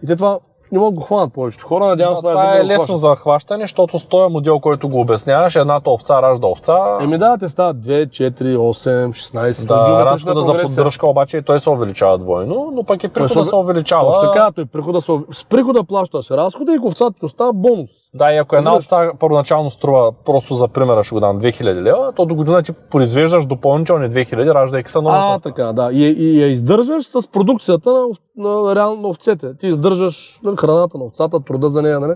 И 0.03 0.07
те 0.07 0.15
това 0.15 0.39
не 0.71 0.79
могат 0.79 0.93
да 0.93 0.99
го 0.99 1.05
хванат 1.05 1.33
повечето 1.33 1.67
хора, 1.67 1.85
надявам 1.85 2.13
Да, 2.13 2.19
се 2.19 2.27
това 2.27 2.33
най-добре 2.35 2.57
е 2.57 2.67
да 2.67 2.75
го 2.75 2.81
лесно 2.81 2.95
за 2.95 3.15
хващане, 3.15 3.63
защото 3.63 3.99
с 3.99 4.05
този 4.05 4.33
модел, 4.33 4.59
който 4.59 4.89
го 4.89 4.99
обясняваш, 4.99 5.55
едната 5.55 5.89
овца 5.89 6.21
ражда 6.21 6.47
овца. 6.47 6.97
Еми 7.01 7.17
да, 7.17 7.37
те 7.37 7.49
стават 7.49 7.77
2, 7.77 8.07
4, 8.07 8.55
8, 8.55 9.07
16. 9.07 9.67
да, 9.67 10.05
разхода 10.05 10.41
за 10.41 10.61
поддръжка 10.61 11.07
обаче 11.07 11.41
той 11.41 11.59
се 11.59 11.69
увеличава 11.69 12.17
двойно, 12.17 12.71
но 12.73 12.83
пък 12.83 13.03
и 13.03 13.07
прихода 13.07 13.43
се- 13.43 13.49
се 13.49 13.55
увеличава. 13.55 14.05
Точно 14.05 14.21
така, 14.23 14.51
той 14.51 14.65
прихода 14.65 15.01
се, 15.01 15.11
с 15.31 15.45
прихода 15.45 15.83
плащаш 15.83 16.31
разхода 16.31 16.73
и 16.73 16.79
овцата 16.79 17.19
ти 17.19 17.25
остава 17.25 17.53
бонус. 17.53 17.89
Да, 18.15 18.33
и 18.33 18.37
ако 18.37 18.55
една 18.55 18.75
овца 18.75 19.11
първоначално 19.19 19.69
струва, 19.69 20.11
просто 20.25 20.55
за 20.55 20.67
примера 20.67 21.03
ще 21.03 21.15
го 21.15 21.19
дам 21.19 21.39
2000 21.39 21.81
лева, 21.81 22.13
то 22.15 22.25
до 22.25 22.35
година 22.35 22.63
ти 22.63 22.71
произвеждаш 22.71 23.45
допълнителни 23.45 24.09
2000, 24.09 24.53
раждайки 24.53 24.91
се 24.91 25.01
новата. 25.01 25.21
А, 25.21 25.39
така, 25.39 25.73
да. 25.73 25.89
И, 25.91 26.03
и 26.03 26.41
я 26.41 26.47
издържаш 26.47 27.05
с 27.05 27.27
продукцията 27.27 27.93
на, 27.93 28.07
на, 28.37 28.75
реално 28.75 29.01
на 29.01 29.07
овцете. 29.07 29.57
Ти 29.57 29.67
издържаш 29.67 30.39
нали, 30.43 30.55
храната 30.57 30.97
на 30.97 31.03
овцата, 31.03 31.39
труда 31.39 31.69
за 31.69 31.81
нея, 31.81 31.99
нали? 31.99 32.13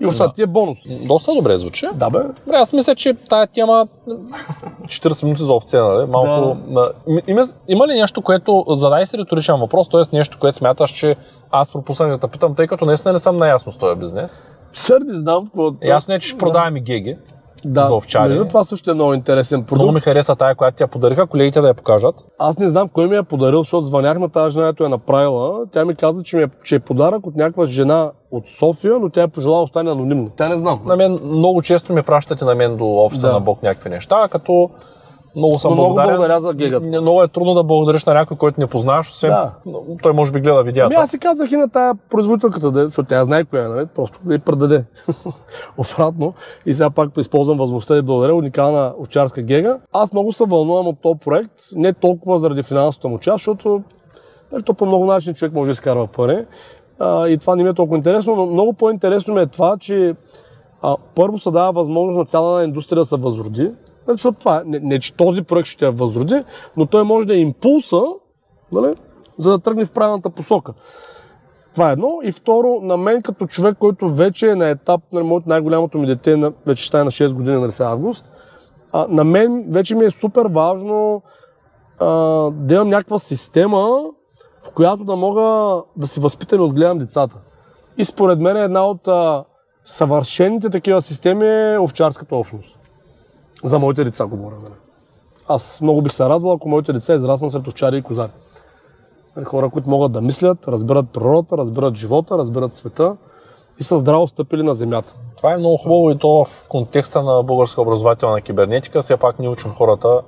И 0.00 0.06
овцата 0.06 0.28
Да. 0.28 0.34
ти 0.34 0.42
е 0.42 0.46
бонус. 0.46 0.78
Доста 1.06 1.34
добре 1.34 1.56
звучи. 1.56 1.86
Да, 1.94 2.10
бе. 2.10 2.18
Добре, 2.18 2.56
аз 2.56 2.72
мисля, 2.72 2.94
че 2.94 3.14
тая 3.14 3.46
тема 3.46 3.86
40 4.84 5.24
минути 5.24 5.42
за 5.42 5.52
овце, 5.52 5.78
нали? 5.78 6.06
Малко. 6.06 6.56
Да. 6.68 6.92
Има, 7.26 7.42
има 7.68 7.88
ли 7.88 8.00
нещо, 8.00 8.22
което. 8.22 8.64
Задай 8.68 9.06
си 9.06 9.18
риторичен 9.18 9.56
въпрос, 9.56 9.88
т.е. 9.88 10.16
нещо, 10.16 10.38
което 10.40 10.56
смяташ, 10.56 10.90
че 10.90 11.16
аз 11.50 11.72
пропуснах 11.72 12.10
да 12.10 12.18
те 12.18 12.26
питам, 12.26 12.54
тъй 12.54 12.66
като 12.66 12.84
наистина 12.84 13.12
не 13.12 13.18
съм 13.18 13.36
наясно 13.36 13.72
с 13.72 13.76
този 13.76 13.96
бизнес. 13.96 14.42
Сърди 14.72 15.12
знам 15.14 15.44
какво. 15.44 15.70
Ясно 15.84 16.14
е, 16.14 16.18
че 16.18 16.28
ще 16.28 16.38
продаваме 16.38 16.80
геги. 16.80 17.16
да. 17.64 17.84
за 17.84 17.94
овчари. 17.94 18.28
Между 18.28 18.44
това 18.44 18.64
също 18.64 18.90
е 18.90 18.94
много 18.94 19.14
интересен 19.14 19.62
продукт. 19.64 19.78
Много 19.78 19.92
ми 19.92 20.00
хареса 20.00 20.36
тая, 20.36 20.54
която 20.54 20.76
ти 20.76 20.82
я 20.82 20.86
подариха, 20.86 21.26
колегите 21.26 21.60
да 21.60 21.68
я 21.68 21.74
покажат. 21.74 22.28
Аз 22.38 22.58
не 22.58 22.68
знам 22.68 22.88
кой 22.88 23.08
ми 23.08 23.16
е 23.16 23.22
подарил, 23.22 23.58
защото 23.58 23.82
звънях 23.82 24.18
на 24.18 24.28
тази 24.28 24.52
жена, 24.52 24.64
която 24.64 24.84
е 24.84 24.88
направила. 24.88 25.66
Тя 25.72 25.84
ми 25.84 25.94
каза, 25.94 26.22
че, 26.22 26.36
ми 26.36 26.42
е, 26.42 26.48
че 26.64 26.74
е 26.74 26.78
подарък 26.78 27.26
от 27.26 27.36
някаква 27.36 27.66
жена 27.66 28.10
от 28.30 28.48
София, 28.48 28.98
но 28.98 29.08
тя 29.10 29.22
е 29.22 29.28
пожелала 29.28 29.58
да 29.60 29.64
остане 29.64 29.90
анонимно. 29.90 30.30
Тя 30.36 30.48
не 30.48 30.58
знам. 30.58 30.80
На 30.86 30.96
мен 30.96 31.18
много 31.24 31.62
често 31.62 31.92
ми 31.92 32.02
пращате 32.02 32.44
на 32.44 32.54
мен 32.54 32.76
до 32.76 32.86
офиса 32.86 33.26
Да. 33.26 33.32
на 33.32 33.40
Бог 33.40 33.62
някакви 33.62 33.90
неща, 33.90 34.28
като 34.30 34.70
много 35.36 35.58
съм 35.58 35.70
Но 35.70 35.74
много 35.74 35.94
благодарен. 35.94 36.16
благодаря 36.16 36.40
за 36.40 36.54
гигата. 36.54 36.86
Много 36.86 37.22
е 37.22 37.28
трудно 37.28 37.54
да 37.54 37.64
благодариш 37.64 38.04
на 38.04 38.14
някой, 38.14 38.36
който 38.36 38.60
не 38.60 38.66
познаваш, 38.66 39.10
освен 39.10 39.30
Да. 39.30 39.52
той 40.02 40.12
може 40.12 40.32
би 40.32 40.40
гледа 40.40 40.62
видеята. 40.62 40.94
Ами 40.94 41.02
аз 41.02 41.10
си 41.10 41.18
казах 41.18 41.52
и 41.52 41.56
на 41.56 41.68
тая 41.68 41.94
производителката, 42.10 42.84
защото 42.84 43.08
тя 43.08 43.24
знае 43.24 43.44
коя 43.44 43.64
е, 43.64 43.68
нали? 43.68 43.86
просто 43.86 44.18
да 44.24 44.34
й 44.34 44.38
предаде. 44.38 44.84
Обратно. 45.78 46.34
И 46.66 46.74
сега 46.74 46.90
пак 46.90 47.10
използвам 47.18 47.58
възможността 47.58 47.94
да 47.94 48.02
благодаря 48.02 48.34
уникална 48.34 48.94
овчарска 49.00 49.42
гега. 49.42 49.78
Аз 49.92 50.12
много 50.12 50.32
се 50.32 50.44
вълнувам 50.44 50.86
от 50.86 50.96
този 51.02 51.18
проект, 51.18 51.52
не 51.76 51.92
толкова 51.92 52.38
заради 52.38 52.62
финансовата 52.62 53.08
му 53.08 53.18
част, 53.18 53.36
защото 53.38 53.82
нали, 54.52 54.62
то 54.62 54.74
по 54.74 54.86
много 54.86 55.04
начини 55.06 55.34
човек 55.34 55.54
може 55.54 55.68
да 55.68 55.72
изкарва 55.72 56.06
пари. 56.06 56.44
А, 56.98 57.28
и 57.28 57.38
това 57.38 57.56
не 57.56 57.62
ми 57.62 57.68
е 57.68 57.74
толкова 57.74 57.96
интересно, 57.96 58.36
но 58.36 58.46
много 58.46 58.72
по-интересно 58.72 59.34
ми 59.34 59.40
е 59.40 59.46
това, 59.46 59.76
че 59.80 60.14
а, 60.82 60.96
първо 61.14 61.38
се 61.38 61.50
дава 61.50 61.72
възможност 61.72 62.18
на 62.18 62.24
цяла 62.24 62.50
една 62.50 62.64
индустрия 62.64 63.00
да 63.00 63.04
се 63.04 63.16
възроди. 63.16 63.70
Защото 64.08 64.38
това, 64.38 64.62
не, 64.66 64.78
не, 64.78 64.98
че 64.98 65.14
този 65.14 65.42
проект 65.42 65.68
ще 65.68 65.84
я 65.84 65.90
възроди, 65.90 66.44
но 66.76 66.86
той 66.86 67.04
може 67.04 67.26
да 67.26 67.34
е 67.34 67.38
импулса, 67.38 68.02
нали, 68.72 68.94
за 69.38 69.50
да 69.50 69.58
тръгне 69.58 69.84
в 69.84 69.90
правилната 69.90 70.30
посока. 70.30 70.72
Това 71.74 71.88
е 71.88 71.92
едно. 71.92 72.20
И 72.22 72.32
второ, 72.32 72.78
на 72.82 72.96
мен 72.96 73.22
като 73.22 73.46
човек, 73.46 73.76
който 73.78 74.08
вече 74.08 74.50
е 74.50 74.54
на 74.54 74.68
етап, 74.68 75.00
нали, 75.12 75.24
моето 75.24 75.48
най-голямото 75.48 75.98
ми 75.98 76.06
дете 76.06 76.36
на, 76.36 76.52
вече 76.66 76.84
ще 76.84 77.00
е 77.00 77.04
на 77.04 77.10
6 77.10 77.32
години, 77.32 77.60
нали 77.60 77.72
сега 77.72 77.88
август, 77.88 78.30
а, 78.92 79.06
на 79.08 79.24
мен 79.24 79.64
вече 79.68 79.94
ми 79.94 80.04
е 80.04 80.10
супер 80.10 80.46
важно 80.46 81.22
а, 82.00 82.06
да 82.50 82.74
имам 82.74 82.88
някаква 82.88 83.18
система, 83.18 84.04
в 84.62 84.70
която 84.74 85.04
да 85.04 85.16
мога 85.16 85.82
да 85.96 86.06
си 86.06 86.20
възпитам 86.20 86.60
и 86.60 86.62
отгледам 86.62 86.98
децата. 86.98 87.38
И 87.98 88.04
според 88.04 88.40
мен 88.40 88.56
една 88.56 88.86
от 88.86 89.08
а, 89.08 89.44
съвършените 89.84 90.70
такива 90.70 91.02
системи 91.02 91.48
е 91.48 91.78
овчарската 91.78 92.36
общност. 92.36 92.78
За 93.62 93.78
моите 93.78 94.04
деца 94.04 94.26
говоря. 94.26 94.54
Нали. 94.62 94.74
Аз 95.48 95.80
много 95.80 96.02
бих 96.02 96.12
се 96.12 96.24
радвал, 96.24 96.52
ако 96.52 96.68
моите 96.68 96.92
деца 96.92 97.14
израснат 97.14 97.52
сред 97.52 97.68
овчари 97.68 97.96
и 97.96 98.02
козари. 98.02 98.30
Нали, 99.36 99.44
Хора, 99.44 99.70
които 99.70 99.90
могат 99.90 100.12
да 100.12 100.20
мислят, 100.20 100.68
разбират 100.68 101.10
природата, 101.10 101.58
разбират 101.58 101.94
живота, 101.94 102.38
разбират 102.38 102.74
света 102.74 103.16
и 103.78 103.82
са 103.82 103.98
здраво 103.98 104.26
стъпили 104.26 104.62
на 104.62 104.74
земята. 104.74 105.14
Това 105.36 105.52
е 105.52 105.56
много 105.56 105.76
хубаво 105.76 106.10
и 106.10 106.18
то 106.18 106.44
в 106.44 106.66
контекста 106.68 107.22
на 107.22 107.42
българска 107.42 107.82
образователна 107.82 108.40
кибернетика. 108.40 109.02
Все 109.02 109.16
пак 109.16 109.38
ни 109.38 109.48
учим 109.48 109.70
хората 109.70 110.20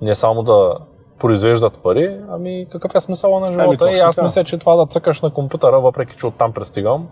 не 0.00 0.14
само 0.14 0.42
да 0.42 0.76
произвеждат 1.18 1.78
пари, 1.78 2.20
ами 2.30 2.66
какъв 2.70 2.94
е 2.94 3.00
смисъла 3.00 3.40
на 3.40 3.52
живота. 3.52 3.76
точно 3.76 3.96
и 3.96 4.00
аз 4.00 4.22
мисля, 4.22 4.44
че 4.44 4.58
това 4.58 4.76
да 4.76 4.86
цъкаш 4.86 5.22
на 5.22 5.30
компютъра, 5.30 5.80
въпреки 5.80 6.16
че 6.16 6.26
оттам 6.26 6.52
пристигам, 6.52 7.08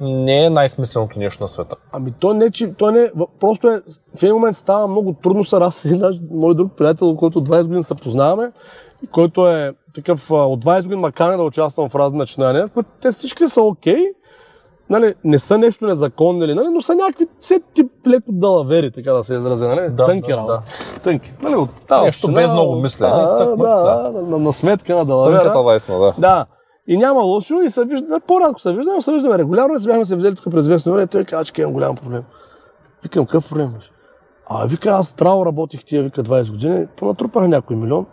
не 0.00 0.44
е 0.44 0.50
най-смисленото 0.50 1.18
нещо 1.18 1.42
на 1.42 1.48
света. 1.48 1.76
Ами 1.92 2.12
то 2.20 2.34
не, 2.34 2.50
че, 2.50 2.72
то 2.72 2.90
не, 2.90 3.10
просто 3.40 3.68
е, 3.68 3.82
в 4.16 4.22
един 4.22 4.34
момент 4.34 4.56
става 4.56 4.88
много 4.88 5.12
трудно 5.12 5.44
са 5.44 5.60
раз 5.60 5.84
един 5.84 5.98
наш, 5.98 6.16
мой 6.30 6.54
друг 6.54 6.72
приятел, 6.76 7.16
който 7.16 7.38
от 7.38 7.48
20 7.48 7.62
години 7.62 7.84
се 7.84 7.94
познаваме, 7.94 8.52
и 9.04 9.06
който 9.06 9.48
е 9.48 9.74
такъв 9.94 10.30
от 10.30 10.64
20 10.64 10.82
години 10.82 11.00
макане 11.00 11.36
да 11.36 11.42
участвам 11.42 11.88
в 11.88 11.94
разни 11.94 12.18
начинания, 12.18 12.68
които 12.68 12.88
те 13.00 13.10
всички 13.10 13.48
са 13.48 13.62
окей, 13.62 14.04
нали, 14.90 15.14
не 15.24 15.38
са 15.38 15.58
нещо 15.58 15.86
незаконно, 15.86 16.38
нали, 16.38 16.54
но 16.54 16.80
са 16.80 16.94
някакви 16.94 17.26
все 17.40 17.60
тип 17.74 17.92
леко 18.06 18.32
далавери, 18.32 18.90
така 18.90 19.12
да 19.12 19.24
се 19.24 19.34
изразя, 19.34 19.68
нали? 19.68 19.90
Да, 19.90 20.04
тънки 20.04 20.30
да, 20.30 20.36
работи. 20.36 20.64
Тънки. 21.02 21.32
Нали, 21.42 21.54
от 21.54 21.70
тази 21.88 22.04
Нещо 22.04 22.26
община, 22.26 22.42
без 22.42 22.50
много 22.50 22.76
мислене, 22.76 23.12
Да, 23.12 23.46
да, 23.46 23.56
да, 23.56 24.22
на, 24.22 24.38
на, 24.38 24.52
сметка 24.52 24.96
на 24.96 25.04
далавера. 25.04 25.42
Тънката 25.42 25.72
лесна, 25.72 25.98
да. 25.98 26.14
Да. 26.18 26.46
И 26.86 26.96
няма 26.96 27.20
лошо 27.20 27.60
и 27.60 27.70
се 27.70 27.84
вижда, 27.84 28.20
по-рядко 28.20 28.60
се 28.60 28.72
виждаме, 28.72 29.02
се 29.02 29.12
виждаме 29.12 29.38
регулярно 29.38 29.74
и 29.74 29.80
се 29.80 29.88
бяхме 29.88 30.04
се 30.04 30.16
взели 30.16 30.34
тук 30.34 30.50
през 30.50 30.62
известно 30.62 30.92
време 30.92 31.04
и 31.04 31.06
той 31.06 31.24
каза, 31.24 31.44
че 31.44 31.62
имам 31.62 31.72
голям 31.72 31.96
проблем. 31.96 32.22
Викам, 33.02 33.26
какъв 33.26 33.48
проблем 33.48 33.70
имаш? 33.70 33.90
А, 34.46 34.66
вика, 34.66 34.90
аз 34.90 35.10
здраво 35.10 35.46
работих 35.46 35.84
тия, 35.84 36.02
вика, 36.02 36.22
20 36.22 36.50
години, 36.50 36.86
понатрупах 36.96 37.48
някой 37.48 37.76
милион 37.76 38.06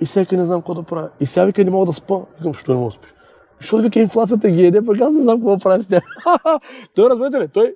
и 0.00 0.04
всеки 0.04 0.36
не 0.36 0.44
знам 0.44 0.60
какво 0.60 0.74
да 0.74 0.82
правя. 0.82 1.08
И 1.20 1.26
сега, 1.26 1.46
вика, 1.46 1.64
не 1.64 1.70
мога 1.70 1.86
да 1.86 1.92
спа. 1.92 2.20
Викам, 2.38 2.54
що 2.54 2.72
не 2.72 2.78
мога 2.78 2.90
да 2.90 2.96
спиш? 2.96 3.14
Защото, 3.60 3.82
вика, 3.82 4.00
инфлацията 4.00 4.50
ги 4.50 4.66
еде, 4.66 4.84
пък 4.86 5.00
аз 5.00 5.12
не 5.12 5.22
знам 5.22 5.36
какво 5.36 5.58
правя 5.58 5.82
с 5.82 5.88
тях. 5.88 6.02
той, 6.94 7.10
разбирате 7.10 7.40
ли, 7.40 7.48
той 7.48 7.74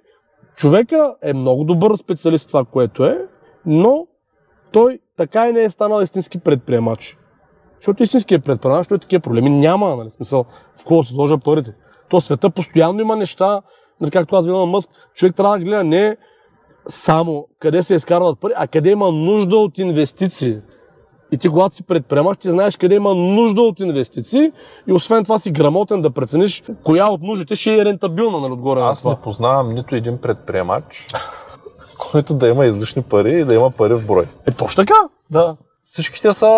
човека 0.56 1.14
е 1.22 1.32
много 1.32 1.64
добър 1.64 1.96
специалист 1.96 2.48
това, 2.48 2.64
което 2.64 3.04
е, 3.04 3.26
но 3.66 4.06
той 4.72 5.00
така 5.16 5.48
и 5.48 5.52
не 5.52 5.62
е 5.62 5.70
станал 5.70 6.02
истински 6.02 6.38
предприемач. 6.38 7.18
Защото 7.80 8.02
истинският 8.02 8.44
предприемач, 8.44 8.86
той 8.86 8.98
такива 8.98 9.20
проблеми 9.20 9.50
няма, 9.50 9.96
нали, 9.96 10.10
смисъл, 10.10 10.44
в 10.76 10.78
какво 10.78 11.02
се 11.02 11.12
сложа 11.12 11.38
парите. 11.38 11.74
То 12.08 12.20
света 12.20 12.50
постоянно 12.50 13.00
има 13.00 13.16
неща, 13.16 13.62
нали, 14.00 14.10
както 14.10 14.36
аз 14.36 14.46
на 14.46 14.66
Мъск, 14.66 14.90
човек 15.14 15.34
трябва 15.34 15.58
да 15.58 15.64
гледа 15.64 15.84
не 15.84 16.16
само 16.88 17.46
къде 17.58 17.82
се 17.82 17.94
изкарват 17.94 18.40
пари, 18.40 18.52
а 18.56 18.66
къде 18.66 18.90
има 18.90 19.12
нужда 19.12 19.56
от 19.56 19.78
инвестиции. 19.78 20.58
И 21.32 21.38
ти, 21.38 21.48
когато 21.48 21.74
си 21.74 21.82
предприемаш, 21.82 22.36
ти 22.36 22.50
знаеш 22.50 22.76
къде 22.76 22.94
има 22.94 23.14
нужда 23.14 23.62
от 23.62 23.80
инвестиции 23.80 24.52
и 24.86 24.92
освен 24.92 25.24
това 25.24 25.38
си 25.38 25.50
грамотен 25.50 26.02
да 26.02 26.10
прецениш 26.10 26.62
коя 26.84 27.06
от 27.06 27.22
нуждите 27.22 27.56
ще 27.56 27.76
е 27.76 27.84
рентабилна 27.84 28.40
нали, 28.40 28.52
отгоре 28.52 28.80
Аз 28.80 29.04
на 29.04 29.10
не 29.10 29.16
това. 29.16 29.22
познавам 29.22 29.74
нито 29.74 29.94
един 29.94 30.18
предприемач, 30.18 31.06
който 32.10 32.34
да 32.34 32.48
има 32.48 32.66
излишни 32.66 33.02
пари 33.02 33.40
и 33.40 33.44
да 33.44 33.54
има 33.54 33.70
пари 33.70 33.94
в 33.94 34.06
брой. 34.06 34.24
Е, 34.46 34.50
точно 34.50 34.84
така. 34.84 34.94
Да. 35.30 35.56
Всичките 35.90 36.32
са, 36.32 36.48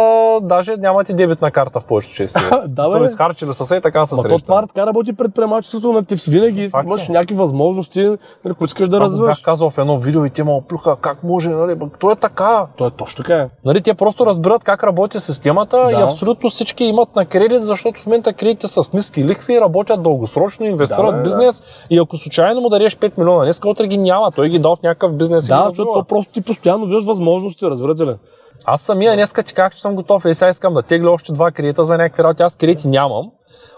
даже 0.42 0.76
нямат 0.76 1.08
и 1.08 1.14
дебитна 1.14 1.50
карта 1.50 1.80
в 1.80 1.84
повечето 1.84 2.14
чести. 2.14 2.40
Да, 2.68 2.90
са 2.90 3.04
изхарчили 3.04 3.54
са 3.54 3.64
се 3.66 3.76
и 3.76 3.80
така 3.80 4.06
са 4.06 4.16
срещани. 4.16 4.42
това 4.42 4.66
така 4.66 4.86
работи 4.86 5.12
предприемачеството, 5.12 5.92
на 5.92 6.04
ти 6.04 6.14
винаги 6.30 6.68
Факт 6.68 6.84
имаш 6.86 7.08
е. 7.08 7.12
някакви 7.12 7.34
възможности, 7.34 8.10
които 8.42 8.64
искаш 8.64 8.88
да 8.88 9.00
развиваш. 9.00 9.36
бях 9.36 9.42
казал 9.42 9.70
в 9.70 9.78
едно 9.78 9.98
видео 9.98 10.24
и 10.24 10.30
те 10.30 10.44
ме 10.44 10.50
оплюха, 10.50 10.96
как 11.00 11.22
може, 11.22 11.50
нали, 11.50 11.78
то 12.00 12.10
е 12.10 12.16
така. 12.16 12.66
То 12.76 12.86
е 12.86 12.90
точно 12.90 13.24
така. 13.24 13.36
е. 13.36 13.48
Нали, 13.64 13.80
те 13.80 13.94
просто 13.94 14.26
разбират 14.26 14.64
как 14.64 14.84
работи 14.84 15.20
системата 15.20 15.76
Да. 15.84 15.90
и 15.90 16.02
абсолютно 16.02 16.50
всички 16.50 16.84
имат 16.84 17.16
на 17.16 17.26
кредит, 17.26 17.62
защото 17.62 18.00
в 18.00 18.06
момента 18.06 18.32
кредитите 18.32 18.66
са 18.66 18.84
с 18.84 18.92
ниски 18.92 19.24
лихви, 19.24 19.60
работят 19.60 20.02
дългосрочно, 20.02 20.66
инвестират 20.66 21.14
Да, 21.16 21.20
в 21.20 21.22
бизнес 21.22 21.62
и 21.90 21.98
ако 21.98 22.16
случайно 22.16 22.60
му 22.60 22.68
дадеш 22.68 22.96
5 22.96 23.18
милиона, 23.18 23.44
днес 23.44 23.60
утре 23.66 23.86
ги 23.86 23.98
няма, 23.98 24.32
той 24.32 24.48
ги 24.48 24.58
дал 24.58 24.76
в 24.76 24.82
някакъв 24.82 25.12
бизнес 25.12 25.46
Да, 25.46 25.66
защото 25.68 25.92
то 25.92 26.04
просто 26.04 26.32
ти 26.32 26.40
постоянно 26.40 26.86
виждаш 26.86 27.04
възможности, 27.04 27.66
разбирате 27.66 28.02
ли? 28.02 28.14
Аз 28.64 28.80
самия 28.80 29.14
днеска 29.14 29.42
ти 29.42 29.54
казах, 29.54 29.74
че 29.74 29.80
съм 29.80 29.94
готов 29.94 30.24
и 30.24 30.34
сега 30.34 30.50
искам 30.50 30.74
да 30.74 30.82
тегля 30.82 31.10
още 31.10 31.32
два 31.32 31.50
кредита 31.50 31.84
за 31.84 31.96
някакви 31.98 32.22
работи. 32.22 32.42
Аз 32.42 32.56
кредити 32.56 32.88
нямам. 32.88 33.30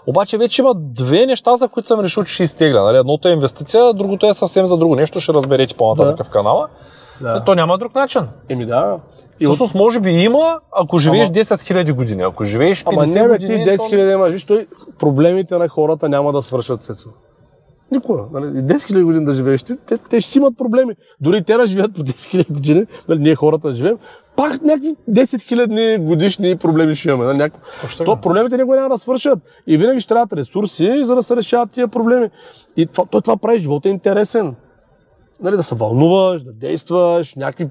Обаче 0.07 0.37
вече 0.37 0.61
има 0.61 0.73
две 0.75 1.25
неща, 1.25 1.55
за 1.55 1.67
които 1.67 1.87
съм 1.87 1.99
решил, 1.99 2.23
че 2.23 2.33
ще 2.33 2.43
изтегля. 2.43 2.81
Нали? 2.81 2.97
Едното 2.97 3.27
е 3.27 3.31
инвестиция, 3.31 3.93
другото 3.93 4.27
е 4.27 4.33
съвсем 4.33 4.65
за 4.65 4.77
друго 4.77 4.95
нещо, 4.95 5.19
ще 5.19 5.33
разберете 5.33 5.73
по-нататък 5.73 6.17
Да. 6.17 6.23
в 6.23 6.29
канала. 6.29 6.67
Да. 7.21 7.37
И 7.41 7.45
то 7.45 7.55
няма 7.55 7.77
друг 7.77 7.95
начин. 7.95 8.21
Еми 8.49 8.65
да. 8.65 8.97
И 9.39 9.43
И 9.43 9.47
от... 9.47 9.51
Всъщност, 9.51 9.75
може 9.75 9.99
би 9.99 10.09
има, 10.11 10.59
ако 10.71 10.97
живееш 10.97 11.27
Ама- 11.27 11.33
10 11.35 11.83
000 11.83 11.93
години. 11.93 12.23
Ако 12.23 12.43
живееш 12.43 12.83
50 12.83 12.87
Ама 12.87 13.05
не 13.05 13.27
бе, 13.27 13.39
ти 13.39 13.45
години... 13.45 13.65
10 13.65 13.77
то- 13.77 13.89
хиляди 13.89 14.11
имаш. 14.11 14.31
Виж, 14.31 14.43
той, 14.43 14.67
проблемите 14.99 15.57
на 15.57 15.69
хората 15.69 16.09
няма 16.09 16.31
да 16.31 16.41
свършат 16.41 16.83
сецо. 16.83 17.09
Никога. 17.91 18.23
Нали? 18.33 18.45
И 18.45 18.63
10 18.63 18.81
хиляди 18.83 19.03
години 19.03 19.25
да 19.25 19.33
живееш, 19.33 19.63
ти, 19.63 19.73
те, 19.87 19.97
те 19.97 20.21
ще 20.21 20.31
си 20.31 20.37
имат 20.37 20.57
проблеми. 20.57 20.93
Дори 21.21 21.43
те 21.43 21.57
да 21.57 21.65
живеят 21.65 21.93
по 21.93 22.01
10 22.01 22.29
хиляди 22.29 22.53
години, 22.53 22.85
нали, 23.09 23.19
ние 23.19 23.35
хората 23.35 23.73
живеем, 23.73 23.97
пак 24.35 24.61
някакви 24.61 24.95
10 25.09 25.41
хиляди 25.41 25.97
годишни 25.99 26.55
проблеми 26.55 26.95
ще 26.95 27.09
имаме. 27.09 27.25
Нали? 27.25 27.37
Някакво... 27.37 28.05
То 28.05 28.15
проблемите 28.15 28.57
никога 28.57 28.75
няма 28.75 28.89
да 28.89 28.97
свършат. 28.97 29.39
И 29.67 29.77
винаги 29.77 29.99
ще 29.99 30.09
трябват 30.09 30.33
ресурси, 30.33 31.01
за 31.03 31.15
да 31.15 31.23
се 31.23 31.35
решават 31.35 31.71
тия 31.71 31.87
проблеми. 31.87 32.29
И 32.77 32.85
това, 32.85 33.05
той 33.05 33.21
това 33.21 33.37
прави 33.37 33.59
живота 33.59 33.89
интересен. 33.89 34.55
Нали, 35.41 35.57
да 35.57 35.63
се 35.63 35.75
вълнуваш, 35.75 36.43
да 36.43 36.51
действаш, 36.51 37.35
някакви, 37.35 37.67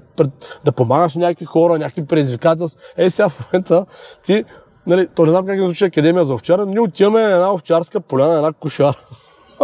да 0.65 0.71
помагаш 0.71 1.15
на 1.15 1.21
някакви 1.21 1.45
хора, 1.45 1.79
някакви 1.79 2.05
предизвикателства. 2.05 2.81
Е, 2.97 3.09
сега 3.09 3.29
в 3.29 3.47
момента 3.53 3.85
ти, 4.23 4.43
нали, 4.87 5.07
то 5.15 5.25
не 5.25 5.31
знам 5.31 5.45
как 5.45 5.57
да 5.57 5.63
звучи 5.63 5.85
Академия 5.85 6.25
за 6.25 6.33
овчара, 6.33 6.65
но 6.65 6.71
ние 6.71 6.79
отиваме 6.79 7.21
на 7.21 7.31
една 7.31 7.53
овчарска 7.53 7.99
поляна, 7.99 8.35
една 8.35 8.53
кошара. 8.53 8.97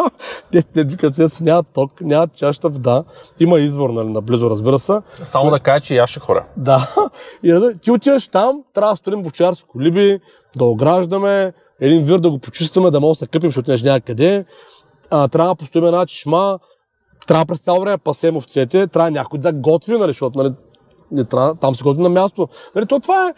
Те, 0.51 1.13
се, 1.13 1.29
си, 1.29 1.43
няма 1.43 1.63
ток, 1.63 2.01
няма 2.01 2.27
чашата 2.27 2.69
вода, 2.69 3.03
има 3.39 3.59
извор, 3.59 3.89
нали, 3.89 4.09
наблизо, 4.09 4.49
разбира 4.49 4.79
се. 4.79 4.93
Само 5.23 5.51
да 5.51 5.59
кажа, 5.59 5.81
че 5.81 6.03
ще 6.07 6.19
хора. 6.19 6.45
Да. 6.57 6.93
И 7.43 7.51
да, 7.51 7.73
ти 7.73 7.91
отиваш 7.91 8.27
там, 8.27 8.63
трябва 8.73 8.93
да 8.93 8.95
строим 8.95 9.21
бочарски 9.21 9.65
колиби, 9.67 10.19
да 10.57 10.65
ограждаме, 10.65 11.53
един 11.79 12.03
вир 12.03 12.19
да 12.19 12.29
го 12.29 12.39
почистваме, 12.39 12.91
да 12.91 12.99
може 12.99 13.17
да 13.17 13.19
се 13.19 13.27
къпим, 13.27 13.47
защото 13.47 13.71
неш 13.71 13.83
няма 13.83 14.01
къде. 14.01 14.45
А, 15.11 15.27
трябва 15.27 15.51
да 15.51 15.55
построим 15.55 15.85
една 15.85 16.05
чешма, 16.05 16.59
трябва 17.27 17.45
през 17.45 17.59
цяло 17.59 17.81
време 17.81 17.97
пасем 17.97 18.37
овцете, 18.37 18.87
трябва 18.87 19.11
някой 19.11 19.39
да 19.39 19.53
готви, 19.53 19.97
нали, 19.97 20.09
защото 20.09 20.43
нали, 20.43 20.53
не 21.11 21.23
трябва, 21.23 21.55
там 21.55 21.75
се 21.75 21.83
готви 21.83 22.03
на 22.03 22.09
място. 22.09 22.47
Нали, 22.75 22.85
то 22.85 22.99
това 22.99 23.27
е 23.27 23.33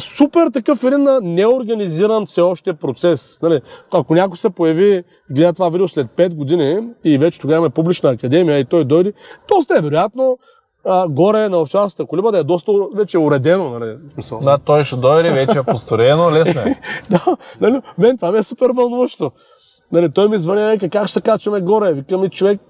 супер 0.00 0.50
такъв 0.52 0.84
един 0.84 1.06
неорганизиран 1.22 2.26
все 2.26 2.40
още 2.40 2.72
процес. 2.72 3.38
Нали, 3.42 3.60
ако 3.92 4.14
някой 4.14 4.38
се 4.38 4.50
появи 4.50 5.04
гледа 5.30 5.52
това 5.52 5.68
видео 5.68 5.88
след 5.88 6.06
5 6.06 6.34
години 6.34 6.80
и 7.04 7.18
вече 7.18 7.40
тогава 7.40 7.66
е 7.66 7.70
публична 7.70 8.10
академия 8.10 8.58
и 8.58 8.64
той 8.64 8.84
дойде, 8.84 9.12
доста 9.48 9.78
е 9.78 9.80
вероятно 9.80 10.38
а, 10.84 11.08
горе 11.08 11.48
на 11.48 11.60
овчарската 11.60 12.06
колиба 12.06 12.32
да 12.32 12.38
е 12.38 12.44
доста 12.44 12.72
вече 12.94 13.18
уредено. 13.18 13.70
Нали, 13.78 13.96
смисъл. 14.14 14.40
Да, 14.40 14.58
той 14.58 14.84
ще 14.84 14.96
дойде, 14.96 15.30
вече 15.30 15.58
е 15.58 15.62
построено, 15.62 16.32
лесно 16.32 16.60
е. 16.60 16.80
да, 17.10 17.36
нали, 17.60 17.80
мен 17.98 18.16
това 18.16 18.32
ми 18.32 18.38
е 18.38 18.42
супер 18.42 18.70
вълнуващо. 18.70 19.30
Нали, 19.92 20.10
той 20.10 20.28
ми 20.28 20.38
звъня, 20.38 20.78
как 20.92 21.06
ще 21.06 21.12
се 21.12 21.20
качваме 21.20 21.60
горе? 21.60 21.92
Викам 21.92 22.24
и 22.24 22.30
човек, 22.30 22.60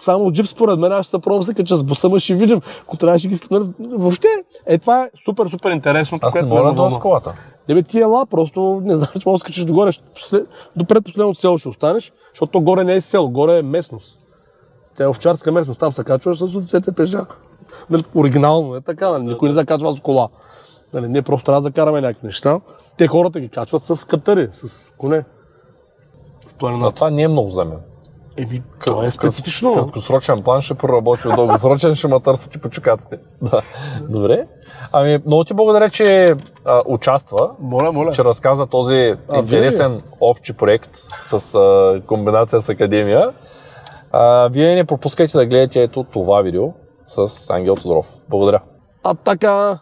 само 0.00 0.32
джип 0.32 0.46
според 0.46 0.78
мен, 0.78 0.92
аз 0.92 1.06
ще 1.06 1.10
се 1.10 1.18
пробвам 1.18 1.42
се 1.42 1.54
кача 1.54 1.76
с 1.76 1.84
буса, 1.84 2.08
ма 2.08 2.20
ще 2.20 2.34
видим. 2.34 2.60
Ако 2.82 2.96
трябва 2.96 3.18
ще 3.18 3.28
ги... 3.28 3.38
нали, 3.50 3.64
Въобще, 3.80 4.28
е, 4.66 4.78
това 4.78 5.04
е 5.04 5.10
супер, 5.24 5.46
супер 5.46 5.70
интересно. 5.70 6.18
Аз 6.22 6.34
не 6.34 6.42
мога 6.42 6.62
ме 6.62 6.72
да 6.72 6.90
с 6.90 6.98
колата. 6.98 7.34
Не 7.68 7.74
бе, 7.74 7.82
ти 7.82 8.00
ела, 8.00 8.26
просто 8.26 8.80
не 8.84 8.94
знаеш, 8.94 9.12
че 9.12 9.28
можеш 9.28 9.40
да 9.40 9.44
скачиш 9.44 9.64
догоре. 9.64 9.90
Ще- 10.14 10.44
до 10.76 10.84
предпоследното 10.84 11.40
село 11.40 11.58
ще 11.58 11.68
останеш, 11.68 12.12
защото 12.34 12.52
то 12.52 12.60
горе 12.60 12.84
не 12.84 12.94
е 12.94 13.00
село, 13.00 13.30
горе 13.30 13.58
е 13.58 13.62
местност. 13.62 14.18
Тя 14.96 15.04
е 15.04 15.08
овчарска 15.08 15.52
местност, 15.52 15.80
там 15.80 15.92
се 15.92 16.04
качваш 16.04 16.38
с 16.38 16.56
овцете 16.56 16.92
пеша. 16.92 17.26
Нали, 17.90 18.04
оригинално 18.14 18.76
е 18.76 18.80
така, 18.80 19.10
нали, 19.10 19.22
никой 19.22 19.48
не 19.48 19.54
се 19.54 19.64
качва 19.64 19.96
с 19.96 20.00
кола. 20.00 20.28
Нали, 20.92 21.08
ние 21.08 21.22
просто 21.22 21.44
трябва 21.44 21.60
да 21.60 21.62
закараме 21.62 22.00
някакви 22.00 22.26
неща. 22.26 22.60
Те 22.96 23.06
хората 23.06 23.40
ги 23.40 23.48
качват 23.48 23.82
с 23.82 24.06
катари, 24.06 24.48
с 24.52 24.92
коне. 24.98 25.24
В 26.46 26.54
планината. 26.54 26.94
това 26.94 27.10
не 27.10 27.22
е 27.22 27.28
много 27.28 27.48
за 27.48 27.64
мен. 27.64 27.80
Еми, 28.38 28.62
това 28.84 29.04
е 29.06 29.10
специфично. 29.10 29.72
Краткосрочен 29.74 30.42
план 30.42 30.60
ще 30.60 30.74
проработи, 30.74 31.28
дългосрочен 31.36 31.94
ще 31.94 32.08
ме 32.08 32.20
търсят 32.20 32.54
и 32.54 32.58
по 32.58 32.68
чукаците. 32.70 33.18
Да. 33.42 33.62
Добре. 34.08 34.46
Ами, 34.92 35.18
много 35.26 35.44
ти 35.44 35.54
благодаря, 35.54 35.90
че 35.90 36.34
а, 36.64 36.82
участва, 36.86 37.50
Моля, 37.60 37.92
моля. 37.92 38.12
че 38.12 38.24
разказа 38.24 38.66
този 38.66 39.14
А, 39.28 39.38
интересен 39.38 40.00
овчи 40.20 40.52
проект 40.52 40.90
с 41.22 41.54
а, 41.54 42.00
комбинация 42.06 42.60
с 42.60 42.68
Академия. 42.68 43.32
А, 44.12 44.48
вие 44.48 44.74
не 44.74 44.84
пропускайте 44.84 45.38
да 45.38 45.46
гледате 45.46 45.82
ето 45.82 46.04
това 46.04 46.42
видео 46.42 46.72
с 47.06 47.50
Ангел 47.50 47.74
Тодоров. 47.76 48.14
Благодаря. 48.28 48.60
А 49.04 49.14
така, 49.14 49.78